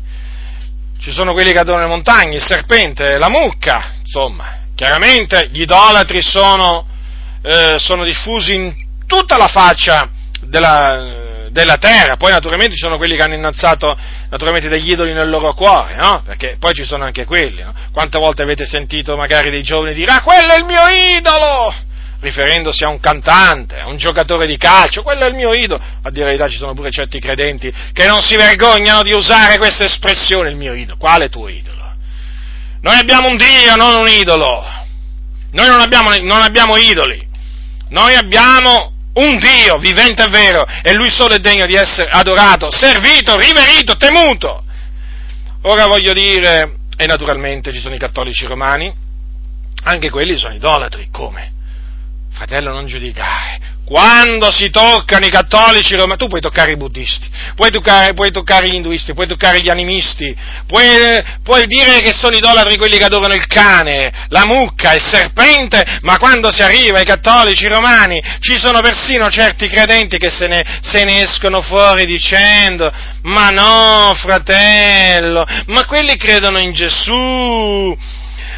ci 1.01 1.11
sono 1.11 1.33
quelli 1.33 1.53
che 1.53 1.59
adorano 1.59 1.85
le 1.85 1.89
montagne, 1.89 2.37
il 2.37 2.43
serpente, 2.43 3.17
la 3.17 3.31
mucca, 3.31 3.95
insomma, 4.01 4.59
chiaramente 4.75 5.49
gli 5.51 5.63
idolatri 5.63 6.21
sono, 6.21 6.87
eh, 7.43 7.77
sono 7.79 8.05
diffusi 8.05 8.55
in 8.55 8.75
tutta 9.07 9.39
la 9.39 9.49
faccia 9.49 10.11
della, 10.55 11.49
della, 11.51 11.77
terra, 11.79 12.17
poi 12.17 12.31
naturalmente 12.31 12.75
ci 12.75 12.83
sono 12.83 12.97
quelli 12.97 13.17
che 13.17 13.23
hanno 13.23 13.35
innalzato 13.35 13.97
degli 14.31 14.93
idoli 14.93 15.13
nel 15.13 15.29
loro 15.29 15.53
cuore, 15.53 15.97
no? 15.97 16.23
Perché 16.25 16.57
poi 16.61 16.73
ci 16.75 16.85
sono 16.85 17.05
anche 17.05 17.25
quelli, 17.25 17.63
no? 17.63 17.75
Quante 17.93 18.19
volte 18.19 18.43
avete 18.43 18.65
sentito 18.65 19.17
magari 19.17 19.51
dei 19.51 19.63
giovani 19.63 19.95
dire, 19.95 20.13
ah, 20.13 20.23
quello 20.23 20.53
è 20.53 20.59
il 20.59 20.65
mio 20.65 20.87
idolo! 21.17 21.75
riferendosi 22.21 22.85
a 22.85 22.89
un 22.89 23.01
cantante, 23.01 23.81
a 23.81 23.87
un 23.87 23.99
giocatore 23.99 24.47
di 24.47 24.57
calcio, 24.57 25.03
quello 25.03 25.27
è 25.27 25.29
il 25.29 25.35
mio 25.35 25.53
idolo. 25.53 25.79
A 26.03 26.09
dire 26.09 26.25
la 26.25 26.31
verità 26.31 26.49
ci 26.49 26.57
sono 26.57 26.73
pure 26.73 26.91
certi 26.91 27.21
credenti 27.21 27.71
che 27.93 28.07
non 28.07 28.23
si 28.23 28.35
vergognano 28.35 29.03
di 29.03 29.13
usare 29.13 29.59
questa 29.59 29.85
espressione, 29.85 30.49
il 30.49 30.57
mio 30.57 30.73
idolo. 30.73 30.97
Quale 30.97 31.29
tuo 31.29 31.49
idolo? 31.49 31.83
Noi 32.81 32.97
abbiamo 32.97 33.29
un 33.29 33.37
Dio, 33.37 33.77
non 33.77 33.97
un 33.97 34.09
idolo. 34.09 34.65
Noi 35.51 35.69
non 35.69 35.83
abbiamo, 35.83 36.17
non 36.23 36.41
abbiamo 36.41 36.79
idoli. 36.79 37.29
Noi 37.91 38.15
abbiamo 38.15 38.94
un 39.15 39.39
Dio 39.39 39.79
vivente 39.79 40.25
e 40.25 40.29
vero 40.29 40.67
e 40.83 40.95
Lui 40.95 41.11
solo 41.11 41.35
è 41.35 41.39
degno 41.39 41.67
di 41.67 41.75
essere 41.75 42.11
adorato, 42.11 42.71
servito, 42.71 43.37
riverito, 43.37 43.97
temuto. 43.97 44.65
Ora 45.63 45.87
voglio 45.87 46.13
dire, 46.13 46.77
e 46.97 47.07
naturalmente 47.07 47.73
ci 47.73 47.81
sono 47.81 47.95
i 47.95 47.99
cattolici 47.99 48.47
romani, 48.47 48.93
anche 49.85 50.11
quelli 50.11 50.37
sono 50.37 50.55
idolatri, 50.55 51.09
come? 51.11 51.53
Fratello, 52.31 52.73
non 52.73 52.87
giudicare. 52.87 53.74
Quando 53.85 54.51
si 54.51 54.71
toccano 54.71 55.27
i 55.27 55.31
cattolici 55.31 55.95
romani, 55.95 56.19
tu 56.19 56.27
puoi 56.27 56.41
toccare 56.41 56.73
i 56.73 56.77
buddisti, 56.77 57.29
puoi 57.55 57.71
toccare, 57.71 58.15
puoi 58.15 58.31
toccare 58.31 58.71
gli 58.71 58.75
induisti, 58.75 59.13
puoi 59.13 59.27
toccare 59.27 59.61
gli 59.61 59.69
animisti, 59.69 60.35
puoi, 60.67 61.23
puoi, 61.43 61.67
dire 61.67 62.01
che 62.01 62.13
sono 62.15 62.35
idolatri 62.35 62.79
quelli 62.79 62.97
che 62.97 63.05
adorano 63.05 63.35
il 63.35 63.47
cane, 63.47 64.27
la 64.29 64.47
mucca, 64.47 64.95
il 64.95 65.03
serpente, 65.03 65.99
ma 66.01 66.17
quando 66.17 66.51
si 66.51 66.63
arriva 66.63 66.97
ai 66.97 67.05
cattolici 67.05 67.69
romani 67.69 68.23
ci 68.41 68.57
sono 68.59 68.81
persino 68.81 69.29
certi 69.31 69.69
credenti 69.69 70.17
che 70.17 70.31
se 70.31 70.47
ne, 70.47 70.65
se 70.81 71.05
ne 71.05 71.21
escono 71.21 71.61
fuori 71.61 72.07
dicendo, 72.07 72.91
ma 73.25 73.51
no, 73.51 74.15
fratello, 74.17 75.47
ma 75.67 75.85
quelli 75.85 76.17
credono 76.17 76.59
in 76.59 76.73
Gesù, 76.73 77.95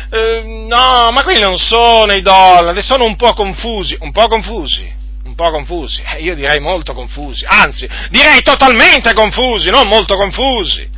Ehm, 0.08 0.66
no, 0.68 1.10
ma 1.10 1.22
quelli 1.24 1.40
non 1.40 1.58
sono 1.58 2.12
idolati, 2.12 2.80
sono 2.82 3.04
un 3.04 3.16
po' 3.16 3.32
confusi, 3.32 3.96
un 4.00 4.12
po' 4.12 4.26
confusi, 4.28 4.88
po' 5.36 5.50
confusi, 5.50 6.02
eh, 6.02 6.22
io 6.22 6.34
direi 6.34 6.58
molto 6.58 6.92
confusi, 6.94 7.44
anzi, 7.46 7.88
direi 8.10 8.42
totalmente 8.42 9.12
confusi, 9.12 9.70
non 9.70 9.86
molto 9.86 10.16
confusi. 10.16 10.94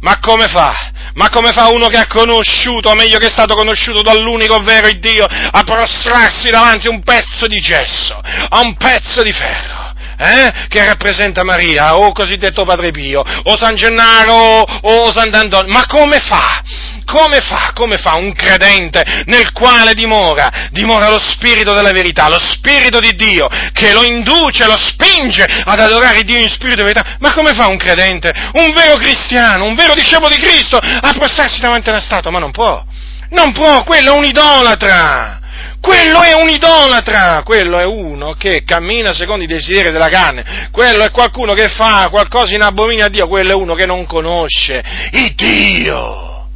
Ma 0.00 0.18
come 0.18 0.46
fa? 0.46 0.74
Ma 1.12 1.28
come 1.28 1.50
fa 1.50 1.68
uno 1.68 1.88
che 1.88 1.98
ha 1.98 2.06
conosciuto, 2.06 2.88
o 2.88 2.94
meglio 2.94 3.18
che 3.18 3.26
è 3.26 3.30
stato 3.30 3.54
conosciuto 3.54 4.00
dall'unico 4.00 4.56
vero 4.60 4.90
Dio, 4.92 5.26
a 5.26 5.62
prostrarsi 5.62 6.48
davanti 6.48 6.86
a 6.86 6.90
un 6.90 7.02
pezzo 7.02 7.46
di 7.46 7.60
gesso, 7.60 8.18
a 8.18 8.60
un 8.60 8.74
pezzo 8.76 9.22
di 9.22 9.32
ferro? 9.32 9.79
Eh, 10.20 10.52
che 10.68 10.84
rappresenta 10.84 11.44
Maria, 11.44 11.96
o 11.96 12.12
cosiddetto 12.12 12.64
Padre 12.64 12.90
Pio, 12.90 13.22
o 13.44 13.56
San 13.56 13.74
Gennaro, 13.74 14.34
o 14.34 15.10
Sant'Antonio, 15.10 15.72
ma 15.72 15.86
come 15.86 16.18
fa? 16.20 16.62
Come 17.06 17.40
fa? 17.40 17.72
Come 17.74 17.96
fa 17.96 18.14
un 18.14 18.34
credente 18.34 19.02
nel 19.26 19.50
quale 19.52 19.94
dimora, 19.94 20.68
dimora 20.70 21.08
lo 21.08 21.18
Spirito 21.18 21.72
della 21.72 21.92
verità, 21.92 22.28
lo 22.28 22.38
Spirito 22.38 23.00
di 23.00 23.14
Dio, 23.14 23.48
che 23.72 23.92
lo 23.92 24.04
induce, 24.04 24.66
lo 24.66 24.76
spinge 24.76 25.44
ad 25.64 25.80
adorare 25.80 26.22
Dio 26.22 26.36
in 26.36 26.48
Spirito 26.48 26.82
e 26.82 26.84
verità? 26.84 27.16
Ma 27.18 27.32
come 27.32 27.54
fa 27.54 27.66
un 27.66 27.78
credente, 27.78 28.30
un 28.52 28.72
vero 28.74 28.96
cristiano, 28.96 29.64
un 29.64 29.74
vero 29.74 29.94
discepolo 29.94 30.28
di 30.28 30.40
Cristo, 30.40 30.76
a 30.76 31.12
prostrarsi 31.14 31.60
davanti 31.60 31.88
a 31.88 31.92
una 31.92 32.02
statua? 32.02 32.30
Ma 32.30 32.38
non 32.38 32.50
può, 32.50 32.84
non 33.30 33.52
può, 33.52 33.82
quello 33.84 34.12
è 34.12 34.16
un 34.16 34.24
idolatra! 34.24 35.39
Quello 35.80 36.20
è 36.22 36.34
un 36.34 36.48
idolatra, 36.50 37.42
quello 37.42 37.78
è 37.78 37.84
uno 37.84 38.34
che 38.34 38.64
cammina 38.64 39.14
secondo 39.14 39.44
i 39.44 39.46
desideri 39.46 39.90
della 39.90 40.10
carne, 40.10 40.68
quello 40.70 41.02
è 41.02 41.10
qualcuno 41.10 41.54
che 41.54 41.68
fa 41.68 42.08
qualcosa 42.10 42.54
in 42.54 42.62
abominio 42.62 43.06
a 43.06 43.08
Dio, 43.08 43.26
quello 43.26 43.52
è 43.52 43.54
uno 43.54 43.74
che 43.74 43.86
non 43.86 44.04
conosce 44.04 44.84
il 45.12 45.32
Dio. 45.34 46.48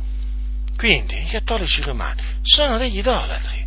Quindi 0.77 1.23
i 1.23 1.29
cattolici 1.31 1.81
romani 1.81 2.21
sono 2.43 2.77
degli 2.77 2.99
idolatri, 2.99 3.67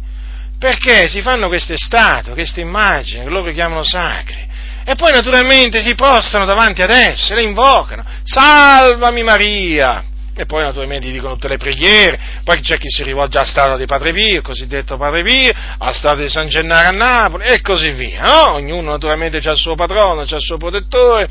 perché 0.59 1.07
si 1.07 1.21
fanno 1.21 1.47
queste 1.47 1.75
statue, 1.75 2.33
queste 2.33 2.61
immagini 2.61 3.23
che 3.23 3.29
loro 3.29 3.51
chiamano 3.51 3.81
sacri, 3.81 4.47
e 4.85 4.95
poi 4.95 5.11
naturalmente 5.11 5.81
si 5.81 5.95
postano 5.95 6.45
davanti 6.45 6.83
ad 6.83 6.91
esse, 6.91 7.33
le 7.33 7.41
invocano, 7.41 8.05
salvami 8.23 9.23
Maria, 9.23 10.03
e 10.37 10.45
poi 10.45 10.63
naturalmente 10.63 11.09
dicono 11.11 11.33
tutte 11.33 11.47
le 11.47 11.57
preghiere, 11.57 12.19
poi 12.43 12.61
c'è 12.61 12.77
chi 12.77 12.89
si 12.89 13.03
rivolge 13.03 13.37
alla 13.37 13.47
statua 13.47 13.75
di 13.75 13.85
Padre 13.85 14.13
Pio, 14.13 14.35
il 14.35 14.41
cosiddetto 14.41 14.95
Padre 14.97 15.23
Pio, 15.23 15.51
alla 15.77 15.91
statua 15.91 16.23
di 16.23 16.29
San 16.29 16.47
Gennaro 16.47 16.89
a 16.89 16.91
Napoli 16.91 17.45
e 17.45 17.61
così 17.61 17.89
via, 17.91 18.21
no? 18.21 18.53
Ognuno 18.53 18.91
naturalmente 18.91 19.37
ha 19.37 19.51
il 19.51 19.57
suo 19.57 19.75
patrono, 19.75 20.21
ha 20.21 20.23
il 20.23 20.39
suo 20.39 20.57
protettore, 20.57 21.27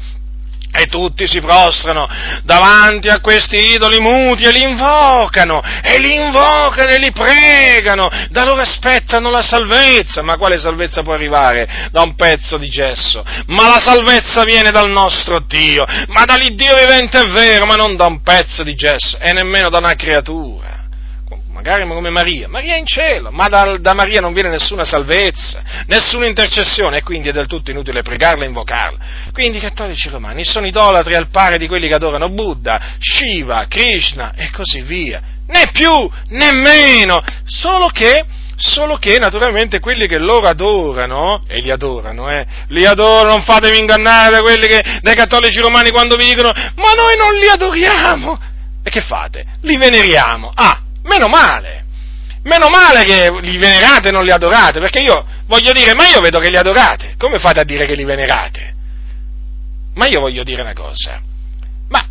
e 0.76 0.86
tutti 0.86 1.26
si 1.26 1.40
prostrano 1.40 2.06
davanti 2.42 3.08
a 3.08 3.20
questi 3.20 3.74
idoli 3.74 3.98
muti 3.98 4.44
e 4.44 4.52
li 4.52 4.62
invocano, 4.62 5.62
e 5.82 5.98
li 5.98 6.14
invocano 6.14 6.90
e 6.90 6.98
li 6.98 7.12
pregano, 7.12 8.10
da 8.30 8.44
loro 8.44 8.60
aspettano 8.60 9.30
la 9.30 9.42
salvezza. 9.42 10.22
Ma 10.22 10.36
quale 10.36 10.58
salvezza 10.58 11.02
può 11.02 11.14
arrivare 11.14 11.88
da 11.90 12.02
un 12.02 12.14
pezzo 12.14 12.56
di 12.56 12.68
gesso? 12.68 13.24
Ma 13.46 13.68
la 13.68 13.80
salvezza 13.80 14.44
viene 14.44 14.70
dal 14.70 14.90
nostro 14.90 15.40
Dio, 15.40 15.84
ma 16.08 16.24
dall'Iddio 16.24 16.74
vivente 16.76 17.20
è 17.20 17.26
vero, 17.28 17.66
ma 17.66 17.76
non 17.76 17.96
da 17.96 18.06
un 18.06 18.22
pezzo 18.22 18.62
di 18.62 18.74
gesso, 18.74 19.18
e 19.18 19.32
nemmeno 19.32 19.68
da 19.70 19.78
una 19.78 19.94
creatura 19.94 20.84
magari 21.66 21.88
come 21.88 22.10
Maria, 22.10 22.48
Maria 22.48 22.74
è 22.74 22.78
in 22.78 22.86
cielo, 22.86 23.32
ma 23.32 23.48
da, 23.48 23.76
da, 23.78 23.92
Maria 23.92 24.20
non 24.20 24.32
viene 24.32 24.48
nessuna 24.50 24.84
salvezza, 24.84 25.62
nessuna 25.86 26.26
intercessione 26.26 26.98
e 26.98 27.02
quindi 27.02 27.28
è 27.28 27.32
del 27.32 27.48
tutto 27.48 27.72
inutile 27.72 28.02
pregarla 28.02 28.44
e 28.44 28.46
invocarla. 28.46 28.98
Quindi 29.32 29.58
i 29.58 29.60
cattolici 29.60 30.08
romani 30.08 30.44
sono 30.44 30.66
idolatri 30.66 31.14
al 31.14 31.28
pari 31.28 31.58
di 31.58 31.66
quelli 31.66 31.88
che 31.88 31.94
adorano 31.94 32.28
Buddha, 32.28 32.80
Shiva, 33.00 33.66
Krishna 33.68 34.34
e 34.36 34.50
così 34.52 34.82
via, 34.82 35.20
né 35.48 35.70
più 35.72 36.08
né 36.28 36.52
meno, 36.52 37.20
solo 37.44 37.88
che 37.88 38.24
solo 38.58 38.96
che 38.96 39.18
naturalmente 39.18 39.80
quelli 39.80 40.06
che 40.06 40.18
loro 40.18 40.46
adorano, 40.46 41.42
e 41.46 41.60
li 41.60 41.70
adorano, 41.70 42.30
eh, 42.30 42.46
li 42.68 42.86
adorano, 42.86 43.34
non 43.34 43.42
fatevi 43.42 43.78
ingannare 43.78 44.30
da 44.30 44.40
quelli 44.40 44.66
che, 44.66 44.82
dai 45.02 45.14
cattolici 45.14 45.60
romani 45.60 45.90
quando 45.90 46.16
vi 46.16 46.24
dicono, 46.24 46.52
ma 46.52 46.92
noi 46.94 47.16
non 47.18 47.34
li 47.38 47.48
adoriamo, 47.48 48.38
e 48.82 48.88
che 48.88 49.02
fate? 49.02 49.44
Li 49.60 49.76
veneriamo, 49.76 50.50
ah, 50.54 50.85
Meno 51.06 51.28
male, 51.28 51.84
meno 52.42 52.68
male 52.68 53.04
che 53.04 53.30
li 53.40 53.56
venerate 53.58 54.08
e 54.08 54.12
non 54.12 54.24
li 54.24 54.32
adorate, 54.32 54.80
perché 54.80 55.00
io 55.00 55.24
voglio 55.46 55.72
dire, 55.72 55.94
ma 55.94 56.08
io 56.08 56.20
vedo 56.20 56.40
che 56.40 56.50
li 56.50 56.56
adorate, 56.56 57.14
come 57.16 57.38
fate 57.38 57.60
a 57.60 57.64
dire 57.64 57.86
che 57.86 57.94
li 57.94 58.04
venerate? 58.04 58.74
Ma 59.94 60.06
io 60.06 60.20
voglio 60.20 60.42
dire 60.42 60.62
una 60.62 60.74
cosa, 60.74 61.20
ma 61.88 62.06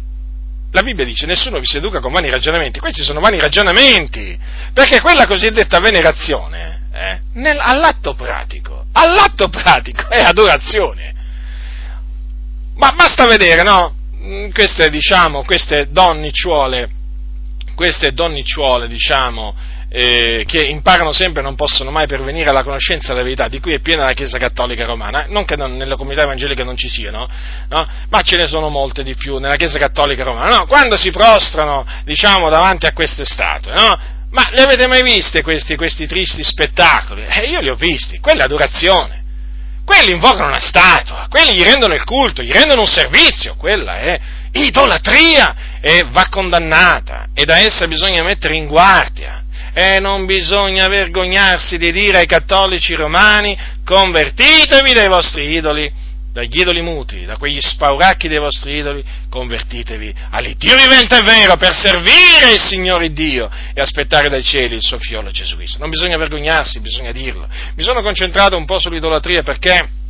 la 0.72 0.82
Bibbia 0.82 1.06
dice 1.06 1.26
nessuno 1.26 1.60
vi 1.60 1.66
seduca 1.66 2.00
con 2.00 2.12
vani 2.12 2.30
ragionamenti, 2.30 2.80
questi 2.80 3.04
sono 3.04 3.20
vani 3.20 3.40
ragionamenti, 3.40 4.38
perché 4.74 5.02
quella 5.02 5.26
cosiddetta 5.28 5.80
venerazione, 5.80 6.88
eh, 6.94 7.20
nel, 7.34 7.60
all'atto 7.60 8.16
pratico, 8.16 8.86
all'atto 8.94 9.50
pratico 9.50 10.10
è 10.10 10.22
adorazione. 10.22 11.14
Ma 12.76 12.92
basta 12.92 13.26
vedere, 13.26 13.62
no? 13.62 13.94
Mm, 14.18 14.52
queste, 14.52 14.90
diciamo, 14.90 15.44
queste 15.44 15.90
donnicciuole, 15.92 16.90
queste 17.76 18.14
donnicciuole, 18.14 18.88
diciamo, 18.88 19.54
eh, 19.90 20.44
che 20.48 20.66
imparano 20.66 21.12
sempre 21.12 21.42
e 21.42 21.44
non 21.46 21.56
possono 21.56 21.92
mai 21.92 22.08
pervenire 22.08 22.50
alla 22.50 22.64
conoscenza 22.64 23.14
della 23.14 23.24
verità, 23.24 23.48
di 23.48 23.60
cui 23.60 23.74
è 23.74 23.80
piena 23.80 24.06
la 24.06 24.14
Chiesa 24.14 24.38
Cattolica 24.38 24.86
Romana, 24.86 25.26
non 25.30 25.46
che 25.46 25.56
non, 25.56 25.78
nella 25.78 25.96
comunità 25.96 26.24
evangelica 26.24 26.64
non 26.64 26.76
ci 26.76 26.90
siano, 26.90 27.28
no? 27.70 27.88
ma 28.10 28.22
ce 28.22 28.38
ne 28.38 28.48
sono 28.48 28.70
molte 28.70 29.04
di 29.04 29.16
più 29.16 29.38
nella 29.38 29.56
Chiesa 29.56 29.78
Cattolica 29.78 30.24
Romana, 30.24 30.58
no? 30.58 30.66
quando 30.66 30.98
si 30.98 31.12
prostrano, 31.12 31.86
diciamo, 32.04 32.50
davanti 32.50 32.88
a 32.88 32.94
queste 32.94 33.24
statue, 33.24 33.74
no? 33.74 34.14
ma 34.32 34.50
le 34.52 34.64
avete 34.64 34.88
mai 34.88 35.02
viste 35.02 35.42
questi, 35.42 35.76
questi 35.76 36.08
tristi 36.08 36.44
spettacoli? 36.44 37.26
Eh, 37.26 37.48
io 37.48 37.62
li 37.62 37.70
ho 37.70 37.76
visti, 37.76 38.20
quella 38.20 38.42
è 38.42 38.46
adorazione. 38.46 39.24
Quelli 39.86 40.12
invocano 40.12 40.48
una 40.48 40.60
statua, 40.60 41.28
quelli 41.30 41.54
gli 41.54 41.64
rendono 41.64 41.94
il 41.94 42.04
culto, 42.04 42.42
gli 42.42 42.52
rendono 42.52 42.82
un 42.82 42.88
servizio, 42.88 43.56
quella 43.56 44.00
è 44.00 44.20
idolatria 44.56 45.80
e 45.82 46.06
va 46.10 46.28
condannata 46.30 47.28
e 47.34 47.44
da 47.44 47.60
essa 47.60 47.88
bisogna 47.88 48.24
mettere 48.24 48.56
in 48.56 48.68
guardia 48.68 49.44
e 49.74 50.00
non 50.00 50.26
bisogna 50.26 50.88
vergognarsi 50.88 51.78
di 51.78 51.92
dire 51.92 52.20
ai 52.20 52.26
cattolici 52.26 52.94
romani 52.94 53.58
convertitevi 53.84 54.94
dai 54.94 55.10
vostri 55.10 55.54
idoli, 55.54 55.92
dagli 56.32 56.60
idoli 56.60 56.82
muti, 56.82 57.26
da 57.26 57.36
quegli 57.36 57.60
spauracchi 57.60 58.30
dei 58.30 58.40
vostri 58.40 58.78
idoli, 58.78 59.04
convertitevi 59.30 60.14
all'Iddio 60.30 60.76
vivente 60.76 61.18
e 61.18 61.24
vero 61.24 61.58
per 61.58 61.74
servire 61.74 62.54
il 62.54 62.60
Signore 62.62 63.12
Dio 63.12 63.50
e 63.74 63.82
aspettare 63.82 64.30
dai 64.30 64.44
cieli 64.44 64.76
il 64.76 64.82
suo 64.82 64.98
figlio 64.98 65.30
Gesù 65.30 65.58
Cristo. 65.58 65.80
Non 65.80 65.90
bisogna 65.90 66.18
vergognarsi, 66.18 66.80
bisogna 66.80 67.12
dirlo. 67.12 67.46
Mi 67.76 67.84
sono 67.84 68.02
concentrato 68.02 68.56
un 68.56 68.66
po' 68.66 68.80
sull'idolatria 68.80 69.44
perché 69.44 70.04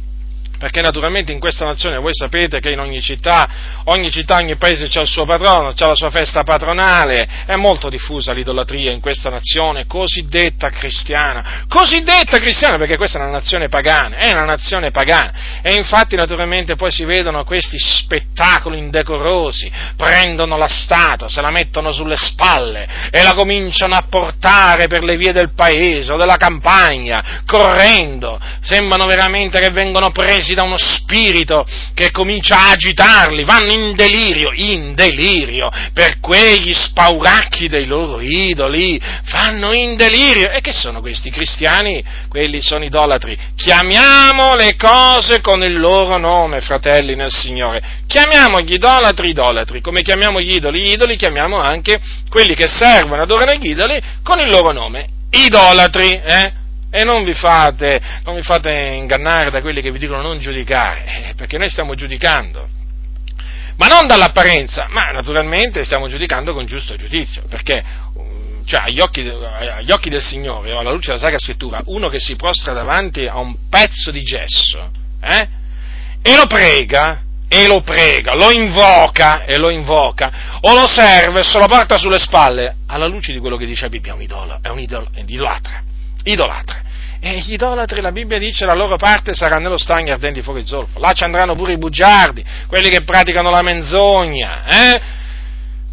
perché 0.66 0.82
naturalmente 0.82 1.32
in 1.32 1.38
questa 1.38 1.64
nazione 1.64 2.00
voi 2.00 2.16
sapete 2.16 2.60
che 2.60 2.72
in 2.72 2.80
ogni 2.80 3.00
città, 3.00 3.48
ogni 3.84 4.10
città, 4.10 4.38
ogni 4.38 4.56
paese 4.56 4.88
c'è 4.88 5.02
il 5.02 5.08
suo 5.08 5.24
patrono, 5.24 5.74
c'è 5.74 5.86
la 5.86 5.94
sua 5.94 6.10
festa 6.10 6.42
patronale, 6.42 7.44
è 7.46 7.56
molto 7.56 7.88
diffusa 7.88 8.34
l'idolatria 8.34 8.92
in 8.92 9.00
questa 9.00 9.30
nazione 9.30 9.86
cosiddetta 9.86 10.72
cristiana, 10.72 11.66
cosiddetta 11.70 12.40
cristiana 12.40 12.78
perché 12.78 12.98
questa 12.98 13.20
è 13.20 13.22
una 13.22 13.30
nazione 13.30 13.68
pagana, 13.68 14.16
è 14.16 14.32
una 14.32 14.46
nazione 14.46 14.90
pagana. 14.90 15.60
E 15.62 15.76
infatti 15.76 16.16
naturalmente 16.16 16.74
poi 16.74 16.90
si 16.90 17.06
vedono 17.06 17.44
questi 17.44 17.78
spettacoli 17.78 18.80
indecorosi, 18.80 19.72
prendono 19.96 20.58
la 20.58 20.68
statua, 20.68 21.30
se 21.30 21.42
la 21.42 21.52
mettono 21.52 21.92
sulle 21.92 22.18
spalle 22.18 23.12
e 23.12 23.22
la 23.22 23.36
cominciano 23.36 23.94
a 23.94 24.08
portare 24.10 24.88
per 24.88 25.04
le 25.04 25.16
vie 25.16 25.32
del 25.32 25.54
paese 25.54 26.12
o 26.12 26.18
della 26.18 26.38
campagna, 26.38 27.44
correndo, 27.46 28.40
sembrano 28.62 29.06
veramente 29.06 29.60
che 29.60 29.70
vengono 29.70 30.10
presi 30.10 30.54
da 30.56 30.64
uno 30.64 30.78
spirito 30.78 31.68
che 31.94 32.10
comincia 32.10 32.58
a 32.58 32.72
agitarli, 32.72 33.44
vanno 33.44 33.72
in 33.72 33.94
delirio, 33.96 34.52
in 34.54 34.96
delirio, 34.96 35.70
per 35.94 36.20
quegli 36.20 36.74
spauracchi 36.74 37.68
dei 37.68 37.86
loro 37.86 38.20
idoli, 38.20 39.00
vanno 39.32 39.72
in 39.74 39.96
delirio. 39.96 40.50
E 40.50 40.62
che 40.62 40.74
sono 40.74 41.02
questi 41.02 41.30
cristiani? 41.30 42.04
Quelli 42.28 42.62
sono 42.62 42.84
idolatri. 42.84 43.38
Chiamiamo 43.56 44.56
le 44.56 44.76
cose 44.76 45.42
con 45.42 45.64
il 45.64 45.78
loro 45.78 46.18
nome, 46.18 46.62
fratelli 46.62 47.16
nel 47.16 47.32
Signore. 47.32 48.04
Chiamiamo 48.08 48.62
gli 48.62 48.74
idolatri 48.74 49.30
idolatri, 49.30 49.82
come 49.82 50.02
chiamiamo 50.02 50.40
gli 50.40 50.56
idoli 50.56 50.92
idoli, 50.92 51.18
chiamiamo 51.18 51.60
anche 51.60 52.00
quelli 52.30 52.56
che 52.56 52.68
servono, 52.68 53.22
adorano 53.22 53.54
gli 53.54 53.70
idoli 53.70 54.02
con 54.24 54.40
il 54.40 54.50
loro 54.50 54.72
nome. 54.72 55.08
Idolatri, 55.30 56.22
eh? 56.24 56.64
E 56.96 57.04
non 57.04 57.26
vi, 57.26 57.34
fate, 57.34 58.00
non 58.24 58.36
vi 58.36 58.42
fate 58.42 58.72
ingannare 58.72 59.52
da 59.52 59.60
quelli 59.60 59.82
che 59.82 59.92
vi 59.92 60.00
dicono 60.00 60.22
non 60.22 60.40
giudicare, 60.40 61.04
eh, 61.04 61.34
perché 61.36 61.58
noi 61.58 61.70
stiamo 61.70 61.94
giudicando. 61.94 62.70
Ma 63.76 63.88
non 63.88 64.08
dall'apparenza, 64.08 64.88
ma 64.92 65.12
naturalmente 65.12 65.84
stiamo 65.84 66.08
giudicando 66.08 66.54
con 66.54 66.66
giusto 66.66 66.96
giudizio, 66.96 67.44
perché 67.50 67.84
mm, 67.84 68.64
cioè, 68.64 68.84
agli, 68.86 69.02
occhi, 69.02 69.30
agli 69.30 69.92
occhi 69.92 70.10
del 70.10 70.22
Signore, 70.22 70.72
o 70.72 70.80
alla 70.80 70.92
luce 70.92 71.08
della 71.08 71.20
Sacra 71.20 71.38
Scrittura, 71.38 71.82
uno 71.88 72.08
che 72.08 72.20
si 72.20 72.38
prostra 72.38 72.72
davanti 72.72 73.26
a 73.26 73.40
un 73.40 73.68
pezzo 73.70 74.10
di 74.12 74.24
gesso 74.24 74.90
eh, 75.22 75.50
e 76.22 76.36
lo 76.38 76.46
prega, 76.48 77.24
e 77.50 77.68
lo 77.68 77.82
prega, 77.82 78.36
lo 78.36 78.52
invoca 78.52 79.44
e 79.44 79.58
lo 79.58 79.70
invoca, 79.70 80.60
o 80.62 80.74
lo 80.74 80.88
serve, 80.88 81.44
se 81.44 81.60
lo 81.60 81.66
porta 81.66 81.98
sulle 81.98 82.20
spalle, 82.20 82.78
alla 82.88 83.06
luce 83.06 83.34
di 83.34 83.40
quello 83.40 83.58
che 83.58 83.66
dice 83.66 83.82
la 83.82 83.90
Bibbia, 83.90 84.14
è 84.14 84.16
un 84.16 84.22
idolo, 84.22 84.60
è 84.62 84.70
un 84.70 84.80
idolo, 84.80 85.10
è 85.14 85.20
un 85.20 85.28
idolatra 85.28 85.84
idolatra. 86.26 86.84
E 87.20 87.40
gli 87.40 87.54
idolatri, 87.54 88.02
la 88.02 88.12
Bibbia 88.12 88.38
dice, 88.38 88.66
la 88.66 88.76
loro 88.76 88.98
parte 88.98 89.34
sarà 89.34 89.58
nello 89.58 89.78
stagno 89.78 90.12
ardenti 90.12 90.42
fuoco 90.42 90.60
e 90.60 90.66
zolfo. 90.66 91.00
Là 91.00 91.12
ci 91.14 91.24
andranno 91.24 91.56
pure 91.56 91.74
i 91.74 91.78
bugiardi, 91.78 92.46
quelli 92.68 92.90
che 92.90 93.02
praticano 93.04 93.50
la 93.50 93.64
menzogna, 93.64 94.66
eh? 94.66 95.02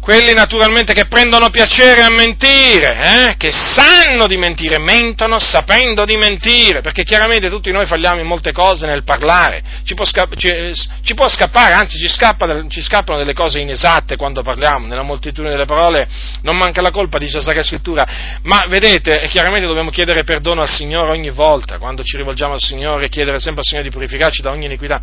Quelli 0.03 0.33
naturalmente 0.33 0.93
che 0.93 1.05
prendono 1.05 1.49
piacere 1.49 2.01
a 2.01 2.09
mentire, 2.09 3.29
eh? 3.29 3.35
che 3.37 3.53
sanno 3.53 4.27
di 4.27 4.35
mentire, 4.35 4.77
mentono 4.77 5.39
sapendo 5.39 6.03
di 6.03 6.17
mentire, 6.17 6.81
perché 6.81 7.03
chiaramente 7.03 7.49
tutti 7.49 7.71
noi 7.71 7.85
falliamo 7.85 8.19
in 8.19 8.27
molte 8.27 8.51
cose 8.51 8.85
nel 8.85 9.05
parlare, 9.05 9.63
ci 9.85 9.93
può, 9.93 10.03
scapp- 10.03 10.35
ci, 10.35 10.51
ci 11.03 11.13
può 11.13 11.29
scappare, 11.29 11.73
anzi 11.73 11.97
ci, 11.97 12.09
scappa, 12.09 12.67
ci, 12.67 12.81
scappano 12.81 13.17
delle 13.17 13.33
cose 13.33 13.59
inesatte 13.59 14.17
quando 14.17 14.41
parliamo, 14.41 14.87
nella 14.87 15.03
moltitudine 15.03 15.53
delle 15.53 15.65
parole 15.65 16.05
non 16.41 16.57
manca 16.57 16.81
la 16.81 16.91
colpa, 16.91 17.17
dice 17.17 17.37
la 17.37 17.43
Sacra 17.43 17.63
Scrittura, 17.63 18.05
ma 18.41 18.65
vedete, 18.67 19.21
chiaramente 19.29 19.67
dobbiamo 19.67 19.89
chiedere 19.89 20.25
perdono 20.25 20.59
al 20.59 20.69
Signore 20.69 21.11
ogni 21.11 21.29
volta, 21.29 21.77
quando 21.77 22.03
ci 22.03 22.17
rivolgiamo 22.17 22.51
al 22.51 22.61
Signore, 22.61 23.07
chiedere 23.07 23.39
sempre 23.39 23.61
al 23.61 23.67
Signore 23.67 23.87
di 23.87 23.93
purificarci 23.93 24.41
da 24.41 24.51
ogni 24.51 24.65
iniquità. 24.65 24.99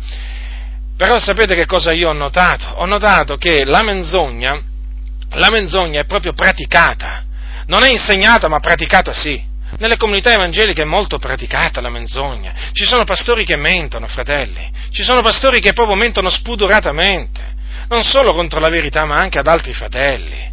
Però 0.95 1.17
sapete 1.17 1.55
che 1.55 1.65
cosa 1.65 1.91
io 1.91 2.09
ho 2.09 2.13
notato? 2.13 2.67
Ho 2.75 2.85
notato 2.85 3.35
che 3.35 3.65
la 3.65 3.81
menzogna, 3.81 4.69
la 5.33 5.49
menzogna 5.49 6.01
è 6.01 6.05
proprio 6.05 6.33
praticata, 6.33 7.23
non 7.67 7.83
è 7.83 7.91
insegnata 7.91 8.47
ma 8.47 8.59
praticata 8.59 9.13
sì. 9.13 9.49
Nelle 9.77 9.95
comunità 9.95 10.33
evangeliche 10.33 10.81
è 10.81 10.85
molto 10.85 11.17
praticata 11.17 11.79
la 11.79 11.89
menzogna. 11.89 12.53
Ci 12.73 12.83
sono 12.83 13.05
pastori 13.05 13.45
che 13.45 13.55
mentono, 13.55 14.05
fratelli. 14.05 14.69
Ci 14.91 15.01
sono 15.01 15.21
pastori 15.21 15.61
che 15.61 15.71
proprio 15.71 15.95
mentono 15.95 16.29
spudoratamente. 16.29 17.41
Non 17.87 18.03
solo 18.03 18.33
contro 18.33 18.59
la 18.59 18.69
verità, 18.69 19.05
ma 19.05 19.15
anche 19.15 19.39
ad 19.39 19.47
altri 19.47 19.73
fratelli. 19.73 20.51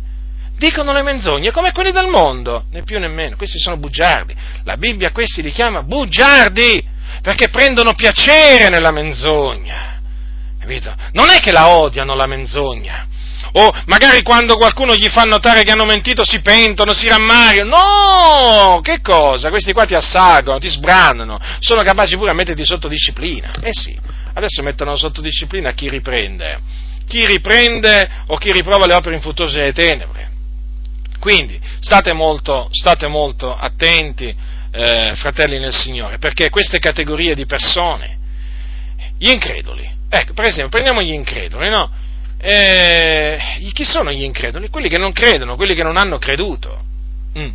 Dicono 0.57 0.93
le 0.93 1.03
menzogne 1.03 1.51
come 1.51 1.73
quelli 1.73 1.93
del 1.93 2.07
mondo, 2.07 2.65
né 2.71 2.83
più 2.83 2.99
né 2.99 3.09
meno. 3.09 3.37
Questi 3.37 3.59
sono 3.59 3.77
bugiardi. 3.77 4.35
La 4.65 4.77
Bibbia 4.77 5.13
questi 5.13 5.43
li 5.43 5.53
chiama 5.53 5.83
bugiardi, 5.83 6.85
perché 7.23 7.49
prendono 7.49 7.95
piacere 7.95 8.69
nella 8.69 8.91
menzogna. 8.91 10.01
Capito? 10.59 10.95
Non 11.13 11.31
è 11.31 11.39
che 11.39 11.53
la 11.53 11.69
odiano 11.69 12.15
la 12.15 12.27
menzogna, 12.27 13.07
o 13.53 13.73
magari 13.87 14.23
quando 14.23 14.57
qualcuno 14.57 14.95
gli 14.95 15.09
fa 15.09 15.23
notare 15.23 15.63
che 15.63 15.71
hanno 15.71 15.85
mentito 15.85 16.25
si 16.25 16.41
pentono, 16.41 16.93
si 16.93 17.09
rammariano. 17.09 17.69
No! 17.69 18.81
Che 18.81 19.01
cosa? 19.01 19.49
Questi 19.51 19.73
qua 19.73 19.85
ti 19.85 19.95
assagano, 19.95 20.59
ti 20.59 20.69
sbranano, 20.69 21.39
sono 21.61 21.83
capaci 21.83 22.17
pure 22.17 22.31
a 22.31 22.35
metterti 22.35 22.65
sotto 22.65 22.89
disciplina. 22.89 23.53
Eh 23.61 23.73
sì, 23.73 23.99
adesso 24.35 24.63
mettono 24.63 24.97
sotto 24.97 25.21
disciplina 25.21 25.73
chi 25.73 25.89
riprende, 25.89 26.61
chi 27.07 27.27
riprende 27.27 28.09
o 28.27 28.37
chi 28.37 28.53
riprova 28.53 28.87
le 28.87 28.95
opere 28.95 29.15
infruttuose 29.15 29.59
delle 29.59 29.73
tenebre. 29.73 30.31
Quindi 31.19 31.61
state 31.81 32.13
molto, 32.13 32.69
state 32.71 33.09
molto 33.09 33.55
attenti, 33.55 34.35
eh, 34.71 35.15
fratelli 35.17 35.59
nel 35.59 35.75
Signore, 35.75 36.19
perché 36.19 36.51
queste 36.51 36.79
categorie 36.79 37.35
di 37.35 37.47
persone, 37.47 38.17
gli 39.19 39.29
increduli, 39.29 39.89
ecco, 40.09 40.33
per 40.33 40.45
esempio, 40.45 40.69
prendiamo 40.69 41.03
gli 41.03 41.13
increduli, 41.13 41.69
no? 41.69 41.91
Eh, 42.41 43.39
chi 43.79 43.85
sono 43.85 44.11
gli 44.11 44.25
increduli? 44.25 44.71
Quelli 44.71 44.89
che 44.89 44.99
non 44.99 45.13
credono, 45.13 45.55
quelli 45.55 45.75
che 45.75 45.85
non 45.85 45.97
hanno 45.97 46.19
creduto. 46.19 46.83
Mm. 47.39 47.51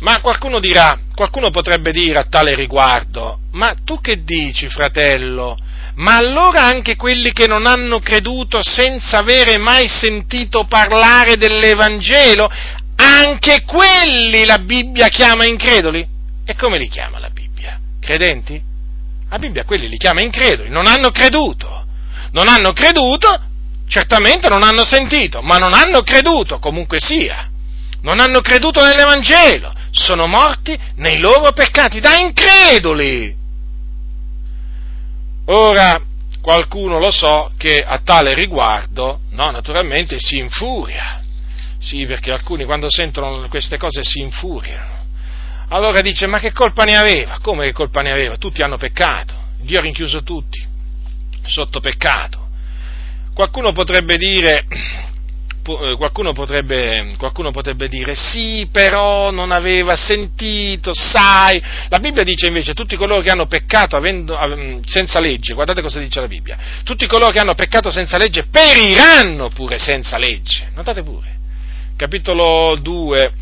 Ma 0.00 0.20
qualcuno 0.20 0.60
dirà, 0.60 0.98
qualcuno 1.14 1.48
potrebbe 1.48 1.90
dire 1.90 2.18
a 2.18 2.26
tale 2.28 2.54
riguardo, 2.54 3.38
ma 3.52 3.74
tu 3.82 3.98
che 4.02 4.24
dici, 4.24 4.68
fratello? 4.68 5.56
Ma 5.94 6.16
allora 6.16 6.64
anche 6.64 6.96
quelli 6.96 7.32
che 7.32 7.46
non 7.46 7.64
hanno 7.64 8.00
creduto 8.00 8.62
senza 8.62 9.16
avere 9.16 9.56
mai 9.56 9.88
sentito 9.88 10.66
parlare 10.66 11.38
dell'Evangelo, 11.38 12.50
anche 12.96 13.62
quelli 13.62 14.44
la 14.44 14.58
Bibbia 14.58 15.08
chiama 15.08 15.46
increduli? 15.46 16.06
E 16.44 16.54
come 16.56 16.76
li 16.76 16.88
chiama 16.88 17.18
la 17.18 17.30
Bibbia? 17.30 17.80
Credenti? 17.98 18.60
La 19.30 19.38
Bibbia 19.38 19.64
quelli 19.64 19.88
li 19.88 19.96
chiama 19.96 20.20
increduli, 20.20 20.68
non 20.68 20.86
hanno 20.86 21.10
creduto. 21.10 21.84
Non 22.32 22.48
hanno 22.48 22.72
creduto 22.72 23.40
Certamente 23.88 24.48
non 24.48 24.62
hanno 24.62 24.84
sentito, 24.84 25.42
ma 25.42 25.58
non 25.58 25.72
hanno 25.72 26.02
creduto, 26.02 26.58
comunque 26.58 26.98
sia. 26.98 27.48
Non 28.02 28.20
hanno 28.20 28.40
creduto 28.40 28.84
nell'Evangelo, 28.84 29.72
sono 29.90 30.26
morti 30.26 30.78
nei 30.96 31.18
loro 31.18 31.52
peccati, 31.52 32.00
da 32.00 32.16
increduli. 32.16 33.34
Ora, 35.46 36.00
qualcuno 36.40 36.98
lo 36.98 37.10
so 37.10 37.52
che 37.56 37.82
a 37.82 37.98
tale 37.98 38.34
riguardo, 38.34 39.20
no, 39.30 39.50
naturalmente 39.50 40.16
si 40.18 40.38
infuria. 40.38 41.22
Sì, 41.78 42.06
perché 42.06 42.32
alcuni 42.32 42.64
quando 42.64 42.86
sentono 42.88 43.48
queste 43.48 43.78
cose 43.78 44.02
si 44.02 44.20
infuriano. 44.20 45.04
Allora 45.68 46.00
dice, 46.00 46.26
ma 46.26 46.38
che 46.38 46.52
colpa 46.52 46.84
ne 46.84 46.96
aveva? 46.96 47.38
Come 47.40 47.66
che 47.66 47.72
colpa 47.72 48.00
ne 48.00 48.12
aveva? 48.12 48.36
Tutti 48.36 48.62
hanno 48.62 48.76
peccato, 48.76 49.34
Dio 49.60 49.78
ha 49.78 49.82
rinchiuso 49.82 50.22
tutti 50.22 50.64
sotto 51.46 51.80
peccato. 51.80 52.45
Qualcuno 53.36 53.72
potrebbe 53.72 54.16
dire, 54.16 54.64
eh, 54.70 55.94
qualcuno 55.98 56.32
potrebbe, 56.32 57.16
qualcuno 57.18 57.50
potrebbe, 57.50 57.86
dire 57.86 58.14
sì, 58.14 58.66
però 58.72 59.30
non 59.30 59.52
aveva 59.52 59.94
sentito, 59.94 60.92
sai. 60.94 61.62
La 61.90 61.98
Bibbia 61.98 62.24
dice 62.24 62.46
invece 62.46 62.72
tutti 62.72 62.96
coloro 62.96 63.20
che 63.20 63.28
hanno 63.28 63.44
peccato 63.44 63.94
avendo, 63.94 64.38
senza 64.86 65.20
legge, 65.20 65.52
guardate 65.52 65.82
cosa 65.82 65.98
dice 65.98 66.18
la 66.18 66.28
Bibbia, 66.28 66.56
tutti 66.82 67.06
coloro 67.06 67.30
che 67.30 67.38
hanno 67.38 67.52
peccato 67.52 67.90
senza 67.90 68.16
legge 68.16 68.46
periranno 68.46 69.50
pure 69.50 69.76
senza 69.76 70.16
legge. 70.16 70.70
Notate 70.74 71.02
pure. 71.02 71.36
Capitolo 71.94 72.78
2, 72.80 73.32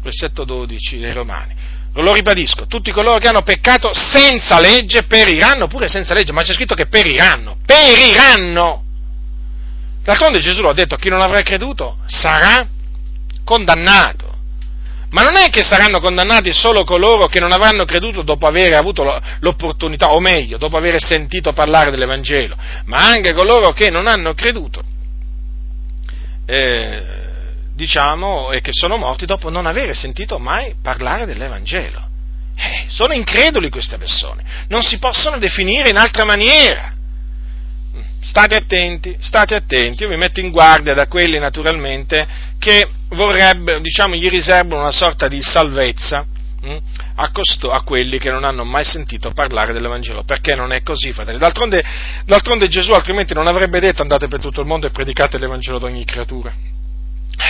versetto 0.00 0.44
12 0.44 1.00
dei 1.00 1.12
Romani. 1.12 1.54
Lo 1.94 2.12
ribadisco, 2.12 2.66
tutti 2.66 2.92
coloro 2.92 3.18
che 3.18 3.26
hanno 3.26 3.42
peccato 3.42 3.90
senza 3.92 4.60
legge 4.60 5.06
periranno 5.08 5.66
pure 5.66 5.88
senza 5.88 6.14
legge, 6.14 6.30
ma 6.30 6.42
c'è 6.42 6.52
scritto 6.52 6.76
che 6.76 6.86
periranno, 6.86 7.56
periranno! 7.66 8.84
D'altronde 10.02 10.38
Gesù 10.40 10.62
ha 10.62 10.72
detto, 10.72 10.96
chi 10.96 11.08
non 11.08 11.20
avrà 11.20 11.42
creduto 11.42 11.98
sarà 12.06 12.66
condannato. 13.44 14.28
Ma 15.10 15.22
non 15.22 15.36
è 15.36 15.50
che 15.50 15.64
saranno 15.64 15.98
condannati 15.98 16.52
solo 16.52 16.84
coloro 16.84 17.26
che 17.26 17.40
non 17.40 17.50
avranno 17.50 17.84
creduto 17.84 18.22
dopo 18.22 18.46
aver 18.46 18.74
avuto 18.74 19.20
l'opportunità, 19.40 20.12
o 20.12 20.20
meglio, 20.20 20.56
dopo 20.56 20.76
aver 20.76 21.02
sentito 21.02 21.52
parlare 21.52 21.90
dell'Evangelo, 21.90 22.56
ma 22.84 23.08
anche 23.08 23.32
coloro 23.32 23.72
che 23.72 23.90
non 23.90 24.06
hanno 24.06 24.34
creduto, 24.34 24.82
eh, 26.46 27.02
diciamo, 27.74 28.52
e 28.52 28.60
che 28.60 28.70
sono 28.72 28.96
morti 28.98 29.26
dopo 29.26 29.50
non 29.50 29.66
aver 29.66 29.96
sentito 29.96 30.38
mai 30.38 30.76
parlare 30.80 31.26
dell'Evangelo. 31.26 32.06
Eh, 32.54 32.84
sono 32.86 33.12
increduli 33.12 33.68
queste 33.68 33.96
persone, 33.96 34.44
non 34.68 34.82
si 34.82 34.98
possono 34.98 35.38
definire 35.38 35.90
in 35.90 35.96
altra 35.96 36.24
maniera. 36.24 36.94
State 38.22 38.54
attenti, 38.54 39.16
state 39.20 39.54
attenti, 39.54 40.02
io 40.02 40.08
vi 40.08 40.16
metto 40.16 40.40
in 40.40 40.50
guardia 40.50 40.92
da 40.92 41.06
quelli 41.06 41.38
naturalmente 41.38 42.26
che 42.58 42.86
vorrebbero, 43.08 43.80
diciamo, 43.80 44.14
gli 44.14 44.28
riservano 44.28 44.82
una 44.82 44.92
sorta 44.92 45.26
di 45.26 45.42
salvezza 45.42 46.26
hm, 46.62 46.76
a, 47.16 47.30
costo, 47.32 47.70
a 47.70 47.82
quelli 47.82 48.18
che 48.18 48.30
non 48.30 48.44
hanno 48.44 48.64
mai 48.64 48.84
sentito 48.84 49.30
parlare 49.32 49.72
dell'Evangelo, 49.72 50.22
perché 50.24 50.54
non 50.54 50.70
è 50.70 50.82
così, 50.82 51.12
fratelli. 51.12 51.38
D'altronde, 51.38 51.82
d'altronde 52.26 52.68
Gesù 52.68 52.92
altrimenti 52.92 53.32
non 53.32 53.46
avrebbe 53.46 53.80
detto 53.80 54.02
andate 54.02 54.28
per 54.28 54.38
tutto 54.38 54.60
il 54.60 54.66
mondo 54.66 54.86
e 54.86 54.90
predicate 54.90 55.38
l'Evangelo 55.38 55.78
ad 55.78 55.84
ogni 55.84 56.04
creatura. 56.04 56.52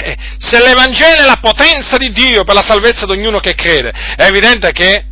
Eh, 0.02 0.16
se 0.38 0.62
l'Evangelo 0.62 1.22
è 1.22 1.26
la 1.26 1.38
potenza 1.40 1.96
di 1.96 2.12
Dio 2.12 2.44
per 2.44 2.54
la 2.54 2.62
salvezza 2.62 3.06
di 3.06 3.12
ognuno 3.12 3.40
che 3.40 3.54
crede, 3.54 3.92
è 4.14 4.24
evidente 4.24 4.70
che 4.70 5.04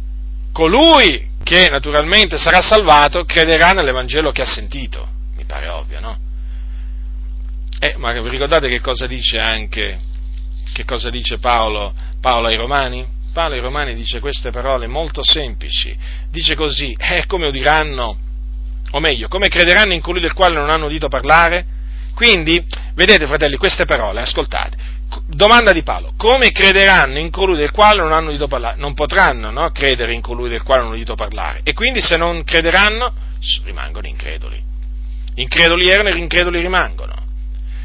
colui 0.52 1.26
che 1.42 1.68
naturalmente 1.68 2.38
sarà 2.38 2.61
salvato 2.61 3.24
crederà 3.24 3.72
nell'Evangelo 3.72 4.30
che 4.30 4.42
ha 4.42 4.46
sentito 4.46 5.16
pare 5.49 5.68
ovvio, 5.68 5.99
no? 5.99 6.18
Eh, 7.80 7.94
ma 7.96 8.12
vi 8.12 8.28
ricordate 8.28 8.68
che 8.68 8.80
cosa 8.80 9.07
dice 9.07 9.38
anche, 9.38 9.99
che 10.72 10.84
cosa 10.84 11.11
dice 11.11 11.38
Paolo, 11.38 11.94
Paolo 12.20 12.49
ai 12.49 12.57
Romani? 12.57 13.07
Paolo 13.32 13.55
ai 13.55 13.61
Romani 13.61 13.94
dice 13.94 14.20
queste 14.20 14.51
parole 14.51 14.86
molto 14.86 15.22
semplici, 15.24 15.96
dice 16.30 16.55
così, 16.55 16.94
eh, 16.99 17.24
come 17.26 17.46
udiranno, 17.46 18.18
o 18.90 19.01
meglio, 19.01 19.28
come 19.28 19.49
crederanno 19.49 19.92
in 19.92 20.01
colui 20.01 20.20
del 20.20 20.34
quale 20.34 20.57
non 20.57 20.70
hanno 20.70 20.86
udito 20.86 21.09
parlare? 21.09 21.76
Quindi, 22.14 22.64
vedete 22.94 23.26
fratelli, 23.26 23.57
queste 23.57 23.84
parole, 23.84 24.22
ascoltate, 24.22 24.76
domanda 25.28 25.72
di 25.72 25.84
Paolo, 25.84 26.14
come 26.16 26.51
crederanno 26.51 27.18
in 27.18 27.30
colui 27.30 27.57
del 27.57 27.70
quale 27.70 28.03
non 28.03 28.12
hanno 28.12 28.30
udito 28.30 28.49
parlare? 28.49 28.76
Non 28.76 28.92
potranno 28.94 29.51
no, 29.51 29.70
credere 29.70 30.12
in 30.12 30.20
colui 30.20 30.49
del 30.49 30.64
quale 30.64 30.80
non 30.80 30.88
hanno 30.88 30.99
udito 30.99 31.14
parlare, 31.14 31.61
e 31.62 31.72
quindi 31.74 32.03
se 32.03 32.16
non 32.16 32.42
crederanno, 32.42 33.14
rimangono 33.62 34.09
increduli 34.09 34.67
increduli 35.41 35.89
erano 35.89 36.09
e 36.09 36.18
increduli 36.18 36.61
rimangono. 36.61 37.16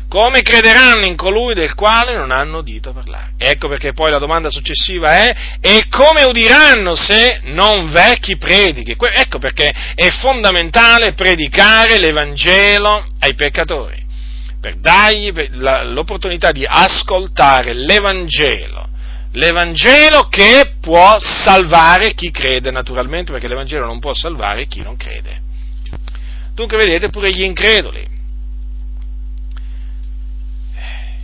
Come 0.10 0.43
crederanno 0.43 1.06
in 1.06 1.16
colui 1.16 1.56
del 1.56 1.74
quale 1.74 2.16
non 2.16 2.30
hanno 2.30 2.60
udito 2.60 2.93
parlare? 2.93 3.34
Ecco 3.36 3.68
perché 3.68 3.93
poi 3.93 4.12
la 4.12 4.20
domanda 4.20 4.51
successiva 4.51 5.12
è, 5.14 5.36
e 5.60 5.86
come 5.89 6.24
udiranno 6.24 6.93
se 6.95 7.39
non 7.45 7.89
v'è 7.89 8.20
chi 8.20 8.38
predichi? 8.38 8.95
Ecco 8.95 9.39
perché 9.39 9.74
è 9.95 10.10
fondamentale 10.10 11.14
predicare 11.14 11.97
l'Evangelo 11.97 13.08
ai 13.22 13.34
peccatori, 13.34 13.99
per 14.62 14.76
dargli 14.76 15.34
l'opportunità 15.49 16.51
di 16.51 16.64
ascoltare 16.64 17.74
l'Evangelo, 17.74 18.89
l'Evangelo 19.32 20.28
che 20.28 20.76
può 20.80 21.18
salvare 21.20 22.14
chi 22.14 22.30
crede 22.30 22.70
naturalmente, 22.70 23.32
perché 23.32 23.47
l'Evangelo 23.47 23.86
non 23.86 23.99
può 23.99 24.14
salvare 24.14 24.68
chi 24.68 24.84
non 24.84 24.95
crede. 24.95 25.41
Dunque 26.54 26.78
vedete 26.78 27.10
pure 27.10 27.32
gli 27.32 27.41
increduli, 27.41 28.08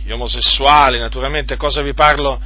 gli 0.02 0.10
omosessuali, 0.10 0.98
naturalmente 0.98 1.56
cosa 1.56 1.82
vi 1.82 1.94
parlo? 1.94 2.40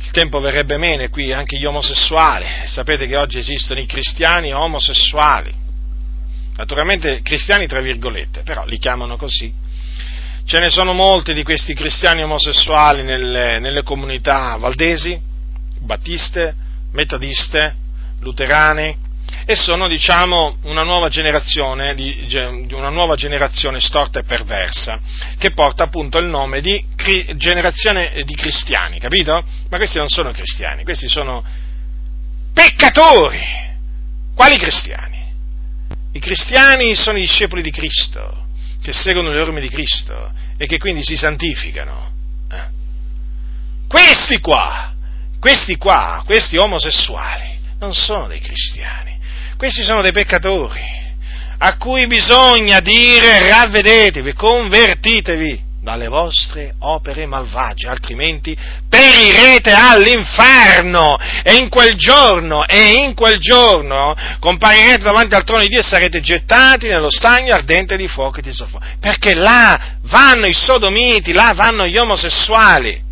Il 0.00 0.10
tempo 0.10 0.38
verrebbe 0.38 0.78
bene 0.78 1.08
qui, 1.08 1.32
anche 1.32 1.56
gli 1.58 1.64
omosessuali. 1.64 2.46
Sapete 2.66 3.06
che 3.06 3.16
oggi 3.16 3.38
esistono 3.38 3.80
i 3.80 3.86
cristiani 3.86 4.52
omosessuali. 4.52 5.52
Naturalmente 6.56 7.22
cristiani 7.22 7.66
tra 7.66 7.80
virgolette, 7.80 8.42
però 8.42 8.64
li 8.66 8.78
chiamano 8.78 9.16
così. 9.16 9.52
Ce 10.44 10.58
ne 10.58 10.70
sono 10.70 10.92
molti 10.92 11.34
di 11.34 11.42
questi 11.42 11.74
cristiani 11.74 12.22
omosessuali 12.22 13.02
nelle, 13.02 13.58
nelle 13.58 13.82
comunità 13.82 14.56
valdesi, 14.56 15.20
battiste, 15.80 16.54
metodiste, 16.92 17.74
luterane, 18.20 18.96
e 19.50 19.56
sono 19.56 19.88
diciamo 19.88 20.58
una 20.64 20.82
nuova 20.82 21.08
generazione, 21.08 21.94
di, 21.94 22.28
una 22.72 22.90
nuova 22.90 23.14
generazione 23.14 23.80
storta 23.80 24.18
e 24.18 24.24
perversa 24.24 25.00
che 25.38 25.52
porta 25.52 25.84
appunto 25.84 26.18
il 26.18 26.26
nome 26.26 26.60
di 26.60 26.84
cri, 26.94 27.34
generazione 27.34 28.12
di 28.26 28.34
cristiani, 28.34 28.98
capito? 28.98 29.42
Ma 29.70 29.78
questi 29.78 29.96
non 29.96 30.10
sono 30.10 30.32
cristiani, 30.32 30.84
questi 30.84 31.08
sono 31.08 31.42
peccatori. 32.52 33.40
Quali 34.34 34.58
cristiani? 34.58 35.32
I 36.12 36.18
cristiani 36.18 36.94
sono 36.94 37.16
i 37.16 37.22
discepoli 37.22 37.62
di 37.62 37.70
Cristo, 37.70 38.48
che 38.82 38.92
seguono 38.92 39.32
le 39.32 39.40
orme 39.40 39.62
di 39.62 39.70
Cristo 39.70 40.30
e 40.58 40.66
che 40.66 40.76
quindi 40.76 41.02
si 41.02 41.16
santificano. 41.16 42.12
Eh? 42.52 42.66
Questi 43.88 44.40
qua, 44.40 44.92
questi 45.40 45.78
qua, 45.78 46.22
questi 46.26 46.58
omosessuali, 46.58 47.58
non 47.78 47.94
sono 47.94 48.26
dei 48.26 48.40
cristiani 48.40 49.16
questi 49.58 49.82
sono 49.82 50.02
dei 50.02 50.12
peccatori 50.12 50.80
a 51.58 51.76
cui 51.76 52.06
bisogna 52.06 52.78
dire 52.78 53.48
ravvedetevi, 53.48 54.32
convertitevi 54.32 55.66
dalle 55.82 56.06
vostre 56.06 56.74
opere 56.80 57.26
malvagie, 57.26 57.88
altrimenti 57.88 58.56
perirete 58.88 59.72
all'inferno 59.72 61.16
e 61.42 61.56
in 61.56 61.68
quel 61.68 61.96
giorno, 61.96 62.64
e 62.66 63.02
in 63.02 63.14
quel 63.14 63.38
giorno 63.38 64.14
comparirete 64.38 65.02
davanti 65.02 65.34
al 65.34 65.42
trono 65.42 65.62
di 65.62 65.68
Dio 65.68 65.80
e 65.80 65.82
sarete 65.82 66.20
gettati 66.20 66.86
nello 66.86 67.10
stagno 67.10 67.54
ardente 67.54 67.96
di 67.96 68.06
fuoco 68.06 68.38
e 68.38 68.42
di 68.42 68.52
soffo, 68.52 68.78
perché 69.00 69.34
là 69.34 69.96
vanno 70.02 70.46
i 70.46 70.54
sodomiti, 70.54 71.32
là 71.32 71.52
vanno 71.56 71.86
gli 71.86 71.96
omosessuali. 71.96 73.06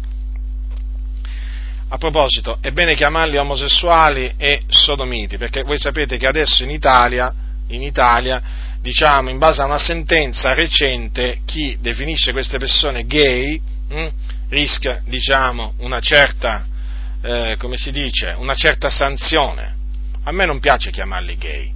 A 1.88 1.98
proposito, 1.98 2.58
è 2.60 2.72
bene 2.72 2.96
chiamarli 2.96 3.36
omosessuali 3.36 4.34
e 4.36 4.62
sodomiti, 4.66 5.36
perché 5.38 5.62
voi 5.62 5.78
sapete 5.78 6.16
che 6.16 6.26
adesso 6.26 6.64
in 6.64 6.70
Italia, 6.70 7.32
in 7.68 7.82
Italia 7.82 8.42
diciamo, 8.80 9.30
in 9.30 9.38
base 9.38 9.62
a 9.62 9.66
una 9.66 9.78
sentenza 9.78 10.52
recente, 10.52 11.40
chi 11.44 11.76
definisce 11.80 12.32
queste 12.32 12.58
persone 12.58 13.04
gay 13.04 13.60
mh, 13.88 13.94
hm, 13.94 14.08
rischia, 14.48 15.00
diciamo, 15.04 15.74
una 15.78 16.00
certa, 16.00 16.66
eh, 17.22 17.56
come 17.58 17.76
si 17.76 17.92
dice, 17.92 18.34
una 18.36 18.54
certa 18.54 18.90
sanzione. 18.90 19.74
A 20.24 20.32
me 20.32 20.44
non 20.44 20.58
piace 20.58 20.90
chiamarli 20.90 21.36
gay, 21.36 21.72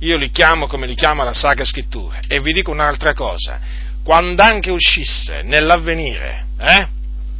io 0.00 0.16
li 0.16 0.30
chiamo 0.30 0.66
come 0.66 0.86
li 0.86 0.94
chiama 0.94 1.24
la 1.24 1.32
Sacra 1.32 1.64
Scrittura. 1.64 2.20
E 2.28 2.40
vi 2.40 2.52
dico 2.52 2.70
un'altra 2.70 3.14
cosa, 3.14 3.58
quando 4.02 4.42
anche 4.42 4.70
uscisse 4.70 5.42
nell'avvenire, 5.42 6.46
eh, 6.58 6.88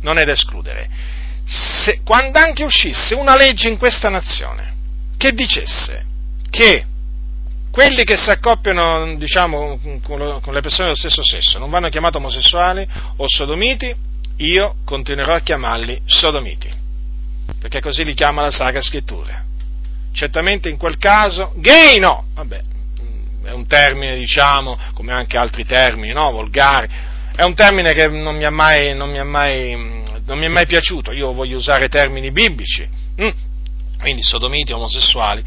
non 0.00 0.16
è 0.16 0.24
da 0.24 0.32
escludere, 0.32 0.88
se, 1.48 2.00
quando 2.04 2.38
anche 2.38 2.62
uscisse 2.62 3.14
una 3.14 3.34
legge 3.34 3.68
in 3.68 3.78
questa 3.78 4.10
nazione 4.10 4.74
che 5.16 5.32
dicesse 5.32 6.04
che 6.50 6.84
quelli 7.70 8.04
che 8.04 8.16
si 8.16 8.28
accoppiano 8.30 9.16
diciamo, 9.16 9.78
con 10.02 10.52
le 10.52 10.60
persone 10.60 10.84
dello 10.84 10.96
stesso 10.96 11.22
sesso 11.24 11.58
non 11.58 11.70
vanno 11.70 11.88
chiamati 11.88 12.16
omosessuali 12.16 12.86
o 13.16 13.24
sodomiti, 13.26 13.94
io 14.36 14.76
continuerò 14.84 15.34
a 15.34 15.40
chiamarli 15.40 16.02
sodomiti. 16.04 16.70
perché 17.58 17.80
così 17.80 18.04
li 18.04 18.14
chiama 18.14 18.42
la 18.42 18.50
Sacra 18.50 18.82
Scrittura. 18.82 19.44
Certamente 20.12 20.68
in 20.68 20.76
quel 20.76 20.98
caso, 20.98 21.52
gay 21.56 21.98
no, 21.98 22.26
vabbè, 22.34 22.60
è 23.44 23.50
un 23.52 23.66
termine, 23.66 24.16
diciamo, 24.16 24.78
come 24.92 25.12
anche 25.12 25.38
altri 25.38 25.64
termini, 25.64 26.12
no, 26.12 26.30
volgari, 26.30 26.88
è 27.34 27.42
un 27.44 27.54
termine 27.54 27.94
che 27.94 28.08
non 28.08 28.36
mi, 28.36 28.50
mai, 28.50 28.94
non, 28.94 29.10
mi 29.10 29.22
mai, 29.22 29.97
non 30.28 30.38
mi 30.38 30.44
è 30.44 30.48
mai, 30.48 30.66
piaciuto, 30.66 31.10
io 31.12 31.32
voglio 31.32 31.56
usare 31.56 31.88
termini 31.88 32.30
biblici, 32.30 32.86
mm? 33.20 33.28
quindi 33.98 34.22
sodomiti, 34.22 34.72
omosessuali, 34.72 35.42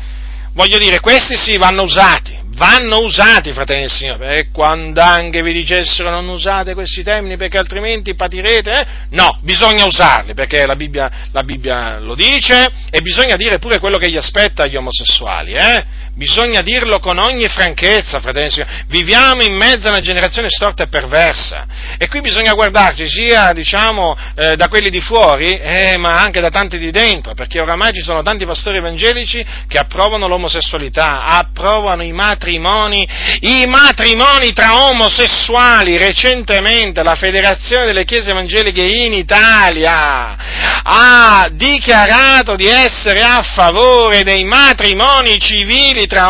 voglio 0.54 0.80
dire, 0.80 1.00
questi 1.00 1.38
sì 1.38 1.56
vanno 1.58 1.84
usati, 1.84 2.36
vanno 2.62 3.00
usati, 3.00 3.54
fratelli 3.54 3.82
del 3.82 3.90
Signore, 3.90 4.38
e 4.38 4.52
quando 4.52 5.02
anche 5.02 5.42
vi 5.42 5.52
dicessero 5.52 6.12
non 6.12 6.28
usate 6.28 6.76
questi 6.76 7.02
termini 7.02 7.36
perché 7.36 7.58
altrimenti 7.58 8.14
patirete, 8.14 8.72
eh? 8.72 8.86
no, 9.10 9.40
bisogna 9.42 9.86
usarli 9.86 10.36
perché 10.36 10.68
la 10.68 10.76
Bibbia, 10.76 11.10
la 11.32 11.42
Bibbia, 11.42 11.98
lo 11.98 12.14
dice 12.14 12.72
e 12.92 13.02
bisogna 13.02 13.36
dire 13.36 13.58
pure 13.58 13.80
quello 13.80 13.98
che 13.98 14.12
gli 14.12 14.16
aspetta 14.16 14.64
agli 14.64 14.76
omosessuali, 14.76 15.54
eh? 15.54 15.86
bisogna 16.14 16.62
dirlo 16.62 17.00
con 17.00 17.18
ogni 17.18 17.48
franchezza, 17.48 18.20
fratelli 18.20 18.44
del 18.44 18.52
Signore, 18.52 18.84
viviamo 18.90 19.42
in 19.42 19.56
mezzo 19.56 19.88
a 19.88 19.92
una 19.92 20.02
generazione 20.02 20.50
storta 20.50 20.84
e 20.84 20.88
perversa 20.88 21.66
e 21.98 22.08
qui 22.10 22.22
bisogna 22.22 22.54
guardarci 22.54 23.08
sia, 23.08 23.54
diciamo, 23.54 24.16
eh, 24.36 24.56
da 24.56 24.68
quelli 24.68 24.92
di 24.92 25.02
fuori, 25.02 25.58
eh, 25.58 25.98
ma 25.98 26.18
anche 26.18 26.42
da 26.42 26.52
tanti 26.52 26.78
di 26.78 26.92
dentro, 26.92 27.34
perché 27.34 27.60
oramai 27.60 27.92
ci 27.92 28.02
sono 28.02 28.22
tanti 28.22 28.46
pastori 28.46 28.78
evangelici 28.78 29.44
che 29.68 29.80
approvano 29.80 30.28
l'omosessualità, 30.28 31.24
approvano 31.24 32.04
i 32.04 32.12
matrimoni, 32.12 32.50
matrimoni, 32.60 33.08
i 33.42 33.66
matrimoni 33.66 34.54
tra 34.54 34.88
omosessuali. 34.88 35.98
Recentemente 35.98 37.04
la 37.04 37.16
Federazione 37.16 37.86
delle 37.86 38.06
Chiese 38.06 38.32
Evangeliche 38.32 38.84
in 38.84 39.14
Italia 39.14 40.36
ha 40.84 41.50
dichiarato 41.52 42.56
di 42.56 42.66
essere 42.66 43.22
a 43.22 43.42
favore 43.42 44.24
dei 44.24 44.44
matrimoni 44.44 45.40
civili 45.40 46.08
tra, 46.08 46.30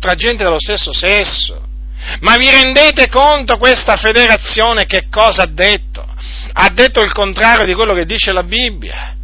tra 0.00 0.14
gente 0.14 0.44
dello 0.44 0.60
stesso 0.60 0.92
sesso. 0.92 1.62
Ma 2.20 2.36
vi 2.36 2.50
rendete 2.50 3.08
conto 3.08 3.56
questa 3.56 3.96
federazione 3.96 4.84
che 4.84 5.06
cosa 5.10 5.42
ha 5.42 5.48
detto? 5.48 6.06
Ha 6.52 6.68
detto 6.70 7.00
il 7.00 7.12
contrario 7.12 7.64
di 7.64 7.74
quello 7.74 7.94
che 7.94 8.04
dice 8.04 8.32
la 8.32 8.42
Bibbia. 8.42 9.16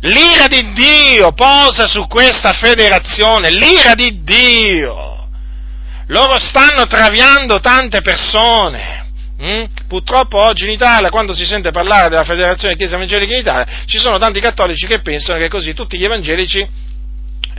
L'ira 0.00 0.46
di 0.46 0.72
Dio 0.72 1.32
posa 1.32 1.86
su 1.86 2.06
questa 2.06 2.52
federazione, 2.52 3.50
l'ira 3.50 3.94
di 3.94 4.22
Dio 4.22 5.25
loro 6.06 6.38
stanno 6.38 6.86
traviando 6.86 7.60
tante 7.60 8.00
persone. 8.00 9.04
Mm? 9.42 9.64
Purtroppo 9.86 10.38
oggi 10.38 10.64
in 10.64 10.70
Italia, 10.70 11.10
quando 11.10 11.34
si 11.34 11.44
sente 11.44 11.70
parlare 11.70 12.08
della 12.08 12.24
Federazione 12.24 12.76
Chiesa 12.76 12.96
Evangelica 12.96 13.34
in 13.34 13.40
Italia, 13.40 13.66
ci 13.86 13.98
sono 13.98 14.18
tanti 14.18 14.40
cattolici 14.40 14.86
che 14.86 15.00
pensano 15.00 15.38
che 15.38 15.48
così 15.48 15.74
tutti 15.74 15.98
gli 15.98 16.04
evangelici 16.04 16.66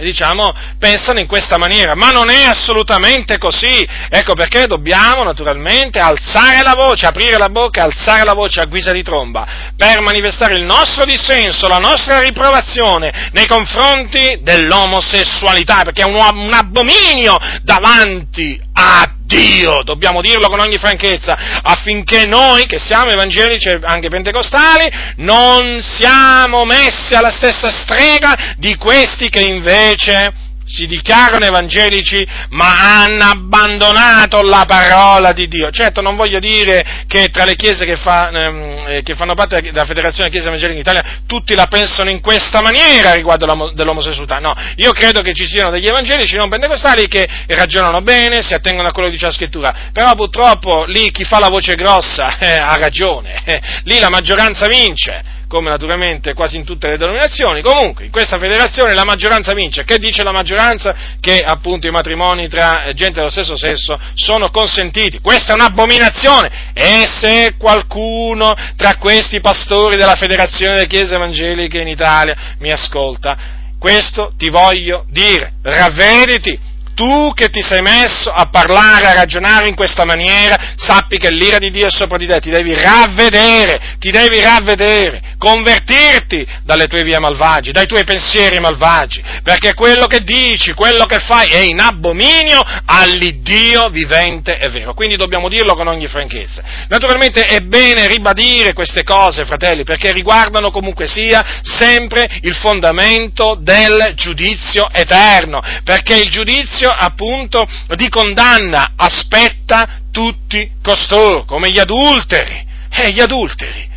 diciamo, 0.03 0.53
pensano 0.77 1.19
in 1.19 1.27
questa 1.27 1.57
maniera, 1.57 1.95
ma 1.95 2.11
non 2.11 2.29
è 2.29 2.43
assolutamente 2.43 3.37
così. 3.37 3.87
Ecco 4.09 4.33
perché 4.33 4.67
dobbiamo 4.67 5.23
naturalmente 5.23 5.99
alzare 5.99 6.61
la 6.61 6.75
voce, 6.75 7.05
aprire 7.05 7.37
la 7.37 7.49
bocca 7.49 7.83
alzare 7.83 8.23
la 8.23 8.33
voce 8.33 8.59
a 8.61 8.65
guisa 8.65 8.91
di 8.91 9.03
tromba 9.03 9.45
per 9.75 10.01
manifestare 10.01 10.55
il 10.55 10.63
nostro 10.63 11.05
dissenso, 11.05 11.67
la 11.67 11.77
nostra 11.77 12.19
riprovazione 12.19 13.29
nei 13.31 13.47
confronti 13.47 14.39
dell'omosessualità, 14.41 15.83
perché 15.83 16.01
è 16.01 16.05
un, 16.05 16.15
un 16.15 16.53
abominio 16.53 17.37
davanti 17.63 18.59
a 18.80 19.11
Dio, 19.25 19.82
dobbiamo 19.84 20.21
dirlo 20.21 20.47
con 20.49 20.59
ogni 20.59 20.78
franchezza, 20.78 21.61
affinché 21.63 22.25
noi, 22.25 22.65
che 22.67 22.80
siamo 22.80 23.09
evangelici 23.09 23.67
e 23.67 23.80
anche 23.82 24.07
pentecostali, 24.07 24.88
non 25.17 25.82
siamo 25.82 26.63
messi 26.63 27.15
alla 27.15 27.32
stessa 27.32 27.69
strega 27.71 28.55
di 28.57 28.75
questi 28.75 29.30
che 29.30 29.41
invece 29.41 30.45
si 30.68 30.86
dichiarano 30.86 31.45
evangelici 31.45 32.28
ma 32.49 33.01
hanno 33.01 33.24
abbandonato 33.24 34.41
la 34.41 34.65
parola 34.68 35.32
di 35.32 35.47
Dio. 35.47 35.70
Certo 35.72 36.01
non 36.01 36.15
voglio 36.15 36.39
dire 36.39 37.05
che 37.07 37.30
tra 37.30 37.45
le 37.45 37.55
chiese 37.55 37.86
che, 37.86 37.95
fa, 37.95 38.30
ehm, 38.30 38.84
eh, 38.88 39.01
che 39.01 39.15
fanno 39.15 39.34
parte 39.34 39.61
della 39.61 39.86
Federazione 39.86 40.30
Chiesa 40.30 40.47
Evangelica 40.47 40.74
in 40.76 40.82
Italia 40.82 41.22
tutti 41.26 41.55
la 41.55 41.65
pensano 41.65 42.09
in 42.09 42.22
questa 42.22 42.61
maniera 42.61 43.13
riguardo 43.13 43.72
dell'omosessualità, 43.74 44.39
no, 44.39 44.53
io 44.76 44.91
credo 44.91 45.22
che 45.22 45.34
ci 45.34 45.45
siano 45.45 45.72
degli 45.72 45.88
evangelici 45.88 46.36
non 46.36 46.49
pentecostali 46.49 47.07
che 47.07 47.28
ragionano 47.47 48.01
bene, 48.01 48.41
si 48.41 48.53
attengono 48.53 48.89
a 48.89 48.91
quello 48.91 49.07
che 49.07 49.13
dice 49.13 49.28
la 49.28 49.32
scrittura, 49.32 49.89
però 49.93 50.13
purtroppo 50.15 50.86
lì 50.86 51.11
chi 51.11 51.24
fa 51.24 51.39
la 51.39 51.49
voce 51.49 51.76
grossa 51.76 52.38
eh, 52.39 52.57
ha 52.57 52.76
ragione, 52.76 53.41
eh, 53.45 53.61
lì 53.86 53.99
la 53.99 54.09
maggioranza 54.09 54.68
vince 54.68 55.36
come 55.47 55.69
naturalmente 55.69 56.33
quasi 56.33 56.57
in 56.57 56.65
tutte 56.65 56.89
le 56.89 56.97
denominazioni, 56.97 57.61
comunque 57.61 58.05
in 58.05 58.11
questa 58.11 58.37
federazione 58.37 58.93
la 58.93 59.05
maggioranza 59.05 59.53
vince. 59.53 59.83
Che 59.83 59.97
dice 59.97 60.23
la 60.23 60.31
maggioranza? 60.31 60.95
Che 61.19 61.41
appunto 61.41 61.87
i 61.87 61.91
matrimoni 61.91 62.47
tra 62.47 62.91
gente 62.93 63.19
dello 63.19 63.29
stesso 63.29 63.57
sesso 63.57 63.97
sono 64.13 64.49
consentiti. 64.49 65.19
Questa 65.19 65.53
è 65.53 65.55
un'abominazione 65.55 66.71
e 66.73 67.07
se 67.07 67.55
qualcuno 67.57 68.53
tra 68.75 68.95
questi 68.97 69.39
pastori 69.39 69.95
della 69.95 70.15
federazione 70.15 70.73
delle 70.75 70.87
chiese 70.87 71.15
evangeliche 71.15 71.79
in 71.79 71.87
Italia 71.87 72.55
mi 72.59 72.71
ascolta, 72.71 73.55
questo 73.79 74.33
ti 74.37 74.49
voglio 74.49 75.05
dire, 75.09 75.53
ravvediti, 75.61 76.59
tu 76.97 77.31
che 77.35 77.49
ti 77.49 77.61
sei 77.61 77.83
messo 77.83 78.31
a 78.31 78.49
parlare, 78.49 79.05
a 79.05 79.13
ragionare 79.13 79.67
in 79.67 79.75
questa 79.75 80.03
maniera, 80.03 80.73
sappi 80.75 81.19
che 81.19 81.29
l'ira 81.29 81.59
di 81.59 81.69
Dio 81.69 81.85
è 81.85 81.91
sopra 81.91 82.17
di 82.17 82.25
te, 82.25 82.39
ti 82.39 82.49
devi 82.49 82.73
ravvedere, 82.73 83.97
ti 83.99 84.09
devi 84.09 84.41
ravvedere, 84.41 85.35
convertirti 85.37 86.47
dalle 86.63 86.87
tue 86.87 87.03
vie 87.03 87.19
malvagie, 87.19 87.71
dai 87.71 87.85
tuoi 87.85 88.03
pensieri 88.03 88.59
malvagi, 88.59 89.23
perché 89.43 89.75
quello 89.75 90.07
che 90.07 90.23
dici, 90.23 90.73
quello 90.73 91.05
che 91.05 91.19
fai 91.19 91.51
è 91.51 91.59
in 91.59 91.79
abominio 91.79 92.59
all'Iddio 92.85 93.89
vivente 93.89 94.57
e 94.57 94.67
vero. 94.69 94.95
Quindi 94.95 95.17
dobbiamo 95.17 95.49
dirlo 95.49 95.75
con 95.75 95.85
ogni 95.85 96.07
franchezza. 96.07 96.63
Naturalmente 96.87 97.45
è 97.45 97.59
bene 97.59 98.07
ribadire 98.07 98.73
queste 98.73 99.03
cose, 99.03 99.45
fratelli, 99.45 99.83
perché 99.83 100.11
riguardano 100.11 100.71
comunque 100.71 101.05
sia 101.05 101.61
sempre 101.61 102.39
il 102.41 102.55
fondamento 102.55 103.55
del 103.61 104.13
giudizio 104.15 104.89
eterno, 104.91 105.61
perché 105.83 106.15
il 106.15 106.31
giudizio 106.31 106.86
giudizio 106.88 106.91
appunto 106.91 107.67
di 107.95 108.09
condanna 108.09 108.93
aspetta 108.95 110.01
tutti 110.11 110.71
costoro, 110.81 111.43
come 111.43 111.69
gli 111.69 111.79
adulteri. 111.79 112.65
Eh, 112.89 113.11
gli 113.11 113.19
adulteri. 113.19 113.89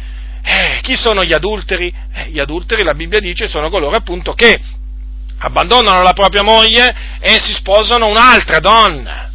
Eh, 0.42 0.80
chi 0.82 0.96
sono 0.96 1.24
gli 1.24 1.32
adulteri? 1.32 1.92
Eh, 2.12 2.30
gli 2.30 2.40
adulteri, 2.40 2.82
la 2.82 2.94
Bibbia 2.94 3.20
dice, 3.20 3.46
sono 3.46 3.70
coloro 3.70 3.96
appunto 3.96 4.32
che 4.32 4.58
abbandonano 5.38 6.02
la 6.02 6.12
propria 6.12 6.42
moglie 6.42 6.94
e 7.20 7.38
si 7.40 7.52
sposano 7.52 8.06
un'altra 8.08 8.58
donna 8.58 9.29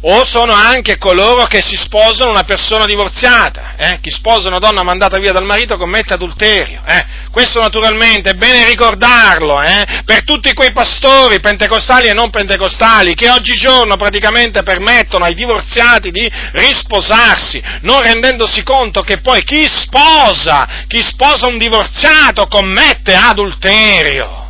o 0.00 0.24
sono 0.24 0.52
anche 0.52 0.98
coloro 0.98 1.46
che 1.46 1.62
si 1.62 1.74
sposano 1.76 2.30
una 2.30 2.44
persona 2.44 2.84
divorziata, 2.84 3.74
eh? 3.76 3.98
chi 4.00 4.10
sposa 4.10 4.48
una 4.48 4.58
donna 4.58 4.82
mandata 4.82 5.18
via 5.18 5.32
dal 5.32 5.44
marito 5.44 5.76
commette 5.78 6.14
adulterio, 6.14 6.82
eh? 6.84 7.04
questo 7.30 7.60
naturalmente 7.60 8.30
è 8.30 8.34
bene 8.34 8.66
ricordarlo 8.66 9.60
eh? 9.62 10.02
per 10.04 10.22
tutti 10.24 10.52
quei 10.52 10.72
pastori 10.72 11.40
pentecostali 11.40 12.08
e 12.08 12.12
non 12.12 12.30
pentecostali 12.30 13.14
che 13.14 13.30
oggigiorno 13.30 13.96
praticamente 13.96 14.62
permettono 14.62 15.24
ai 15.24 15.34
divorziati 15.34 16.10
di 16.10 16.30
risposarsi, 16.52 17.62
non 17.80 18.02
rendendosi 18.02 18.62
conto 18.62 19.00
che 19.00 19.18
poi 19.18 19.42
chi 19.44 19.66
sposa, 19.66 20.84
chi 20.86 21.02
sposa 21.02 21.46
un 21.46 21.58
divorziato 21.58 22.46
commette 22.48 23.14
adulterio. 23.14 24.45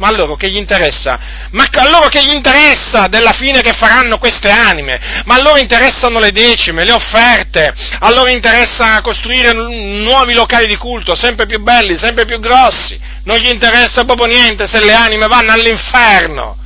Ma 0.00 0.08
a 0.08 0.12
loro 0.12 0.34
che 0.34 0.48
gli 0.48 0.56
interessa? 0.56 1.18
Ma 1.50 1.66
a 1.70 1.88
loro 1.90 2.08
che 2.08 2.24
gli 2.24 2.32
interessa 2.32 3.06
della 3.08 3.32
fine 3.32 3.60
che 3.60 3.74
faranno 3.74 4.16
queste 4.16 4.50
anime? 4.50 5.22
Ma 5.26 5.34
a 5.34 5.42
loro 5.42 5.58
interessano 5.58 6.18
le 6.18 6.32
decime, 6.32 6.84
le 6.84 6.92
offerte, 6.92 7.70
a 7.98 8.10
loro 8.10 8.30
interessa 8.30 9.02
costruire 9.02 9.52
nuovi 9.52 10.32
locali 10.32 10.66
di 10.66 10.76
culto, 10.76 11.14
sempre 11.14 11.44
più 11.44 11.60
belli, 11.60 11.98
sempre 11.98 12.24
più 12.24 12.40
grossi. 12.40 12.98
Non 13.24 13.36
gli 13.36 13.50
interessa 13.50 14.04
proprio 14.04 14.26
niente 14.26 14.66
se 14.66 14.82
le 14.82 14.94
anime 14.94 15.26
vanno 15.26 15.52
all'inferno. 15.52 16.56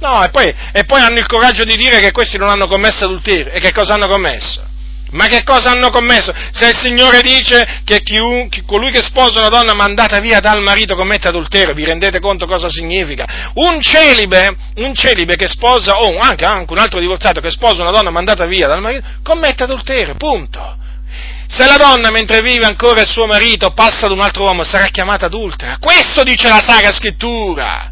No, 0.00 0.24
e 0.24 0.30
poi, 0.30 0.54
e 0.72 0.84
poi 0.84 1.02
hanno 1.02 1.18
il 1.18 1.26
coraggio 1.26 1.64
di 1.64 1.76
dire 1.76 2.00
che 2.00 2.12
questi 2.12 2.38
non 2.38 2.48
hanno 2.48 2.66
commesso 2.66 3.04
adulterio. 3.04 3.52
E 3.52 3.60
che 3.60 3.72
cosa 3.72 3.92
hanno 3.92 4.08
commesso? 4.08 4.69
Ma 5.12 5.26
che 5.26 5.42
cosa 5.42 5.70
hanno 5.70 5.90
commesso? 5.90 6.32
Se 6.52 6.68
il 6.68 6.76
Signore 6.76 7.20
dice 7.20 7.80
che 7.84 8.02
chiun, 8.02 8.48
colui 8.66 8.90
che 8.90 9.02
sposa 9.02 9.40
una 9.40 9.48
donna 9.48 9.74
mandata 9.74 10.20
via 10.20 10.40
dal 10.40 10.62
marito 10.62 10.94
commette 10.94 11.28
adulterio, 11.28 11.74
vi 11.74 11.84
rendete 11.84 12.20
conto 12.20 12.46
cosa 12.46 12.68
significa? 12.68 13.50
Un 13.54 13.80
celibe, 13.80 14.56
un 14.76 14.94
celibe 14.94 15.36
che 15.36 15.48
sposa, 15.48 15.98
o 15.98 16.18
anche, 16.18 16.44
anche 16.44 16.72
un 16.72 16.78
altro 16.78 17.00
divorziato 17.00 17.40
che 17.40 17.50
sposa 17.50 17.82
una 17.82 17.90
donna 17.90 18.10
mandata 18.10 18.46
via 18.46 18.68
dal 18.68 18.80
marito, 18.80 19.06
commette 19.22 19.64
adulterio, 19.64 20.14
punto. 20.14 20.76
Se 21.48 21.66
la 21.66 21.76
donna 21.76 22.10
mentre 22.10 22.42
vive 22.42 22.64
ancora 22.64 23.00
il 23.00 23.08
suo 23.08 23.26
marito 23.26 23.72
passa 23.72 24.06
ad 24.06 24.12
un 24.12 24.20
altro 24.20 24.44
uomo 24.44 24.62
sarà 24.62 24.86
chiamata 24.86 25.26
adultera. 25.26 25.78
Questo 25.80 26.22
dice 26.22 26.48
la 26.48 26.62
Sacra 26.64 26.92
Scrittura 26.92 27.90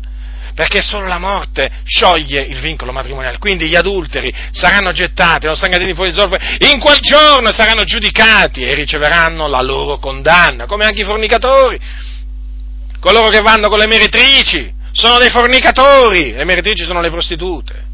perché 0.58 0.82
solo 0.82 1.06
la 1.06 1.20
morte 1.20 1.70
scioglie 1.84 2.40
il 2.40 2.58
vincolo 2.58 2.90
matrimoniale. 2.90 3.38
Quindi 3.38 3.68
gli 3.68 3.76
adulteri 3.76 4.34
saranno 4.50 4.90
gettati, 4.90 5.46
non 5.46 5.54
stangatini 5.54 5.94
fuori 5.94 6.10
il 6.10 6.16
zolfo, 6.16 6.36
in 6.72 6.80
quel 6.80 6.98
giorno 6.98 7.52
saranno 7.52 7.84
giudicati 7.84 8.64
e 8.64 8.74
riceveranno 8.74 9.46
la 9.46 9.62
loro 9.62 9.98
condanna, 9.98 10.66
come 10.66 10.84
anche 10.84 11.02
i 11.02 11.04
fornicatori. 11.04 11.78
coloro 12.98 13.28
che 13.28 13.40
vanno 13.40 13.68
con 13.68 13.78
le 13.78 13.86
meretrici, 13.86 14.68
sono 14.90 15.18
dei 15.18 15.30
fornicatori, 15.30 16.32
le 16.32 16.44
meretrici 16.44 16.82
sono 16.82 17.00
le 17.00 17.10
prostitute, 17.10 17.84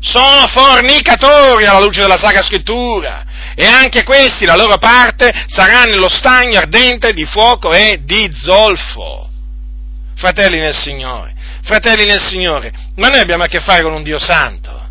sono 0.00 0.46
fornicatori 0.46 1.66
alla 1.66 1.80
luce 1.80 2.00
della 2.00 2.16
Sacra 2.16 2.40
Scrittura 2.40 3.26
e 3.54 3.66
anche 3.66 4.04
questi, 4.04 4.46
la 4.46 4.56
loro 4.56 4.78
parte, 4.78 5.30
sarà 5.48 5.82
nello 5.82 6.08
stagno 6.08 6.56
ardente 6.56 7.12
di 7.12 7.26
fuoco 7.26 7.74
e 7.74 8.00
di 8.04 8.30
zolfo. 8.32 9.28
Fratelli 10.14 10.58
nel 10.58 10.74
Signore, 10.74 11.34
fratelli 11.62 12.04
nel 12.04 12.20
Signore, 12.20 12.72
ma 12.96 13.08
noi 13.08 13.20
abbiamo 13.20 13.44
a 13.44 13.46
che 13.46 13.60
fare 13.60 13.82
con 13.82 13.92
un 13.92 14.02
Dio 14.02 14.18
santo. 14.18 14.88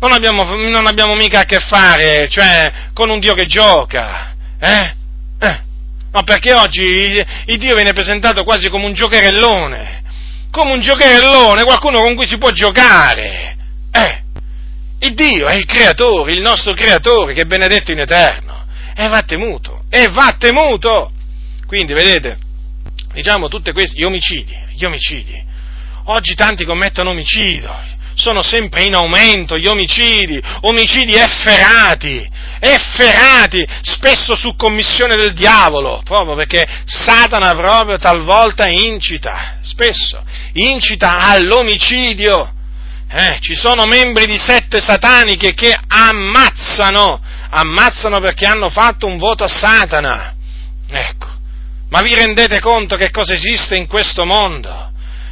Non 0.00 0.12
abbiamo, 0.12 0.44
non 0.44 0.86
abbiamo 0.86 1.14
mica 1.14 1.40
a 1.40 1.44
che 1.44 1.58
fare, 1.58 2.28
cioè, 2.28 2.72
con 2.92 3.10
un 3.10 3.18
Dio 3.18 3.34
che 3.34 3.46
gioca, 3.46 4.34
eh? 4.60 4.94
eh. 5.40 5.60
Ma 6.10 6.22
perché 6.22 6.52
oggi 6.54 6.82
il 6.82 7.58
Dio 7.58 7.74
viene 7.74 7.92
presentato 7.92 8.44
quasi 8.44 8.68
come 8.68 8.86
un 8.86 8.94
giocherellone, 8.94 10.02
come 10.50 10.72
un 10.72 10.80
giocherellone, 10.80 11.64
qualcuno 11.64 12.00
con 12.00 12.14
cui 12.14 12.26
si 12.26 12.38
può 12.38 12.50
giocare. 12.50 13.56
Eh, 13.92 14.22
il 15.00 15.14
Dio 15.14 15.46
è 15.46 15.54
il 15.54 15.64
creatore, 15.64 16.32
il 16.32 16.40
nostro 16.40 16.74
creatore 16.74 17.34
che 17.34 17.42
è 17.42 17.46
benedetto 17.46 17.92
in 17.92 18.00
eterno. 18.00 18.66
E 18.94 19.06
va 19.08 19.22
temuto, 19.22 19.82
e 19.90 20.08
va 20.08 20.34
temuto. 20.38 21.12
Quindi, 21.66 21.92
vedete, 21.92 22.38
diciamo 23.12 23.48
tutte 23.48 23.72
queste, 23.72 24.00
gli 24.00 24.04
omicidi, 24.04 24.56
gli 24.70 24.84
omicidi. 24.84 25.46
Oggi 26.10 26.34
tanti 26.34 26.64
commettono 26.64 27.10
omicidio, 27.10 27.70
sono 28.14 28.40
sempre 28.42 28.84
in 28.84 28.94
aumento 28.94 29.58
gli 29.58 29.66
omicidi, 29.66 30.40
omicidi 30.62 31.14
efferati, 31.14 32.26
efferati, 32.58 33.66
spesso 33.82 34.34
su 34.34 34.56
commissione 34.56 35.16
del 35.16 35.34
diavolo, 35.34 36.00
proprio 36.04 36.34
perché 36.34 36.66
Satana 36.86 37.54
proprio 37.54 37.98
talvolta 37.98 38.66
incita, 38.68 39.58
spesso, 39.60 40.24
incita 40.54 41.18
all'omicidio. 41.18 42.54
Eh, 43.10 43.36
ci 43.40 43.54
sono 43.54 43.84
membri 43.84 44.24
di 44.24 44.38
sette 44.38 44.80
sataniche 44.80 45.52
che 45.52 45.76
ammazzano, 45.88 47.20
ammazzano 47.50 48.18
perché 48.20 48.46
hanno 48.46 48.70
fatto 48.70 49.04
un 49.04 49.18
voto 49.18 49.44
a 49.44 49.48
Satana. 49.48 50.34
Ecco, 50.90 51.26
ma 51.90 52.00
vi 52.00 52.14
rendete 52.14 52.60
conto 52.60 52.96
che 52.96 53.10
cosa 53.10 53.34
esiste 53.34 53.76
in 53.76 53.86
questo 53.86 54.24
mondo? 54.24 54.87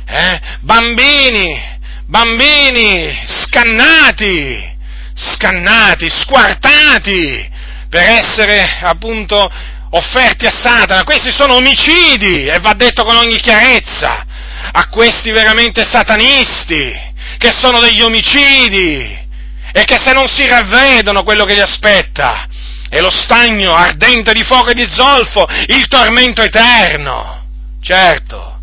Eh? 0.07 0.41
Bambini, 0.61 1.79
bambini 2.07 3.23
scannati, 3.27 4.77
scannati, 5.15 6.09
squartati 6.09 7.51
per 7.89 8.03
essere 8.03 8.79
appunto 8.83 9.51
offerti 9.91 10.47
a 10.47 10.51
Satana. 10.51 11.03
Questi 11.03 11.31
sono 11.33 11.55
omicidi 11.55 12.47
e 12.47 12.59
va 12.61 12.73
detto 12.75 13.05
con 13.05 13.17
ogni 13.17 13.39
chiarezza 13.41 14.25
a 14.73 14.89
questi 14.89 15.31
veramente 15.31 15.85
satanisti 15.85 17.15
che 17.39 17.53
sono 17.53 17.81
degli 17.81 18.01
omicidi 18.01 19.25
e 19.73 19.85
che 19.85 19.99
se 19.99 20.13
non 20.13 20.29
si 20.29 20.47
ravvedono 20.47 21.23
quello 21.23 21.45
che 21.45 21.55
li 21.55 21.61
aspetta 21.61 22.47
è 22.89 23.01
lo 23.01 23.11
stagno 23.11 23.75
ardente 23.75 24.33
di 24.33 24.45
fuoco 24.45 24.71
e 24.71 24.75
di 24.75 24.87
zolfo, 24.89 25.47
il 25.67 25.87
tormento 25.89 26.43
eterno. 26.43 27.45
Certo, 27.81 28.61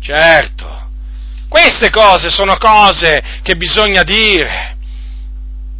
certo. 0.00 0.75
Queste 1.48 1.90
cose 1.90 2.30
sono 2.30 2.56
cose 2.58 3.40
che 3.42 3.56
bisogna 3.56 4.02
dire. 4.02 4.76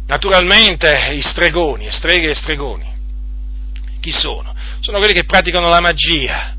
Naturalmente 0.07 1.11
i 1.13 1.21
stregoni, 1.21 1.91
streghe 1.91 2.29
e 2.29 2.35
stregoni, 2.35 2.85
chi 3.99 4.11
sono? 4.11 4.55
Sono 4.79 4.99
quelli 4.99 5.13
che 5.13 5.25
praticano 5.25 5.67
la 5.67 5.81
magia, 5.81 6.55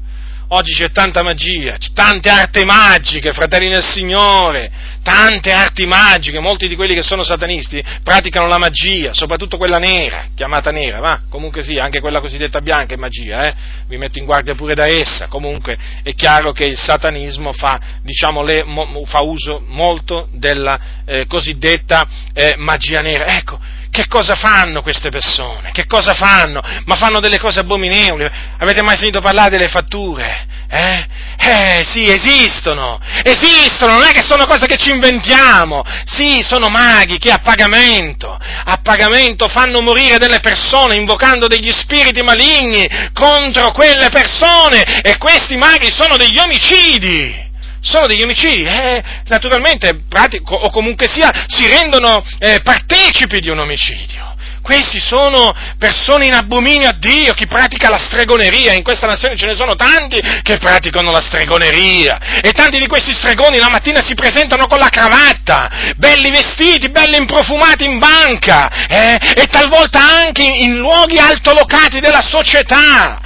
Oggi 0.50 0.72
c'è 0.72 0.90
tanta 0.90 1.22
magia, 1.22 1.76
c'è 1.76 1.92
tante 1.92 2.30
arti 2.30 2.64
magiche, 2.64 3.32
fratelli 3.32 3.68
nel 3.68 3.84
Signore, 3.84 4.70
tante 5.02 5.52
arti 5.52 5.84
magiche, 5.84 6.38
molti 6.38 6.68
di 6.68 6.74
quelli 6.74 6.94
che 6.94 7.02
sono 7.02 7.22
satanisti 7.22 7.84
praticano 8.02 8.46
la 8.46 8.56
magia, 8.56 9.12
soprattutto 9.12 9.58
quella 9.58 9.76
nera, 9.76 10.28
chiamata 10.34 10.70
nera, 10.70 11.00
ma 11.00 11.24
comunque 11.28 11.62
sì, 11.62 11.78
anche 11.78 12.00
quella 12.00 12.20
cosiddetta 12.20 12.62
bianca 12.62 12.94
è 12.94 12.96
magia, 12.96 13.46
eh? 13.46 13.54
vi 13.88 13.98
metto 13.98 14.18
in 14.18 14.24
guardia 14.24 14.54
pure 14.54 14.74
da 14.74 14.86
essa, 14.86 15.26
comunque 15.26 15.76
è 16.02 16.14
chiaro 16.14 16.52
che 16.52 16.64
il 16.64 16.78
satanismo 16.78 17.52
fa, 17.52 17.78
diciamo, 18.02 18.42
le, 18.42 18.64
mo, 18.64 19.04
fa 19.04 19.20
uso 19.20 19.62
molto 19.66 20.28
della 20.32 20.80
eh, 21.04 21.26
cosiddetta 21.26 22.08
eh, 22.32 22.54
magia 22.56 23.02
nera. 23.02 23.36
Ecco, 23.36 23.60
che 23.98 24.06
cosa 24.06 24.36
fanno 24.36 24.80
queste 24.80 25.10
persone? 25.10 25.72
Che 25.72 25.86
cosa 25.86 26.14
fanno? 26.14 26.62
Ma 26.84 26.94
fanno 26.94 27.18
delle 27.18 27.40
cose 27.40 27.58
abominevoli. 27.58 28.30
Avete 28.58 28.80
mai 28.80 28.96
sentito 28.96 29.20
parlare 29.20 29.50
delle 29.50 29.66
fatture? 29.66 30.46
Eh? 30.70 31.06
Eh, 31.40 31.82
sì, 31.84 32.08
esistono, 32.08 33.00
esistono, 33.24 33.94
non 33.94 34.04
è 34.04 34.12
che 34.12 34.22
sono 34.22 34.46
cose 34.46 34.66
che 34.66 34.76
ci 34.76 34.90
inventiamo. 34.90 35.82
Sì, 36.04 36.44
sono 36.44 36.68
maghi 36.68 37.18
che 37.18 37.32
a 37.32 37.38
pagamento, 37.38 38.38
a 38.38 38.78
pagamento 38.80 39.48
fanno 39.48 39.80
morire 39.80 40.18
delle 40.18 40.38
persone 40.38 40.94
invocando 40.94 41.48
degli 41.48 41.72
spiriti 41.72 42.22
maligni 42.22 42.88
contro 43.12 43.72
quelle 43.72 44.10
persone 44.10 45.00
e 45.02 45.16
questi 45.16 45.56
maghi 45.56 45.90
sono 45.90 46.16
degli 46.16 46.38
omicidi 46.38 47.46
sono 47.88 48.06
degli 48.06 48.22
omicidi, 48.22 48.64
eh, 48.64 49.02
naturalmente, 49.26 50.02
pratico, 50.08 50.54
o 50.54 50.70
comunque 50.70 51.08
sia, 51.08 51.32
si 51.46 51.66
rendono 51.66 52.22
eh, 52.38 52.60
partecipi 52.60 53.40
di 53.40 53.48
un 53.48 53.58
omicidio. 53.60 54.36
Questi 54.60 55.00
sono 55.00 55.54
persone 55.78 56.26
in 56.26 56.34
abominio 56.34 56.88
a 56.88 56.92
Dio, 56.92 57.32
chi 57.32 57.46
pratica 57.46 57.88
la 57.88 57.96
stregoneria, 57.96 58.74
in 58.74 58.82
questa 58.82 59.06
nazione 59.06 59.34
ce 59.34 59.46
ne 59.46 59.54
sono 59.54 59.74
tanti 59.76 60.20
che 60.42 60.58
praticano 60.58 61.10
la 61.10 61.22
stregoneria, 61.22 62.40
e 62.42 62.52
tanti 62.52 62.78
di 62.78 62.86
questi 62.86 63.14
stregoni 63.14 63.56
la 63.56 63.70
mattina 63.70 64.04
si 64.04 64.14
presentano 64.14 64.66
con 64.66 64.78
la 64.78 64.90
cravatta, 64.90 65.94
belli 65.96 66.30
vestiti, 66.30 66.90
belli 66.90 67.16
improfumati 67.16 67.84
in 67.84 67.98
banca, 67.98 68.86
eh, 68.88 69.18
e 69.36 69.46
talvolta 69.46 70.00
anche 70.00 70.42
in, 70.42 70.54
in 70.54 70.76
luoghi 70.76 71.18
altolocati 71.18 72.00
della 72.00 72.22
società 72.22 73.20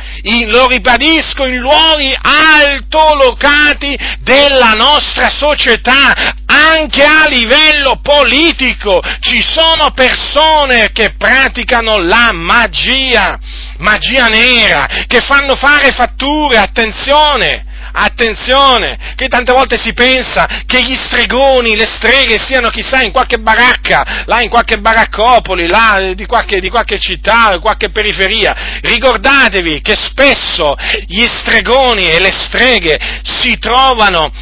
lo 0.47 0.69
ribadisco, 0.69 1.47
in 1.47 1.59
luoghi 1.59 2.17
altolocati 2.21 3.99
della 4.21 4.73
nostra 4.73 5.29
società, 5.31 6.35
anche 6.47 7.05
a 7.05 7.27
livello 7.29 8.01
politico. 8.01 9.03
Ci 9.21 9.43
sono 9.43 9.91
persone 9.93 10.91
che 10.93 11.15
praticano 11.17 11.99
la 11.99 12.31
magia, 12.33 13.39
magia 13.79 14.27
nera, 14.27 14.87
che 15.07 15.21
fanno 15.21 15.57
fare 15.57 15.91
fatture, 15.93 16.59
attenzione, 16.59 17.65
Attenzione, 17.95 19.15
che 19.17 19.29
tante 19.29 19.53
volte 19.53 19.79
si 19.79 19.93
pensa 19.93 20.63
che 20.67 20.83
gli 20.83 20.95
stregoni, 20.95 21.77
le 21.77 21.85
streghe 21.85 22.39
siano 22.39 22.71
chissà 22.71 23.03
in 23.03 23.13
qualche 23.13 23.39
baracca, 23.39 24.25
là 24.27 24.41
in 24.41 24.49
qualche 24.49 24.79
baraccopoli, 24.79 25.67
là 25.67 26.13
di 26.15 26.27
qualche, 26.27 26.59
di 26.59 26.71
qualche 26.71 26.99
città, 26.99 27.59
qualche 27.61 27.91
periferia. 27.91 28.81
Ricordatevi 28.81 29.81
che 29.83 29.95
spesso 29.95 30.75
gli 31.07 31.27
stregoni 31.27 32.07
e 32.09 32.19
le 32.19 32.33
streghe 32.33 32.99
si 33.23 33.59
trovano 33.59 34.33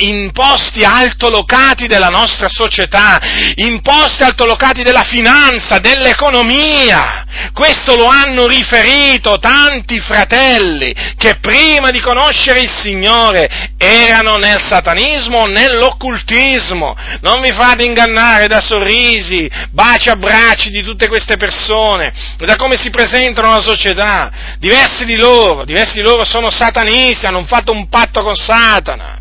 in 0.00 0.30
posti 0.32 0.84
altolocati 0.84 1.86
della 1.86 2.08
nostra 2.08 2.48
società, 2.48 3.20
in 3.56 3.80
posti 3.82 4.22
altolocati 4.22 4.82
della 4.82 5.04
finanza, 5.04 5.78
dell'economia. 5.78 7.24
Questo 7.52 7.96
lo 7.96 8.06
hanno 8.06 8.46
riferito 8.46 9.38
tanti 9.38 10.00
fratelli 10.00 10.94
che 11.16 11.38
prima 11.40 11.90
di 11.90 12.00
conoscere 12.00 12.60
il 12.60 12.70
Signore 12.70 13.70
erano 13.76 14.36
nel 14.36 14.62
satanismo, 14.62 15.46
nell'occultismo. 15.46 16.96
Non 17.20 17.40
vi 17.40 17.52
fate 17.52 17.84
ingannare 17.84 18.46
da 18.46 18.60
sorrisi, 18.60 19.50
baci 19.70 20.08
abbracci 20.08 20.70
di 20.70 20.82
tutte 20.82 21.08
queste 21.08 21.36
persone, 21.36 22.12
da 22.38 22.56
come 22.56 22.76
si 22.76 22.90
presentano 22.90 23.50
alla 23.50 23.62
società. 23.62 24.30
Diversi 24.58 25.04
di 25.04 25.16
loro, 25.16 25.64
diversi 25.64 25.94
di 25.94 26.02
loro 26.02 26.24
sono 26.24 26.50
satanisti, 26.50 27.26
hanno 27.26 27.44
fatto 27.44 27.72
un 27.72 27.88
patto 27.88 28.22
con 28.22 28.36
Satana 28.36 29.19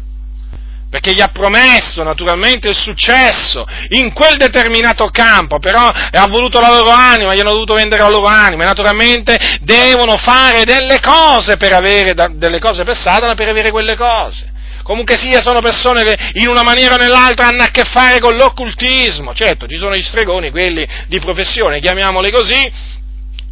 perché 0.90 1.14
gli 1.14 1.22
ha 1.22 1.30
promesso 1.30 2.02
naturalmente 2.04 2.70
il 2.70 2.76
successo 2.76 3.66
in 3.90 4.12
quel 4.12 4.38
determinato 4.38 5.10
campo, 5.10 5.60
però 5.60 5.88
ha 5.88 6.28
voluto 6.28 6.60
la 6.60 6.70
loro 6.70 6.90
anima, 6.90 7.36
gli 7.36 7.40
hanno 7.40 7.52
dovuto 7.52 7.76
vendere 7.76 8.02
la 8.02 8.10
loro 8.10 8.26
anima 8.26 8.64
e 8.64 8.68
naturalmente 8.68 9.58
devono 9.62 10.18
fare 10.18 10.64
delle 10.64 11.00
cose 11.00 11.58
per 11.58 11.74
avere, 11.74 12.14
delle 12.34 12.60
cose 12.60 12.84
per 12.84 12.98
Satana 12.98 13.36
per 13.36 13.50
avere 13.50 13.70
quelle 13.70 13.96
cose. 13.96 14.58
Comunque 14.82 15.18
sia, 15.18 15.40
sono 15.40 15.62
persone 15.62 16.04
che 16.04 16.18
in 16.40 16.48
una 16.48 16.64
maniera 16.64 16.96
o 16.96 16.98
nell'altra 16.98 17.46
hanno 17.46 17.62
a 17.62 17.68
che 17.68 17.84
fare 17.84 18.18
con 18.18 18.36
l'occultismo. 18.36 19.36
Certo, 19.36 19.68
ci 19.68 19.78
sono 19.78 19.96
gli 19.96 20.02
stregoni, 20.02 20.50
quelli 20.50 20.88
di 21.06 21.20
professione, 21.20 21.80
chiamiamoli 21.80 22.32
così, 22.32 22.98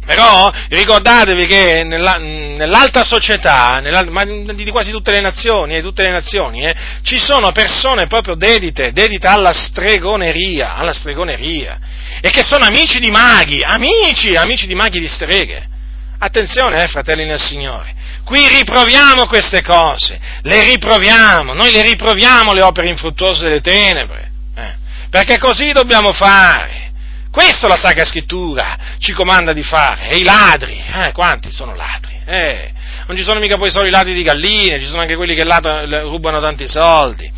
però 0.08 0.50
ricordatevi 0.70 1.44
che 1.44 1.82
nella, 1.84 2.16
nell'alta 2.16 3.04
società, 3.04 3.78
nella, 3.80 4.02
ma 4.08 4.24
di 4.24 4.70
quasi 4.70 4.90
tutte 4.90 5.10
le 5.10 5.20
nazioni, 5.20 5.76
eh, 5.76 5.82
tutte 5.82 6.02
le 6.02 6.08
nazioni 6.08 6.64
eh, 6.64 6.74
ci 7.02 7.18
sono 7.18 7.52
persone 7.52 8.06
proprio 8.06 8.34
dedite, 8.34 8.90
dedite 8.92 9.26
alla 9.26 9.52
stregoneria, 9.52 10.76
alla 10.76 10.94
stregoneria, 10.94 11.78
e 12.22 12.30
che 12.30 12.42
sono 12.42 12.64
amici 12.64 13.00
di 13.00 13.10
maghi, 13.10 13.60
amici, 13.62 14.32
amici 14.32 14.66
di 14.66 14.74
maghi 14.74 14.98
di 14.98 15.08
streghe. 15.08 15.68
Attenzione, 16.20 16.82
eh, 16.82 16.88
fratelli 16.88 17.26
nel 17.26 17.38
Signore, 17.38 17.94
Qui 18.24 18.48
riproviamo 18.48 19.26
queste 19.26 19.60
cose, 19.60 20.18
le 20.42 20.62
riproviamo, 20.62 21.52
noi 21.52 21.70
le 21.70 21.82
riproviamo 21.82 22.54
le 22.54 22.62
opere 22.62 22.88
infruttuose 22.88 23.42
delle 23.42 23.60
tenebre, 23.60 24.30
eh, 24.54 24.74
perché 25.10 25.36
così 25.36 25.72
dobbiamo 25.72 26.12
fare. 26.12 26.87
Questo 27.38 27.68
la 27.68 27.76
Sacra 27.76 28.04
Scrittura 28.04 28.76
ci 28.98 29.12
comanda 29.12 29.52
di 29.52 29.62
fare. 29.62 30.08
E 30.08 30.16
i 30.16 30.24
ladri, 30.24 30.76
eh, 30.76 31.12
quanti 31.12 31.52
sono 31.52 31.72
ladri? 31.76 32.20
Eh, 32.26 32.72
non 33.06 33.16
ci 33.16 33.22
sono 33.22 33.38
mica 33.38 33.56
poi 33.56 33.70
solo 33.70 33.86
i 33.86 33.90
ladri 33.90 34.12
di 34.12 34.24
galline, 34.24 34.80
ci 34.80 34.88
sono 34.88 35.02
anche 35.02 35.14
quelli 35.14 35.36
che 35.36 35.44
rubano 36.02 36.40
tanti 36.40 36.66
soldi. 36.66 37.30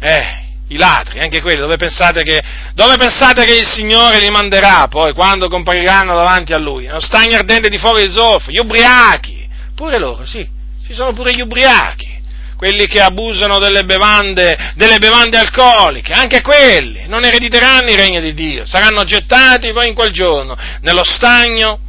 Eh, 0.00 0.44
i 0.68 0.76
ladri, 0.78 1.20
anche 1.20 1.42
quelli, 1.42 1.58
dove 1.58 1.76
pensate, 1.76 2.22
che, 2.22 2.42
dove 2.72 2.96
pensate 2.96 3.44
che 3.44 3.54
il 3.54 3.66
Signore 3.66 4.20
li 4.20 4.30
manderà 4.30 4.88
poi 4.88 5.12
quando 5.12 5.48
compariranno 5.48 6.14
davanti 6.14 6.54
a 6.54 6.58
Lui? 6.58 6.86
Non 6.86 7.02
stagni 7.02 7.34
ardente 7.34 7.68
di 7.68 7.76
fuoco 7.76 7.98
di 7.98 8.10
zolfo, 8.10 8.50
gli 8.50 8.58
ubriachi, 8.58 9.46
pure 9.74 9.98
loro, 9.98 10.24
sì, 10.24 10.48
ci 10.86 10.94
sono 10.94 11.12
pure 11.12 11.34
gli 11.34 11.42
ubriachi, 11.42 12.11
quelli 12.62 12.86
che 12.86 13.00
abusano 13.00 13.58
delle 13.58 13.82
bevande, 13.82 14.56
delle 14.76 14.98
bevande 14.98 15.36
alcoliche, 15.36 16.12
anche 16.12 16.42
quelli 16.42 17.08
non 17.08 17.24
erediteranno 17.24 17.90
il 17.90 17.96
regno 17.96 18.20
di 18.20 18.34
Dio, 18.34 18.64
saranno 18.66 19.02
gettati 19.02 19.72
poi 19.72 19.88
in 19.88 19.94
quel 19.94 20.12
giorno 20.12 20.56
nello 20.82 21.02
stagno 21.02 21.80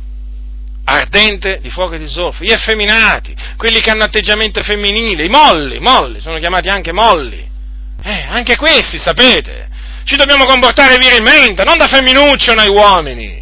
ardente 0.85 1.59
di 1.61 1.69
fuoco 1.69 1.93
e 1.93 1.99
di 1.99 2.07
zolfo, 2.07 2.43
gli 2.43 2.51
effeminati, 2.51 3.35
quelli 3.55 3.81
che 3.81 3.91
hanno 3.91 4.05
atteggiamento 4.05 4.63
femminile, 4.63 5.25
i 5.25 5.29
molli, 5.29 5.77
molli, 5.77 6.19
sono 6.19 6.39
chiamati 6.39 6.69
anche 6.69 6.91
molli, 6.91 7.47
eh, 8.03 8.25
anche 8.27 8.55
questi, 8.55 8.97
sapete, 8.97 9.67
ci 10.05 10.15
dobbiamo 10.15 10.45
comportare 10.45 10.97
virilmente, 10.97 11.63
non 11.63 11.77
da 11.77 11.85
femminuccio 11.85 12.55
noi 12.55 12.69
uomini. 12.69 13.41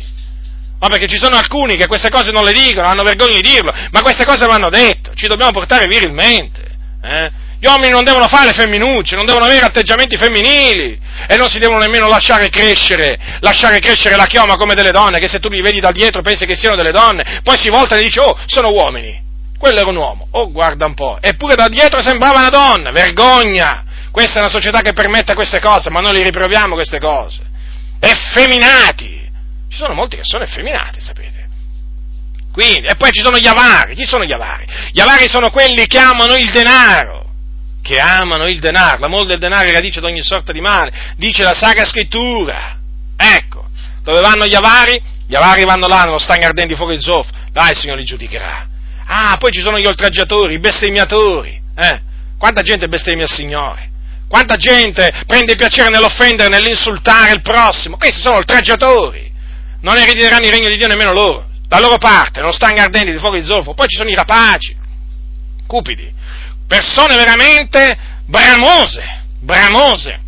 Ma 0.82 0.89
perché 0.89 1.07
ci 1.07 1.17
sono 1.17 1.38
alcuni 1.38 1.77
che 1.77 1.88
queste 1.88 2.09
cose 2.09 2.32
non 2.32 2.43
le 2.43 2.51
dicono, 2.51 2.88
hanno 2.88 3.03
vergogna 3.03 3.36
di 3.39 3.41
dirlo, 3.41 3.71
ma 3.91 4.01
queste 4.01 4.25
cose 4.25 4.45
vanno 4.47 4.67
dette, 4.67 5.11
ci 5.15 5.27
dobbiamo 5.27 5.51
portare 5.51 5.88
virilmente. 5.88 6.70
Eh? 7.04 7.32
Gli 7.60 7.68
uomini 7.68 7.89
non 7.89 8.04
devono 8.04 8.28
fare 8.28 8.54
femminucce, 8.54 9.16
non 9.16 9.26
devono 9.26 9.45
avere 9.45 9.66
atteggiamenti 9.66 10.18
femminili 10.18 10.99
e 11.28 11.38
non 11.38 11.47
si 11.47 11.60
devono 11.60 11.80
nemmeno 11.80 12.08
lasciare 12.08 12.49
crescere, 12.49 13.20
lasciare 13.39 13.80
crescere 13.80 14.16
la 14.16 14.26
chioma 14.26 14.56
come 14.56 14.74
delle 14.74 14.91
donne, 14.91 15.20
che 15.20 15.28
se 15.28 15.39
tu 15.39 15.47
li 15.47 15.62
vedi 15.62 15.80
da 15.80 15.91
dietro 15.91 16.22
pensi 16.22 16.45
che 16.45 16.56
siano 16.56 16.76
delle 16.76 16.91
donne, 16.91 17.41
poi 17.43 17.58
si 17.60 17.70
voltano 17.70 18.02
e 18.02 18.06
dici, 18.06 18.20
oh, 18.20 18.36
sono 18.47 18.72
uomini. 18.72 19.22
Quello 19.60 19.80
era 19.80 19.89
un 19.89 19.95
uomo, 19.95 20.28
oh, 20.32 20.52
guarda 20.52 20.88
un 20.88 20.95
po', 20.95 21.20
eppure 21.22 21.54
da 21.54 21.68
dietro 21.68 22.02
sembrava 22.02 22.39
una 22.39 22.49
donna, 22.49 22.89
vergogna! 22.89 23.86
Questa 24.10 24.39
è 24.39 24.41
una 24.41 24.52
società 24.52 24.82
che 24.82 24.93
permette 24.93 25.36
queste 25.36 25.60
cose, 25.60 25.91
ma 25.91 25.99
noi 25.99 26.14
li 26.14 26.24
riproviamo 26.24 26.74
queste 26.74 26.99
cose. 26.99 27.43
Effeminati! 27.99 29.22
Ci 29.70 29.78
sono 29.78 29.93
molti 29.93 30.16
che 30.16 30.24
sono 30.24 30.43
effeminati, 30.43 30.99
sapete. 30.99 31.40
Quindi, 32.52 32.88
e 32.88 32.95
poi 32.95 33.12
ci 33.12 33.22
sono 33.22 33.38
gli 33.38 33.47
avari. 33.47 33.95
Chi 33.95 34.06
sono 34.06 34.26
gli 34.26 34.32
avari? 34.32 34.66
Gli 34.91 34.99
avari 34.99 35.28
sono 35.30 35.49
quelli 35.49 35.88
che 35.88 35.97
amano 35.97 36.36
il 36.36 36.49
denaro. 36.52 37.30
Che 37.82 37.99
amano 37.99 38.47
il 38.47 38.60
denaro. 38.60 38.99
L'amore 38.99 39.26
del 39.26 39.39
denaro 39.39 39.68
è 39.68 39.72
radice 39.72 39.99
di 39.99 40.06
ogni 40.06 40.24
sorta 40.24 40.52
di 40.52 40.62
male. 40.62 40.91
Dice 41.18 41.43
la 41.43 41.54
Sacra 41.54 41.86
Scrittura. 41.86 42.78
Ecco, 43.16 43.68
dove 44.04 44.20
vanno 44.20 44.45
gli 44.45 44.56
avari? 44.56 45.02
Gli 45.28 45.36
avari 45.36 45.64
vanno 45.64 45.88
là, 45.88 46.04
nello 46.04 46.20
stagno 46.20 46.45
ardenti 46.45 46.76
fuoco 46.76 46.91
di 46.91 47.02
zolfo. 47.02 47.32
Là 47.54 47.70
il 47.70 47.78
Signore 47.78 47.99
li 47.99 48.06
giudicherà. 48.06 48.68
Ah, 49.06 49.38
poi 49.38 49.52
ci 49.52 49.62
sono 49.62 49.80
gli 49.80 49.86
oltraggiatori, 49.86 50.56
i 50.56 50.60
bestemmiatori. 50.60 51.60
Eh? 51.76 52.02
Quanta 52.38 52.62
gente 52.62 52.88
bestemmia 52.88 53.26
il 53.26 53.32
Signore? 53.32 53.89
Quanta 54.28 54.56
gente 54.56 55.24
prende 55.26 55.56
piacere 55.56 55.89
nell'offendere, 55.89 56.49
nell'insultare 56.49 57.34
il 57.34 57.41
prossimo? 57.41 57.97
Questi 57.97 58.22
sono 58.22 58.38
oltraggiatori. 58.38 59.30
Non 59.82 59.97
erediteranno 59.97 60.45
il 60.45 60.52
regno 60.52 60.70
di 60.70 60.78
Dio 60.78 60.88
nemmeno 60.88 61.14
loro. 61.14 61.49
La 61.72 61.80
loro 61.80 61.97
parte, 61.97 62.41
non 62.41 62.51
stanno 62.51 62.82
ardenti 62.82 63.13
di 63.13 63.17
fuoco 63.17 63.38
di 63.38 63.45
zolfo. 63.45 63.74
Poi 63.74 63.88
ci 63.88 63.95
sono 63.95 64.09
i 64.09 64.13
rapaci, 64.13 64.76
cupidi, 65.65 66.11
persone 66.67 67.15
veramente 67.15 67.97
bramose, 68.26 69.24
bramose 69.39 70.19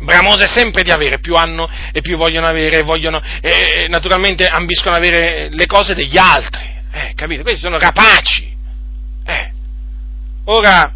bramose 0.00 0.46
sempre 0.46 0.82
di 0.84 0.90
avere, 0.90 1.18
più 1.18 1.34
hanno 1.34 1.68
e 1.92 2.00
più 2.02 2.16
vogliono 2.16 2.46
avere, 2.46 2.82
vogliono, 2.82 3.20
e 3.40 3.86
naturalmente 3.88 4.46
ambiscono 4.46 4.94
ad 4.94 5.02
avere 5.02 5.48
le 5.50 5.66
cose 5.66 5.94
degli 5.94 6.16
altri, 6.16 6.70
eh, 6.92 7.12
capite? 7.16 7.42
Questi 7.42 7.62
sono 7.62 7.78
rapaci, 7.78 8.54
eh. 9.24 9.50
Ora, 10.44 10.92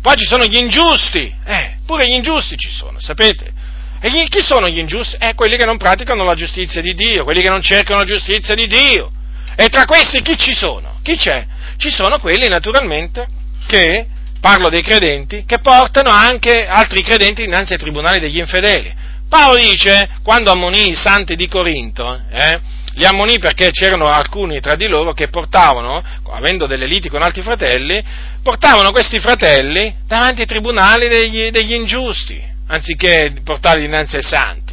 poi 0.00 0.16
ci 0.16 0.26
sono 0.26 0.46
gli 0.46 0.56
ingiusti, 0.56 1.34
eh, 1.44 1.76
pure 1.84 2.08
gli 2.08 2.14
ingiusti 2.14 2.56
ci 2.56 2.70
sono, 2.70 2.98
sapete? 2.98 3.52
E 4.00 4.08
chi 4.28 4.40
sono 4.40 4.68
gli 4.68 4.78
ingiusti? 4.78 5.16
Eh, 5.18 5.34
quelli 5.34 5.56
che 5.56 5.64
non 5.66 5.76
praticano 5.76 6.24
la 6.24 6.34
giustizia 6.34 6.80
di 6.80 6.94
Dio, 6.94 7.24
quelli 7.24 7.42
che 7.42 7.50
non 7.50 7.60
cercano 7.60 7.98
la 7.98 8.04
giustizia 8.06 8.54
di 8.54 8.66
Dio. 8.66 9.10
E 9.56 9.68
tra 9.68 9.86
questi 9.86 10.20
chi 10.20 10.36
ci 10.38 10.54
sono? 10.54 10.98
Chi 11.02 11.16
c'è? 11.16 11.46
Ci 11.78 11.90
sono 11.90 12.18
quelli 12.18 12.46
naturalmente 12.48 13.26
che, 13.66 14.06
parlo 14.40 14.68
dei 14.68 14.82
credenti, 14.82 15.44
che 15.46 15.58
portano 15.60 16.10
anche 16.10 16.66
altri 16.66 17.02
credenti 17.02 17.42
dinanzi 17.42 17.72
ai 17.72 17.78
tribunali 17.78 18.20
degli 18.20 18.38
infedeli. 18.38 18.94
Paolo 19.28 19.56
dice, 19.56 20.08
quando 20.22 20.50
ammonì 20.52 20.90
i 20.90 20.94
santi 20.94 21.34
di 21.34 21.48
Corinto, 21.48 22.20
eh, 22.30 22.60
li 22.96 23.04
ammonì 23.04 23.38
perché 23.38 23.70
c'erano 23.70 24.06
alcuni 24.06 24.60
tra 24.60 24.74
di 24.74 24.86
loro 24.86 25.12
che 25.12 25.28
portavano, 25.28 26.02
avendo 26.30 26.66
delle 26.66 26.86
liti 26.86 27.08
con 27.08 27.22
altri 27.22 27.42
fratelli, 27.42 28.02
portavano 28.42 28.92
questi 28.92 29.18
fratelli 29.20 29.94
davanti 30.06 30.42
ai 30.42 30.46
tribunali 30.46 31.08
degli, 31.08 31.50
degli 31.50 31.72
ingiusti, 31.72 32.42
anziché 32.68 33.34
portarli 33.42 33.82
dinanzi 33.82 34.16
ai 34.16 34.22
santi. 34.22 34.65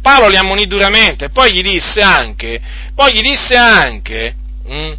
Paolo 0.00 0.28
li 0.28 0.36
ammonì 0.36 0.66
duramente, 0.66 1.28
poi 1.28 1.52
gli 1.52 1.62
disse 1.62 2.00
anche, 2.00 2.60
poi 2.94 3.12
gli 3.12 3.20
disse 3.20 3.56
anche, 3.56 4.34
mh, 4.66 4.74
mm, 4.74 4.92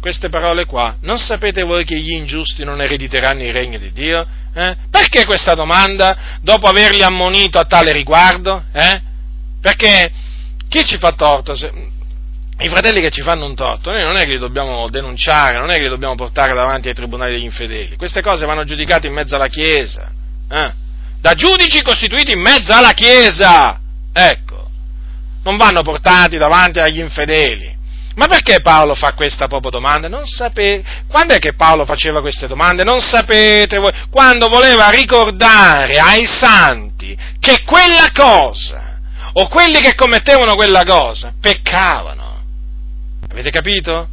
queste 0.00 0.28
parole 0.28 0.64
qua, 0.64 0.96
non 1.02 1.18
sapete 1.18 1.62
voi 1.62 1.84
che 1.84 1.96
gli 1.96 2.12
ingiusti 2.12 2.64
non 2.64 2.80
erediteranno 2.80 3.42
il 3.42 3.52
regno 3.52 3.78
di 3.78 3.92
Dio? 3.92 4.26
Eh? 4.54 4.76
Perché 4.90 5.24
questa 5.26 5.54
domanda, 5.54 6.38
dopo 6.40 6.68
averli 6.68 7.02
ammonito 7.02 7.58
a 7.58 7.64
tale 7.64 7.92
riguardo? 7.92 8.64
Eh? 8.72 9.00
Perché 9.60 10.10
chi 10.68 10.84
ci 10.84 10.96
fa 10.96 11.12
torto? 11.12 11.54
Se, 11.54 11.70
I 12.60 12.68
fratelli 12.68 13.00
che 13.00 13.10
ci 13.10 13.22
fanno 13.22 13.44
un 13.44 13.54
torto, 13.54 13.90
noi 13.90 14.02
non 14.02 14.16
è 14.16 14.24
che 14.24 14.32
li 14.32 14.38
dobbiamo 14.38 14.88
denunciare, 14.88 15.58
non 15.58 15.70
è 15.70 15.74
che 15.74 15.82
li 15.82 15.88
dobbiamo 15.88 16.14
portare 16.14 16.54
davanti 16.54 16.88
ai 16.88 16.94
tribunali 16.94 17.32
degli 17.32 17.44
infedeli, 17.44 17.96
queste 17.96 18.22
cose 18.22 18.46
vanno 18.46 18.64
giudicate 18.64 19.06
in 19.06 19.12
mezzo 19.12 19.34
alla 19.34 19.48
Chiesa, 19.48 20.10
eh? 20.50 20.72
da 21.20 21.34
giudici 21.34 21.82
costituiti 21.82 22.32
in 22.32 22.40
mezzo 22.40 22.72
alla 22.72 22.92
Chiesa, 22.92 23.78
ecco, 24.12 24.68
non 25.42 25.56
vanno 25.56 25.82
portati 25.82 26.36
davanti 26.38 26.78
agli 26.78 27.00
infedeli. 27.00 27.78
Ma 28.16 28.26
perché 28.26 28.60
Paolo 28.60 28.94
fa 28.94 29.12
questa 29.14 29.46
proprio 29.46 29.70
domanda? 29.70 30.08
Non 30.08 30.26
sapete. 30.26 31.04
Quando 31.06 31.34
è 31.34 31.38
che 31.38 31.54
Paolo 31.54 31.84
faceva 31.84 32.20
queste 32.20 32.48
domande? 32.48 32.82
Non 32.82 33.00
sapete 33.00 33.78
voi. 33.78 33.92
Quando 34.10 34.48
voleva 34.48 34.90
ricordare 34.90 35.98
ai 35.98 36.26
santi 36.26 37.16
che 37.38 37.62
quella 37.64 38.10
cosa 38.12 38.98
o 39.34 39.48
quelli 39.48 39.80
che 39.80 39.94
commettevano 39.94 40.54
quella 40.54 40.84
cosa 40.84 41.32
peccavano. 41.40 42.42
Avete 43.30 43.50
capito? 43.50 44.08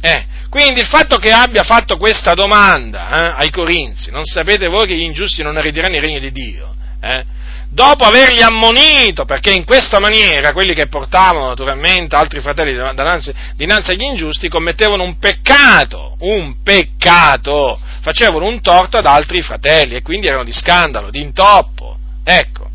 Eh, 0.00 0.26
quindi 0.50 0.80
il 0.80 0.86
fatto 0.86 1.16
che 1.16 1.32
abbia 1.32 1.62
fatto 1.62 1.96
questa 1.96 2.34
domanda 2.34 3.08
eh, 3.08 3.42
ai 3.42 3.50
Corinzi, 3.50 4.10
non 4.10 4.24
sapete 4.24 4.68
voi 4.68 4.86
che 4.86 4.94
gli 4.94 5.02
ingiusti 5.02 5.42
non 5.42 5.56
erediteranno 5.56 5.96
il 5.96 6.02
regno 6.02 6.18
di 6.20 6.30
Dio? 6.30 6.74
Eh? 7.00 7.24
Dopo 7.70 8.04
averli 8.04 8.42
ammonito, 8.42 9.24
perché 9.24 9.50
in 9.50 9.64
questa 9.64 9.98
maniera 9.98 10.52
quelli 10.52 10.74
che 10.74 10.88
portavano 10.88 11.48
naturalmente 11.48 12.16
altri 12.16 12.40
fratelli 12.40 12.72
dinanzi, 12.72 13.32
dinanzi 13.56 13.90
agli 13.90 14.02
ingiusti 14.02 14.48
commettevano 14.48 15.02
un 15.02 15.18
peccato, 15.18 16.16
un 16.20 16.62
peccato, 16.62 17.78
facevano 18.00 18.46
un 18.46 18.60
torto 18.62 18.96
ad 18.96 19.06
altri 19.06 19.42
fratelli 19.42 19.96
e 19.96 20.02
quindi 20.02 20.28
erano 20.28 20.44
di 20.44 20.52
scandalo, 20.52 21.10
di 21.10 21.20
intoppo. 21.20 21.96
Ecco 22.24 22.68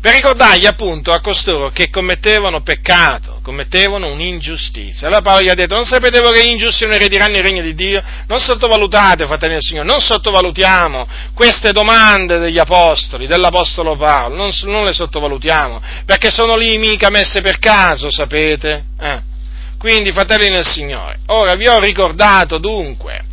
per 0.00 0.14
ricordargli 0.14 0.64
appunto 0.64 1.12
a 1.12 1.20
costoro 1.20 1.70
che 1.70 1.90
commettevano 1.90 2.62
peccato, 2.62 3.40
commettevano 3.42 4.12
un'ingiustizia. 4.12 5.08
Allora 5.08 5.22
Paolo 5.22 5.42
gli 5.42 5.48
ha 5.48 5.54
detto, 5.54 5.74
non 5.74 5.84
sapete 5.84 6.20
voi 6.20 6.34
che 6.34 6.44
gli 6.44 6.50
ingiusti 6.50 6.84
non 6.84 6.94
erediranno 6.94 7.36
il 7.36 7.42
regno 7.42 7.62
di 7.62 7.74
Dio? 7.74 8.00
Non 8.28 8.38
sottovalutate, 8.38 9.26
fratelli 9.26 9.54
del 9.54 9.62
Signore, 9.62 9.88
non 9.88 10.00
sottovalutiamo 10.00 11.06
queste 11.34 11.72
domande 11.72 12.38
degli 12.38 12.58
apostoli, 12.58 13.26
dell'apostolo 13.26 13.96
Paolo, 13.96 14.36
non, 14.36 14.50
non 14.64 14.84
le 14.84 14.92
sottovalutiamo, 14.92 15.82
perché 16.04 16.30
sono 16.30 16.56
lì 16.56 16.78
mica 16.78 17.10
messe 17.10 17.40
per 17.40 17.58
caso, 17.58 18.08
sapete? 18.08 18.84
Eh. 19.00 19.20
Quindi, 19.78 20.12
fratelli 20.12 20.48
del 20.48 20.66
Signore, 20.66 21.18
ora 21.26 21.56
vi 21.56 21.66
ho 21.66 21.80
ricordato 21.80 22.58
dunque 22.58 23.24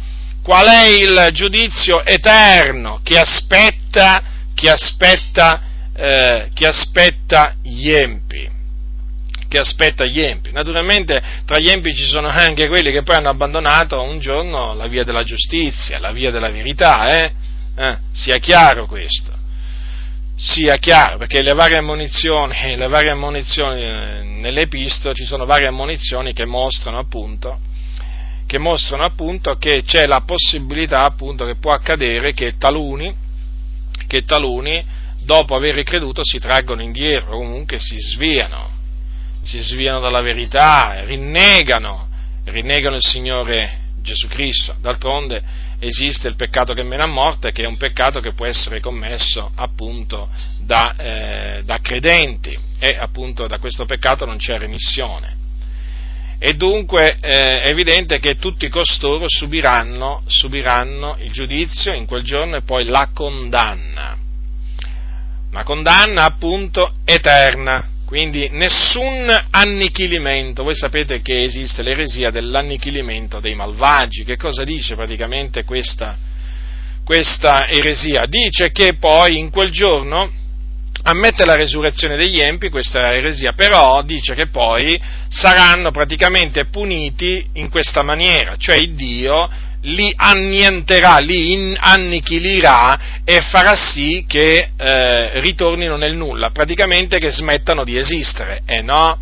qual 0.41 0.67
è 0.67 0.85
il 0.85 1.29
giudizio 1.31 2.03
eterno 2.03 2.99
che 3.03 3.17
aspetta, 3.17 4.21
che 4.53 4.69
aspetta 4.69 5.73
eh, 5.95 6.49
che 6.53 6.67
aspetta 6.67 7.55
gli 7.61 7.91
empi. 7.91 8.49
Che 9.47 9.57
aspetta 9.57 10.05
gli 10.05 10.19
empi. 10.19 10.51
Naturalmente 10.51 11.21
tra 11.45 11.59
gli 11.59 11.69
empi 11.69 11.95
ci 11.95 12.05
sono 12.05 12.27
anche 12.27 12.67
quelli 12.67 12.91
che 12.91 13.03
poi 13.03 13.15
hanno 13.15 13.29
abbandonato 13.29 14.01
un 14.01 14.19
giorno 14.19 14.73
la 14.73 14.87
via 14.87 15.03
della 15.03 15.23
giustizia, 15.23 15.99
la 15.99 16.11
via 16.11 16.31
della 16.31 16.49
verità, 16.49 17.21
eh? 17.21 17.31
Eh, 17.77 17.97
sia 18.11 18.37
chiaro 18.37 18.85
questo. 18.85 19.33
Sia 20.37 20.77
chiaro, 20.77 21.17
perché 21.17 21.41
le 21.41 21.53
varie 21.53 21.77
ammonizioni, 21.77 22.53
le 22.75 22.87
varie 22.87 23.11
ammonizioni 23.11 23.81
eh, 23.81 24.21
nelle 24.23 24.61
epistole 24.61 25.13
ci 25.13 25.23
sono 25.23 25.45
varie 25.45 25.67
ammonizioni 25.67 26.33
che 26.33 26.45
mostrano 26.45 26.97
appunto 26.97 27.59
che 28.45 28.59
mostrano 28.59 29.03
appunto 29.03 29.55
che 29.55 29.81
c'è 29.83 30.05
la 30.05 30.21
possibilità 30.21 31.03
appunto 31.03 31.45
che 31.45 31.55
può 31.55 31.71
accadere 31.71 32.33
che 32.33 32.57
taluni, 32.57 33.13
che 34.07 34.23
taluni 34.23 34.85
dopo 35.25 35.55
aver 35.55 35.83
creduto 35.83 36.23
si 36.23 36.39
traggono 36.39 36.81
indietro, 36.81 37.37
comunque 37.37 37.79
si 37.79 37.97
sviano, 37.99 38.71
si 39.43 39.59
sviano 39.59 39.99
dalla 39.99 40.21
verità, 40.21 41.03
rinnegano, 41.03 42.07
rinnegano 42.45 42.95
il 42.95 43.03
Signore 43.03 43.79
Gesù 44.01 44.27
Cristo. 44.27 44.75
D'altronde 44.79 45.41
esiste 45.79 46.27
il 46.27 46.35
peccato 46.35 46.73
che 46.73 46.83
mena 46.83 47.03
a 47.03 47.07
morte, 47.07 47.51
che 47.51 47.63
è 47.63 47.67
un 47.67 47.77
peccato 47.77 48.21
che 48.21 48.33
può 48.33 48.45
essere 48.45 48.79
commesso 48.79 49.51
appunto 49.55 50.29
da, 50.59 50.95
eh, 50.95 51.61
da 51.65 51.79
credenti 51.79 52.57
e 52.79 52.95
appunto 52.97 53.47
da 53.47 53.57
questo 53.57 53.85
peccato 53.85 54.25
non 54.25 54.37
c'è 54.37 54.57
remissione. 54.57 55.43
E 56.37 56.53
dunque 56.53 57.17
eh, 57.21 57.61
è 57.61 57.67
evidente 57.69 58.19
che 58.19 58.35
tutti 58.35 58.69
costoro 58.69 59.25
subiranno, 59.27 60.21
subiranno 60.27 61.17
il 61.19 61.31
giudizio 61.31 61.93
in 61.93 62.05
quel 62.05 62.23
giorno 62.23 62.57
e 62.57 62.61
poi 62.61 62.85
la 62.85 63.09
condanna. 63.13 64.24
Ma 65.55 65.63
condanna 65.63 66.25
appunto 66.25 66.95
eterna, 67.05 67.87
quindi 68.05 68.49
nessun 68.51 69.33
annichilimento. 69.51 70.63
Voi 70.63 70.75
sapete 70.75 71.21
che 71.21 71.43
esiste 71.43 71.81
l'eresia 71.81 72.29
dell'annichilimento 72.29 73.39
dei 73.39 73.55
malvagi. 73.55 74.25
Che 74.25 74.35
cosa 74.35 74.65
dice 74.65 74.95
praticamente 74.95 75.63
questa, 75.63 76.17
questa 77.05 77.69
eresia? 77.69 78.25
Dice 78.25 78.73
che 78.73 78.97
poi 78.97 79.37
in 79.37 79.49
quel 79.49 79.69
giorno 79.71 80.29
ammette 81.03 81.45
la 81.45 81.55
resurrezione 81.55 82.17
degli 82.17 82.41
empi, 82.41 82.67
questa 82.67 83.13
eresia, 83.13 83.53
però 83.53 84.01
dice 84.01 84.35
che 84.35 84.47
poi 84.47 85.01
saranno 85.29 85.89
praticamente 85.91 86.65
puniti 86.65 87.47
in 87.53 87.69
questa 87.69 88.03
maniera, 88.03 88.57
cioè 88.57 88.85
Dio 88.89 89.49
li 89.85 90.13
annienterà, 90.15 91.17
li 91.17 91.75
annichilirà 91.77 93.21
e 93.23 93.41
farà 93.41 93.75
sì 93.75 94.25
che 94.27 94.69
eh, 94.77 95.39
ritornino 95.39 95.95
nel 95.95 96.15
nulla, 96.15 96.49
praticamente 96.49 97.19
che 97.19 97.31
smettano 97.31 97.83
di 97.83 97.97
esistere. 97.97 98.61
E 98.65 98.81
no, 98.81 99.19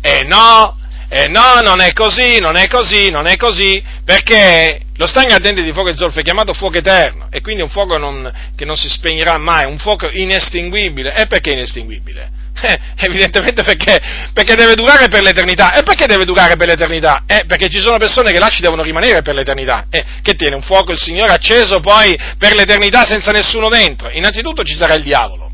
e 0.00 0.24
no, 0.24 0.78
e 1.08 1.28
no, 1.28 1.60
non 1.62 1.80
è 1.80 1.92
così, 1.92 2.38
non 2.40 2.56
è 2.56 2.68
così, 2.68 3.10
non 3.10 3.26
è 3.26 3.36
così, 3.36 3.82
perché 4.04 4.80
lo 4.96 5.06
stagno 5.06 5.34
ardente 5.34 5.62
di 5.62 5.72
fuoco 5.72 5.90
e 5.90 5.96
zolfo 5.96 6.20
è 6.20 6.22
chiamato 6.22 6.52
fuoco 6.52 6.78
eterno, 6.78 7.28
e 7.30 7.40
quindi 7.40 7.62
un 7.62 7.68
fuoco 7.68 7.98
non, 7.98 8.30
che 8.56 8.64
non 8.64 8.76
si 8.76 8.88
spegnerà 8.88 9.36
mai, 9.38 9.66
un 9.66 9.78
fuoco 9.78 10.08
inestinguibile. 10.10 11.14
E 11.14 11.26
perché 11.26 11.52
inestinguibile? 11.52 12.41
Eh, 12.64 12.78
evidentemente 12.96 13.64
perché, 13.64 14.00
perché, 14.32 14.54
deve 14.54 14.74
durare 14.74 15.08
per 15.08 15.20
l'eternità. 15.22 15.74
E 15.74 15.82
perché 15.82 16.06
deve 16.06 16.24
durare 16.24 16.56
per 16.56 16.68
l'eternità? 16.68 17.24
Eh, 17.26 17.42
perché 17.44 17.68
ci 17.68 17.80
sono 17.80 17.98
persone 17.98 18.30
che 18.30 18.38
là 18.38 18.46
ci 18.48 18.62
devono 18.62 18.82
rimanere 18.82 19.22
per 19.22 19.34
l'eternità. 19.34 19.86
Eh, 19.90 20.04
che 20.22 20.34
tiene 20.34 20.54
un 20.54 20.62
fuoco 20.62 20.92
il 20.92 20.98
Signore 20.98 21.32
acceso 21.32 21.80
poi 21.80 22.16
per 22.38 22.54
l'eternità 22.54 23.04
senza 23.04 23.32
nessuno 23.32 23.68
dentro? 23.68 24.10
Innanzitutto 24.12 24.62
ci 24.62 24.76
sarà 24.76 24.94
il 24.94 25.02
diavolo. 25.02 25.50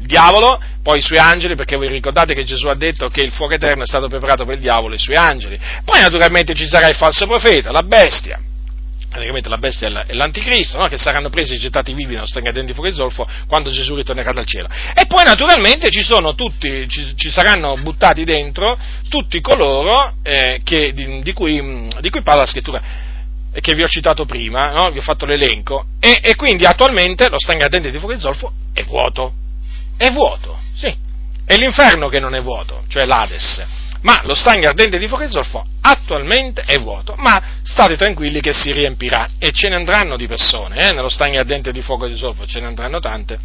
Il 0.00 0.06
diavolo, 0.06 0.60
poi 0.82 0.98
i 0.98 1.02
suoi 1.02 1.18
angeli, 1.18 1.54
perché 1.54 1.76
voi 1.76 1.88
ricordate 1.88 2.34
che 2.34 2.44
Gesù 2.44 2.66
ha 2.68 2.74
detto 2.74 3.08
che 3.08 3.22
il 3.22 3.32
fuoco 3.32 3.54
eterno 3.54 3.84
è 3.84 3.86
stato 3.86 4.08
preparato 4.08 4.44
per 4.44 4.56
il 4.56 4.60
diavolo 4.60 4.92
e 4.92 4.96
i 4.96 5.00
suoi 5.00 5.16
angeli. 5.16 5.58
Poi 5.82 6.00
naturalmente 6.00 6.52
ci 6.54 6.66
sarà 6.66 6.88
il 6.88 6.96
falso 6.96 7.26
profeta, 7.26 7.72
la 7.72 7.82
bestia 7.82 8.38
praticamente 9.10 9.48
la 9.48 9.58
bestia 9.58 10.06
è 10.06 10.14
l'anticristo, 10.14 10.78
no? 10.78 10.86
che 10.86 10.96
saranno 10.96 11.28
presi 11.28 11.54
e 11.54 11.58
gettati 11.58 11.92
vivi 11.92 12.14
nello 12.14 12.26
stagno 12.26 12.52
di 12.52 12.72
fuoco 12.72 12.88
e 12.88 12.94
zolfo 12.94 13.28
quando 13.48 13.70
Gesù 13.70 13.96
ritornerà 13.96 14.32
dal 14.32 14.46
cielo. 14.46 14.68
E 14.94 15.06
poi 15.06 15.24
naturalmente 15.24 15.90
ci, 15.90 16.06
tutti, 16.36 16.88
ci, 16.88 17.14
ci 17.16 17.28
saranno 17.30 17.76
buttati 17.82 18.24
dentro 18.24 18.78
tutti 19.08 19.40
coloro 19.40 20.14
eh, 20.22 20.60
che, 20.62 20.92
di, 20.92 21.22
di, 21.22 21.32
cui, 21.32 21.88
di, 22.00 22.10
cui, 22.10 22.22
parla 22.22 22.42
la 22.42 22.46
scrittura 22.46 23.08
che 23.60 23.74
vi 23.74 23.82
ho 23.82 23.88
citato 23.88 24.24
prima, 24.24 24.70
no? 24.70 24.90
vi 24.92 24.98
ho 24.98 25.02
fatto 25.02 25.26
l'elenco, 25.26 25.86
e, 25.98 26.20
e, 26.22 26.36
quindi 26.36 26.64
attualmente 26.64 27.28
lo 27.28 27.38
stagno 27.38 27.64
ardente 27.64 27.90
di 27.90 27.98
fuoco 27.98 28.14
e 28.14 28.20
zolfo 28.20 28.52
è 28.72 28.84
vuoto, 28.84 29.34
è 29.96 30.08
vuoto, 30.12 30.56
sì, 30.72 30.94
è 31.44 31.56
l'inferno 31.56 32.08
che 32.08 32.20
non 32.20 32.34
è 32.34 32.40
vuoto, 32.40 32.84
cioè 32.86 33.04
l'Ades 33.04 33.88
ma 34.02 34.22
lo 34.24 34.34
stagno 34.34 34.68
ardente 34.68 34.98
di 34.98 35.08
fuoco 35.08 35.24
e 35.24 35.30
zolfo 35.30 35.64
attualmente 35.82 36.62
è 36.62 36.78
vuoto, 36.78 37.14
ma 37.16 37.40
state 37.62 37.96
tranquilli 37.96 38.40
che 38.40 38.52
si 38.52 38.72
riempirà 38.72 39.28
e 39.38 39.50
ce 39.52 39.68
ne 39.68 39.76
andranno 39.76 40.16
di 40.16 40.26
persone, 40.26 40.88
eh? 40.88 40.92
nello 40.92 41.08
stagno 41.08 41.40
ardente 41.40 41.72
di 41.72 41.82
fuoco 41.82 42.06
e 42.06 42.14
zolfo 42.14 42.46
ce 42.46 42.60
ne 42.60 42.66
andranno 42.66 42.98
tante. 42.98 43.38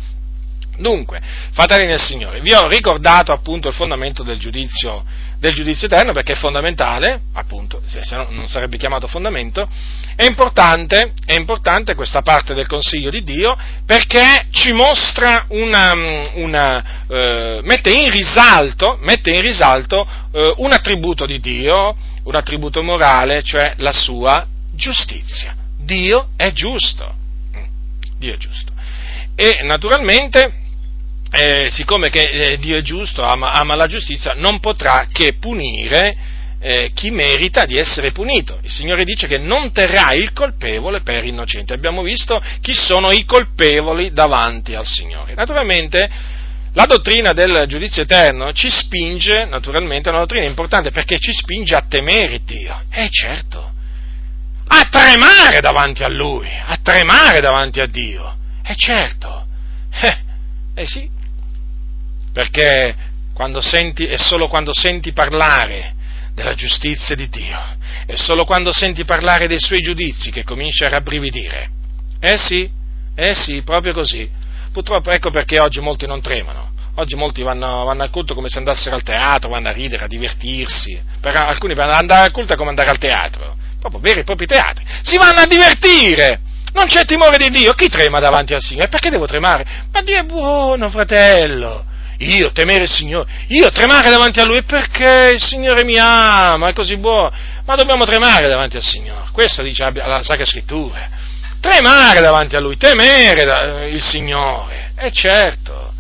Dunque, 0.78 1.22
fratelli 1.52 1.86
nel 1.86 2.02
Signore, 2.02 2.42
vi 2.42 2.54
ho 2.54 2.68
ricordato 2.68 3.32
appunto 3.32 3.70
il 3.70 3.74
fondamento 3.74 4.24
del 4.24 4.38
giudizio 4.38 5.04
del 5.46 5.54
giudizio 5.54 5.88
eterno 5.88 6.12
perché 6.14 6.34
è 6.34 6.36
fondamentale, 6.36 7.22
appunto, 7.34 7.82
se 7.86 8.02
no 8.16 8.28
non 8.32 8.48
sarebbe 8.48 8.78
chiamato 8.78 9.08
fondamento, 9.08 9.70
è 10.16 10.26
importante, 10.26 11.14
è 11.26 11.36
importante 11.36 11.94
questa 11.94 12.22
parte 12.22 12.54
del 12.54 12.68
consiglio 12.68 13.10
di 13.10 13.24
Dio 13.24 13.56
perché 13.86 14.48
ci 14.50 14.72
mostra 14.72 15.46
una, 15.50 15.94
una 16.34 17.06
eh, 17.08 17.60
mette 17.64 17.90
in 17.92 18.10
risalto, 18.10 18.98
mette 19.02 19.32
in 19.32 19.42
risalto 19.42 20.08
eh, 20.34 20.54
un 20.58 20.72
attributo 20.72 21.26
di 21.26 21.40
Dio, 21.40 21.96
un 22.24 22.36
attributo 22.36 22.82
morale, 22.82 23.44
cioè 23.44 23.74
la 23.78 23.94
sua 23.94 24.46
giustizia. 24.74 25.56
Dio 25.78 26.30
è 26.36 26.52
giusto. 26.54 27.14
Mm, 27.56 27.64
Dio 28.18 28.34
è 28.34 28.38
giusto. 28.38 28.72
E 29.36 29.60
naturalmente 29.64 30.64
eh, 31.36 31.68
siccome 31.70 32.10
eh, 32.10 32.58
Dio 32.58 32.78
è 32.78 32.82
giusto, 32.82 33.22
ama, 33.22 33.52
ama, 33.52 33.76
la 33.76 33.88
giustizia, 33.88 34.34
non 34.36 34.60
potrà 34.60 35.08
che 35.12 35.34
punire 35.34 36.16
eh, 36.60 36.92
chi 36.94 37.12
merita 37.12 37.66
di 37.66 37.78
essere 37.78 38.12
punito. 38.12 38.60
Il 38.62 38.72
Signore 38.72 39.04
dice 39.04 39.28
che 39.28 39.38
non 39.38 39.72
terrà 39.72 40.14
il 40.14 40.32
colpevole 40.32 41.02
per 41.02 41.26
innocente. 41.26 41.74
Abbiamo 41.74 42.02
visto 42.02 42.42
chi 42.62 42.74
sono 42.74 43.12
i 43.12 43.26
colpevoli 43.26 44.12
davanti 44.12 44.76
al 44.76 44.86
Signore. 44.86 45.34
Naturalmente 45.36 46.10
la 46.74 46.86
dottrina 46.86 47.34
del 47.34 47.66
giudizio 47.68 48.04
eterno 48.04 48.52
ci 48.52 48.70
spinge, 48.70 49.46
naturalmente 49.46 50.10
è 50.10 50.12
una 50.12 50.22
dottrina 50.22 50.46
importante 50.46 50.92
perché 50.92 51.18
ci 51.20 51.32
spinge 51.34 51.76
a 51.76 51.86
temere 51.88 52.40
Dio. 52.44 52.82
Eh 52.90 53.10
certo, 53.10 53.72
a 54.68 54.88
tremare 54.90 55.60
davanti 55.60 56.04
a 56.04 56.10
Lui, 56.10 56.50
a 56.50 56.78
tremare 56.82 57.42
davanti 57.42 57.80
a 57.80 57.86
Dio. 57.86 58.36
Eh 58.66 58.76
certo. 58.76 59.46
Eh, 59.92 60.18
eh 60.76 60.86
sì, 60.86 61.10
perché 62.36 62.94
senti, 63.62 64.06
è 64.06 64.18
solo 64.18 64.50
quando 64.50 64.74
senti 64.74 65.14
parlare 65.14 65.96
della 66.34 66.54
giustizia 66.54 67.16
di 67.16 67.30
Dio, 67.30 67.58
è 68.06 68.16
solo 68.16 68.44
quando 68.44 68.74
senti 68.74 69.06
parlare 69.06 69.48
dei 69.48 69.58
suoi 69.58 69.80
giudizi 69.80 70.32
che 70.32 70.44
cominci 70.44 70.84
a 70.84 70.90
rabbrividire. 70.90 71.70
Eh 72.20 72.36
sì, 72.36 72.70
eh 73.16 73.34
sì, 73.34 73.62
proprio 73.62 73.94
così. 73.94 74.30
Purtroppo 74.74 75.12
ecco 75.12 75.30
perché 75.30 75.62
oggi 75.62 75.80
molti 75.80 76.06
non 76.08 76.20
tremano. 76.20 76.74
Oggi 76.96 77.16
molti 77.16 77.42
vanno, 77.42 77.86
vanno 77.86 78.04
al 78.04 78.10
culto 78.10 78.34
come 78.34 78.50
se 78.50 78.58
andassero 78.58 78.96
al 78.96 79.04
teatro, 79.04 79.50
vanno 79.50 79.70
a 79.70 79.72
ridere, 79.72 80.04
a 80.04 80.08
divertirsi. 80.08 81.02
Per 81.22 81.34
alcuni 81.34 81.74
per 81.74 81.90
andare 81.90 82.26
al 82.26 82.32
culto 82.34 82.52
è 82.52 82.58
come 82.58 82.70
andare 82.70 82.90
al 82.90 82.98
teatro, 82.98 83.56
proprio 83.80 84.02
veri 84.02 84.20
e 84.20 84.24
propri 84.24 84.46
teatri. 84.46 84.84
Si 85.04 85.16
vanno 85.16 85.40
a 85.40 85.48
divertire! 85.48 86.42
Non 86.74 86.88
c'è 86.88 87.06
timore 87.06 87.38
di 87.38 87.50
Dio. 87.50 87.72
Chi 87.72 87.88
trema 87.88 88.20
davanti 88.20 88.54
al 88.54 88.60
Signore? 88.60 88.90
Perché 88.90 89.10
devo 89.10 89.26
tremare? 89.26 89.66
Ma 89.94 90.02
Dio 90.02 90.20
è 90.20 90.24
buono, 90.24 90.90
fratello. 90.90 91.94
Io 92.20 92.52
temere 92.52 92.84
il 92.84 92.90
Signore, 92.90 93.30
io 93.48 93.70
tremare 93.72 94.10
davanti 94.10 94.40
a 94.40 94.46
Lui. 94.46 94.64
Perché 94.64 95.32
il 95.34 95.42
Signore 95.42 95.84
mi 95.84 95.98
ama, 95.98 96.70
è 96.70 96.74
così 96.74 96.96
buono, 96.98 97.32
ma 97.66 97.76
dobbiamo 97.76 98.06
tremare 98.06 98.48
davanti 98.48 98.78
al 98.78 98.84
Signore, 98.84 99.30
questo 99.32 99.62
dice 99.62 99.90
la 99.92 100.24
Sacra 100.24 100.46
Scrittura, 100.46 101.10
tremare 101.60 102.22
davanti 102.22 102.56
a 102.56 102.60
Lui, 102.60 102.78
temere 102.78 103.90
il 103.90 104.02
Signore, 104.02 104.92
è 104.96 105.10
certo, 105.12 105.94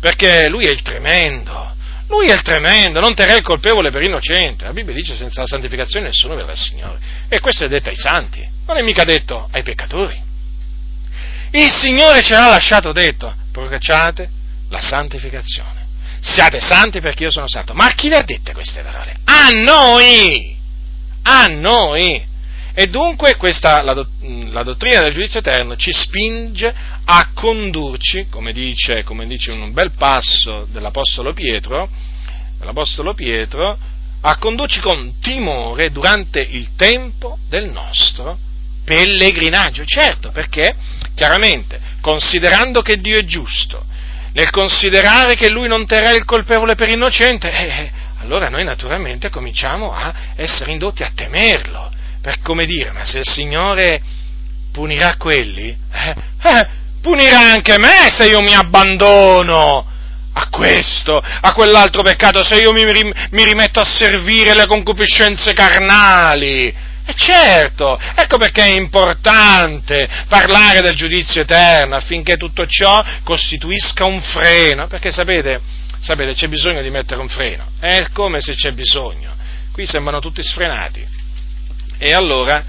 perché 0.00 0.48
Lui 0.48 0.66
è 0.66 0.70
il 0.70 0.82
tremendo, 0.82 1.74
Lui 2.08 2.28
è 2.28 2.34
il 2.34 2.42
tremendo, 2.42 3.00
non 3.00 3.14
terrà 3.14 3.34
il 3.34 3.42
colpevole 3.42 3.90
per 3.90 4.02
innocente, 4.02 4.64
la 4.64 4.72
Bibbia 4.72 4.92
dice 4.92 5.14
senza 5.14 5.42
la 5.42 5.46
santificazione 5.46 6.06
nessuno 6.06 6.34
verrà 6.34 6.50
al 6.50 6.58
Signore, 6.58 6.98
e 7.28 7.38
questo 7.40 7.64
è 7.64 7.68
detto 7.68 7.88
ai 7.88 7.96
santi, 7.96 8.46
non 8.66 8.76
è 8.76 8.82
mica 8.82 9.04
detto 9.04 9.48
ai 9.52 9.62
peccatori. 9.62 10.20
Il 11.52 11.70
Signore 11.70 12.22
ce 12.22 12.34
l'ha 12.34 12.48
lasciato 12.48 12.92
detto, 12.92 13.32
procacciate 13.52 14.40
la 14.72 14.80
santificazione. 14.80 15.86
Siate 16.20 16.60
santi 16.60 17.00
perché 17.00 17.24
io 17.24 17.30
sono 17.30 17.46
santo. 17.46 17.74
Ma 17.74 17.86
a 17.86 17.94
chi 17.94 18.08
le 18.08 18.16
ha 18.16 18.22
dette 18.22 18.52
queste 18.52 18.80
parole? 18.80 19.16
A 19.24 19.48
noi! 19.50 20.56
A 21.22 21.46
noi! 21.46 22.30
E 22.74 22.86
dunque 22.86 23.36
questa, 23.36 23.82
la, 23.82 23.92
la, 23.92 24.62
dottrina 24.62 25.02
del 25.02 25.12
giudizio 25.12 25.40
eterno 25.40 25.76
ci 25.76 25.92
spinge 25.92 26.72
a 27.04 27.30
condurci, 27.34 28.28
come 28.30 28.52
dice, 28.52 29.04
come 29.04 29.26
dice 29.26 29.50
un 29.50 29.72
bel 29.72 29.92
passo 29.92 30.66
dell'Apostolo 30.70 31.34
Pietro, 31.34 31.86
dell'Apostolo 32.58 33.12
Pietro, 33.12 33.76
a 34.22 34.36
condurci 34.36 34.80
con 34.80 35.18
timore 35.20 35.90
durante 35.90 36.40
il 36.40 36.70
tempo 36.74 37.36
del 37.46 37.70
nostro 37.70 38.38
pellegrinaggio. 38.84 39.84
Certo, 39.84 40.30
perché 40.30 40.74
chiaramente, 41.14 41.78
considerando 42.00 42.80
che 42.80 42.96
Dio 42.96 43.18
è 43.18 43.24
giusto, 43.24 43.84
nel 44.32 44.50
considerare 44.50 45.34
che 45.34 45.48
lui 45.48 45.68
non 45.68 45.86
terrà 45.86 46.10
il 46.10 46.24
colpevole 46.24 46.74
per 46.74 46.88
innocente, 46.88 47.50
eh, 47.50 47.66
eh, 47.66 47.92
allora 48.20 48.48
noi 48.48 48.64
naturalmente 48.64 49.28
cominciamo 49.28 49.92
a 49.92 50.12
essere 50.36 50.72
indotti 50.72 51.02
a 51.02 51.12
temerlo, 51.14 51.90
per 52.20 52.40
come 52.40 52.66
dire, 52.66 52.92
ma 52.92 53.04
se 53.04 53.18
il 53.18 53.28
Signore 53.28 54.00
punirà 54.72 55.16
quelli, 55.18 55.76
eh, 55.92 56.14
eh, 56.42 56.68
punirà 57.00 57.40
anche 57.52 57.78
me 57.78 58.10
se 58.16 58.26
io 58.26 58.40
mi 58.40 58.54
abbandono 58.54 59.86
a 60.34 60.48
questo, 60.48 61.18
a 61.18 61.52
quell'altro 61.52 62.02
peccato, 62.02 62.42
se 62.42 62.60
io 62.60 62.72
mi, 62.72 62.84
mi 62.84 63.44
rimetto 63.44 63.80
a 63.80 63.84
servire 63.84 64.54
le 64.54 64.66
concupiscenze 64.66 65.52
carnali. 65.52 66.90
E 67.04 67.14
certo, 67.14 67.98
ecco 68.14 68.38
perché 68.38 68.62
è 68.62 68.76
importante 68.76 70.08
parlare 70.28 70.80
del 70.80 70.94
giudizio 70.94 71.42
eterno 71.42 71.96
affinché 71.96 72.36
tutto 72.36 72.64
ciò 72.66 73.04
costituisca 73.24 74.04
un 74.04 74.20
freno, 74.20 74.86
perché 74.86 75.10
sapete, 75.10 75.60
sapete 75.98 76.34
c'è 76.34 76.46
bisogno 76.46 76.80
di 76.80 76.90
mettere 76.90 77.20
un 77.20 77.28
freno, 77.28 77.66
è 77.80 78.06
come 78.12 78.40
se 78.40 78.54
c'è 78.54 78.70
bisogno, 78.70 79.34
qui 79.72 79.84
sembrano 79.84 80.20
tutti 80.20 80.42
sfrenati. 80.42 81.04
E 81.98 82.12
allora 82.12 82.64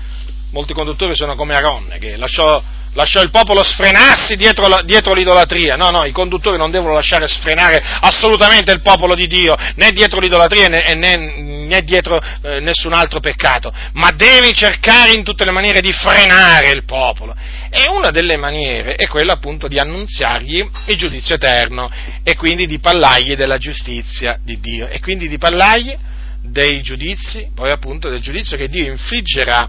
molti 0.51 0.73
conduttori 0.73 1.15
sono 1.15 1.35
come 1.35 1.55
Aronne 1.55 1.97
che 1.99 2.17
lasciò 2.17 2.61
lasciò 2.93 3.21
il 3.21 3.29
popolo 3.29 3.63
sfrenarsi 3.63 4.35
dietro, 4.35 4.67
la, 4.67 4.81
dietro, 4.83 5.13
l'idolatria. 5.13 5.75
No, 5.75 5.89
no, 5.89 6.05
i 6.05 6.11
conduttori 6.11 6.57
non 6.57 6.71
devono 6.71 6.93
lasciare 6.93 7.27
sfrenare 7.27 7.81
assolutamente 8.01 8.71
il 8.71 8.81
popolo 8.81 9.15
di 9.15 9.27
Dio, 9.27 9.55
né 9.75 9.91
dietro 9.91 10.19
l'idolatria 10.19 10.67
né, 10.67 10.93
né, 10.95 11.15
né 11.15 11.81
dietro 11.83 12.19
eh, 12.19 12.59
nessun 12.59 12.93
altro 12.93 13.19
peccato, 13.19 13.73
ma 13.93 14.11
devi 14.11 14.53
cercare 14.53 15.13
in 15.13 15.23
tutte 15.23 15.45
le 15.45 15.51
maniere 15.51 15.81
di 15.81 15.91
frenare 15.91 16.69
il 16.69 16.85
popolo. 16.85 17.35
E 17.69 17.87
una 17.89 18.11
delle 18.11 18.37
maniere 18.37 18.93
è 18.93 19.07
quella 19.07 19.33
appunto 19.33 19.67
di 19.67 19.79
annunziargli 19.79 20.63
il 20.85 20.95
giudizio 20.95 21.35
eterno 21.35 21.89
e 22.23 22.35
quindi 22.35 22.67
di 22.67 22.79
parlargli 22.79 23.35
della 23.35 23.57
giustizia 23.57 24.37
di 24.43 24.59
Dio 24.59 24.87
e 24.87 24.99
quindi 24.99 25.27
di 25.27 25.39
parlargli 25.39 25.95
dei 26.43 26.83
giudizi, 26.83 27.49
poi 27.55 27.71
appunto 27.71 28.09
del 28.09 28.21
giudizio 28.21 28.57
che 28.57 28.67
Dio 28.67 28.85
infliggerà 28.85 29.67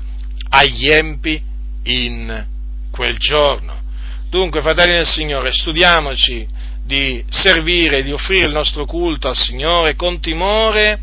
agli 0.50 0.90
empi 0.90 1.40
in 1.84 2.52
quel 2.94 3.18
giorno. 3.18 3.82
Dunque, 4.30 4.60
fratelli 4.60 4.92
del 4.92 5.06
Signore, 5.06 5.52
studiamoci 5.52 6.46
di 6.84 7.24
servire, 7.28 8.02
di 8.02 8.12
offrire 8.12 8.46
il 8.46 8.52
nostro 8.52 8.84
culto 8.84 9.26
al 9.26 9.36
Signore 9.36 9.96
con 9.96 10.20
timore 10.20 11.00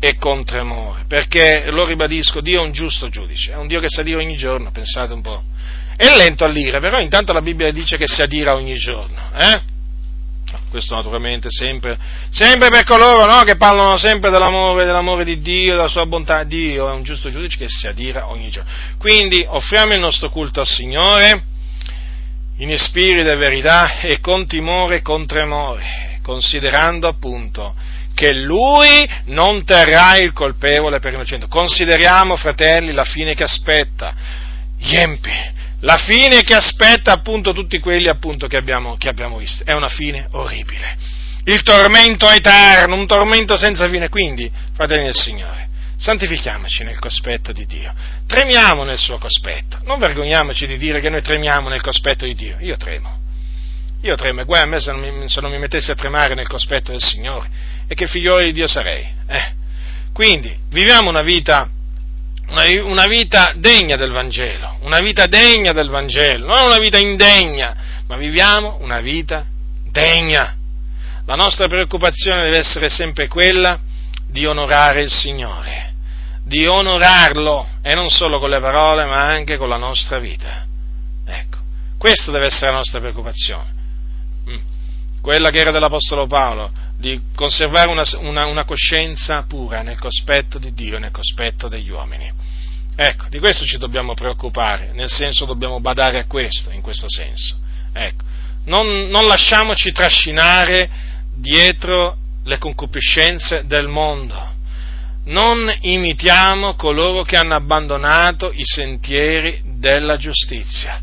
e 0.00 0.16
con 0.16 0.44
tremore, 0.44 1.04
perché, 1.06 1.70
lo 1.70 1.84
ribadisco, 1.84 2.40
Dio 2.40 2.60
è 2.60 2.64
un 2.64 2.72
giusto 2.72 3.08
giudice, 3.08 3.52
è 3.52 3.56
un 3.56 3.66
Dio 3.66 3.80
che 3.80 3.88
sa 3.88 4.02
dire 4.02 4.18
ogni 4.18 4.36
giorno, 4.36 4.70
pensate 4.70 5.12
un 5.12 5.22
po'. 5.22 5.42
È 5.96 6.14
lento 6.16 6.44
all'ira, 6.44 6.78
però 6.80 7.00
intanto 7.00 7.32
la 7.32 7.40
Bibbia 7.40 7.70
dice 7.72 7.96
che 7.96 8.06
si 8.06 8.22
adira 8.22 8.54
ogni 8.54 8.76
giorno, 8.76 9.30
eh? 9.34 9.60
Questo 10.70 10.94
naturalmente 10.94 11.48
sempre, 11.50 11.98
sempre 12.30 12.68
per 12.68 12.84
coloro 12.84 13.24
no, 13.24 13.42
che 13.42 13.56
parlano 13.56 13.96
sempre 13.96 14.30
dell'amore, 14.30 14.84
dell'amore 14.84 15.24
di 15.24 15.40
Dio, 15.40 15.74
della 15.74 15.88
sua 15.88 16.04
bontà. 16.06 16.44
Dio 16.44 16.88
è 16.88 16.92
un 16.92 17.02
giusto 17.02 17.30
giudice 17.30 17.56
che 17.56 17.68
si 17.68 17.86
adira 17.86 18.28
ogni 18.28 18.50
giorno. 18.50 18.70
Quindi 18.98 19.44
offriamo 19.46 19.94
il 19.94 20.00
nostro 20.00 20.28
culto 20.28 20.60
al 20.60 20.66
Signore 20.66 21.42
in 22.58 22.76
spirito 22.76 23.30
e 23.30 23.36
verità 23.36 24.00
e 24.00 24.20
con 24.20 24.46
timore 24.46 24.96
e 24.96 25.02
con 25.02 25.26
tremore, 25.26 26.18
considerando 26.22 27.08
appunto 27.08 27.74
che 28.14 28.34
Lui 28.34 29.08
non 29.26 29.64
terrà 29.64 30.16
il 30.16 30.32
colpevole 30.32 30.98
per 30.98 31.12
innocente. 31.12 31.46
Consideriamo, 31.46 32.36
fratelli, 32.36 32.92
la 32.92 33.04
fine 33.04 33.34
che 33.34 33.44
aspetta. 33.44 34.12
Gli 34.76 34.96
empi 34.96 35.56
la 35.80 35.96
fine 35.96 36.42
che 36.42 36.54
aspetta 36.54 37.12
appunto 37.12 37.52
tutti 37.52 37.78
quelli 37.78 38.08
appunto 38.08 38.46
che 38.48 38.56
abbiamo, 38.56 38.96
che 38.96 39.08
abbiamo 39.08 39.38
visto. 39.38 39.62
È 39.64 39.72
una 39.72 39.88
fine 39.88 40.26
orribile. 40.32 40.96
Il 41.44 41.62
tormento 41.62 42.28
eterno, 42.30 42.96
un 42.96 43.06
tormento 43.06 43.56
senza 43.56 43.88
fine. 43.88 44.08
Quindi, 44.08 44.50
fratelli 44.74 45.04
del 45.04 45.14
Signore, 45.14 45.68
santifichiamoci 45.96 46.82
nel 46.82 46.98
cospetto 46.98 47.52
di 47.52 47.64
Dio. 47.64 47.94
Tremiamo 48.26 48.82
nel 48.82 48.98
suo 48.98 49.18
cospetto. 49.18 49.78
Non 49.84 49.98
vergogniamoci 49.98 50.66
di 50.66 50.76
dire 50.78 51.00
che 51.00 51.10
noi 51.10 51.22
tremiamo 51.22 51.68
nel 51.68 51.80
cospetto 51.80 52.24
di 52.24 52.34
Dio. 52.34 52.56
Io 52.60 52.76
tremo. 52.76 53.16
Io 54.02 54.14
tremo, 54.14 54.42
e 54.42 54.44
guai 54.44 54.62
a 54.62 54.66
me 54.66 54.80
se 54.80 54.92
non, 54.92 55.00
mi, 55.00 55.28
se 55.28 55.40
non 55.40 55.50
mi 55.50 55.58
mettessi 55.58 55.90
a 55.90 55.96
tremare 55.96 56.34
nel 56.34 56.46
cospetto 56.46 56.90
del 56.90 57.02
Signore. 57.02 57.48
E 57.86 57.94
che 57.94 58.06
figliolo 58.06 58.42
di 58.42 58.52
Dio 58.52 58.66
sarei. 58.66 59.06
Eh. 59.26 59.54
Quindi, 60.12 60.56
viviamo 60.70 61.08
una 61.08 61.22
vita 61.22 61.70
una, 62.50 63.06
vita 63.06 63.52
degna 63.56 63.96
del 63.96 64.10
Vangelo, 64.10 64.78
una 64.80 65.00
vita 65.00 65.26
degna 65.26 65.72
del 65.72 65.90
Vangelo, 65.90 66.46
non 66.46 66.66
una 66.66 66.78
vita 66.78 66.98
indegna, 66.98 67.76
ma 68.06 68.16
viviamo 68.16 68.78
una 68.80 69.00
vita 69.00 69.44
degna. 69.90 70.56
La 71.26 71.34
nostra 71.34 71.66
preoccupazione 71.66 72.44
deve 72.44 72.58
essere 72.58 72.88
sempre 72.88 73.28
quella 73.28 73.78
di 74.26 74.46
onorare 74.46 75.02
il 75.02 75.10
Signore, 75.10 75.94
di 76.42 76.66
onorarlo 76.66 77.68
e 77.82 77.94
non 77.94 78.08
solo 78.08 78.38
con 78.38 78.48
le 78.48 78.60
parole 78.60 79.04
ma 79.04 79.26
anche 79.26 79.58
con 79.58 79.68
la 79.68 79.76
nostra 79.76 80.18
vita. 80.18 80.64
Ecco, 81.26 81.58
questa 81.98 82.30
deve 82.30 82.46
essere 82.46 82.70
la 82.70 82.78
nostra 82.78 83.00
preoccupazione. 83.00 83.77
Quella 85.28 85.50
che 85.50 85.58
era 85.58 85.70
dell'Apostolo 85.70 86.26
Paolo, 86.26 86.72
di 86.96 87.20
conservare 87.34 87.90
una, 87.90 88.02
una, 88.20 88.46
una 88.46 88.64
coscienza 88.64 89.44
pura 89.46 89.82
nel 89.82 89.98
cospetto 89.98 90.58
di 90.58 90.72
Dio 90.72 90.98
nel 90.98 91.10
cospetto 91.10 91.68
degli 91.68 91.90
uomini. 91.90 92.32
Ecco, 92.96 93.26
di 93.28 93.38
questo 93.38 93.66
ci 93.66 93.76
dobbiamo 93.76 94.14
preoccupare, 94.14 94.92
nel 94.94 95.10
senso 95.10 95.44
dobbiamo 95.44 95.80
badare 95.80 96.18
a 96.18 96.24
questo, 96.24 96.70
in 96.70 96.80
questo 96.80 97.10
senso. 97.10 97.58
Ecco, 97.92 98.24
non, 98.64 99.08
non 99.10 99.26
lasciamoci 99.26 99.92
trascinare 99.92 100.88
dietro 101.36 102.16
le 102.44 102.56
concupiscenze 102.56 103.66
del 103.66 103.86
mondo. 103.86 104.54
Non 105.24 105.70
imitiamo 105.82 106.74
coloro 106.74 107.22
che 107.22 107.36
hanno 107.36 107.54
abbandonato 107.54 108.50
i 108.50 108.64
sentieri 108.64 109.60
della 109.76 110.16
giustizia. 110.16 111.02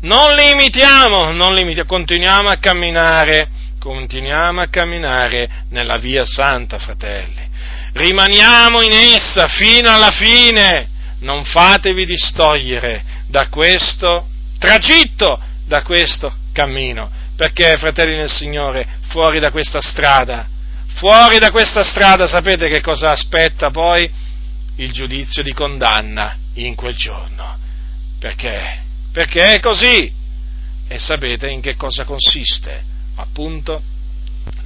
Non 0.00 0.34
li 0.34 0.50
imitiamo, 0.50 1.30
non 1.30 1.52
li 1.52 1.60
imitiamo, 1.60 1.88
continuiamo 1.88 2.48
a 2.48 2.56
camminare, 2.56 3.64
continuiamo 3.86 4.62
a 4.62 4.66
camminare 4.66 5.48
nella 5.70 5.96
via 5.96 6.24
santa, 6.24 6.76
fratelli. 6.76 7.48
Rimaniamo 7.92 8.82
in 8.82 8.92
essa 8.92 9.46
fino 9.46 9.88
alla 9.88 10.10
fine 10.10 10.88
non 11.20 11.44
fatevi 11.44 12.04
distogliere 12.04 13.04
da 13.28 13.46
questo 13.46 14.26
tragitto, 14.58 15.40
da 15.66 15.82
questo 15.82 16.34
cammino, 16.52 17.08
perché, 17.36 17.76
fratelli 17.78 18.16
nel 18.16 18.30
Signore, 18.30 18.84
fuori 19.08 19.38
da 19.38 19.52
questa 19.52 19.80
strada, 19.80 20.48
fuori 20.96 21.38
da 21.38 21.52
questa 21.52 21.84
strada 21.84 22.26
sapete 22.26 22.68
che 22.68 22.80
cosa 22.80 23.12
aspetta 23.12 23.70
poi? 23.70 24.10
Il 24.78 24.90
giudizio 24.90 25.44
di 25.44 25.52
condanna 25.52 26.36
in 26.54 26.74
quel 26.74 26.96
giorno. 26.96 27.56
Perché? 28.18 28.82
Perché 29.12 29.54
è 29.54 29.60
così. 29.60 30.12
E 30.88 30.98
sapete 30.98 31.48
in 31.48 31.60
che 31.60 31.76
cosa 31.76 32.04
consiste? 32.04 32.94
Appunto, 33.16 33.82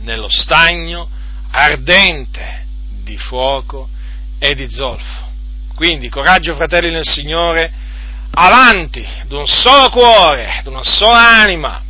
nello 0.00 0.28
stagno 0.28 1.08
ardente 1.50 2.66
di 3.02 3.16
fuoco 3.16 3.88
e 4.38 4.54
di 4.54 4.68
zolfo. 4.70 5.28
Quindi 5.74 6.08
coraggio 6.08 6.54
fratelli 6.54 6.90
nel 6.90 7.08
Signore, 7.08 7.72
avanti, 8.32 9.06
d'un 9.26 9.46
solo 9.46 9.88
cuore, 9.88 10.60
d'una 10.62 10.82
sola 10.82 11.40
anima, 11.40 11.82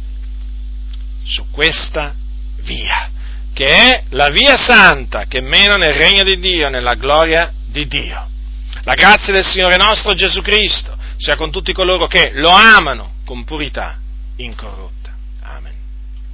su 1.24 1.51
questa 1.51 2.15
via, 2.62 3.11
che 3.53 3.66
è 3.66 4.03
la 4.11 4.28
via 4.28 4.57
santa 4.57 5.24
che 5.24 5.41
mena 5.41 5.77
nel 5.77 5.93
regno 5.93 6.23
di 6.23 6.39
Dio, 6.39 6.69
nella 6.69 6.95
gloria 6.95 7.53
di 7.66 7.87
Dio. 7.87 8.28
La 8.82 8.95
grazia 8.95 9.32
del 9.32 9.45
Signore 9.45 9.77
nostro 9.77 10.15
Gesù 10.15 10.41
Cristo 10.41 10.97
sia 11.16 11.37
con 11.37 11.51
tutti 11.51 11.73
coloro 11.73 12.07
che 12.07 12.31
lo 12.35 12.51
amano 12.51 13.15
con 13.24 13.45
purità 13.45 13.99
incorrotta. 14.37 15.00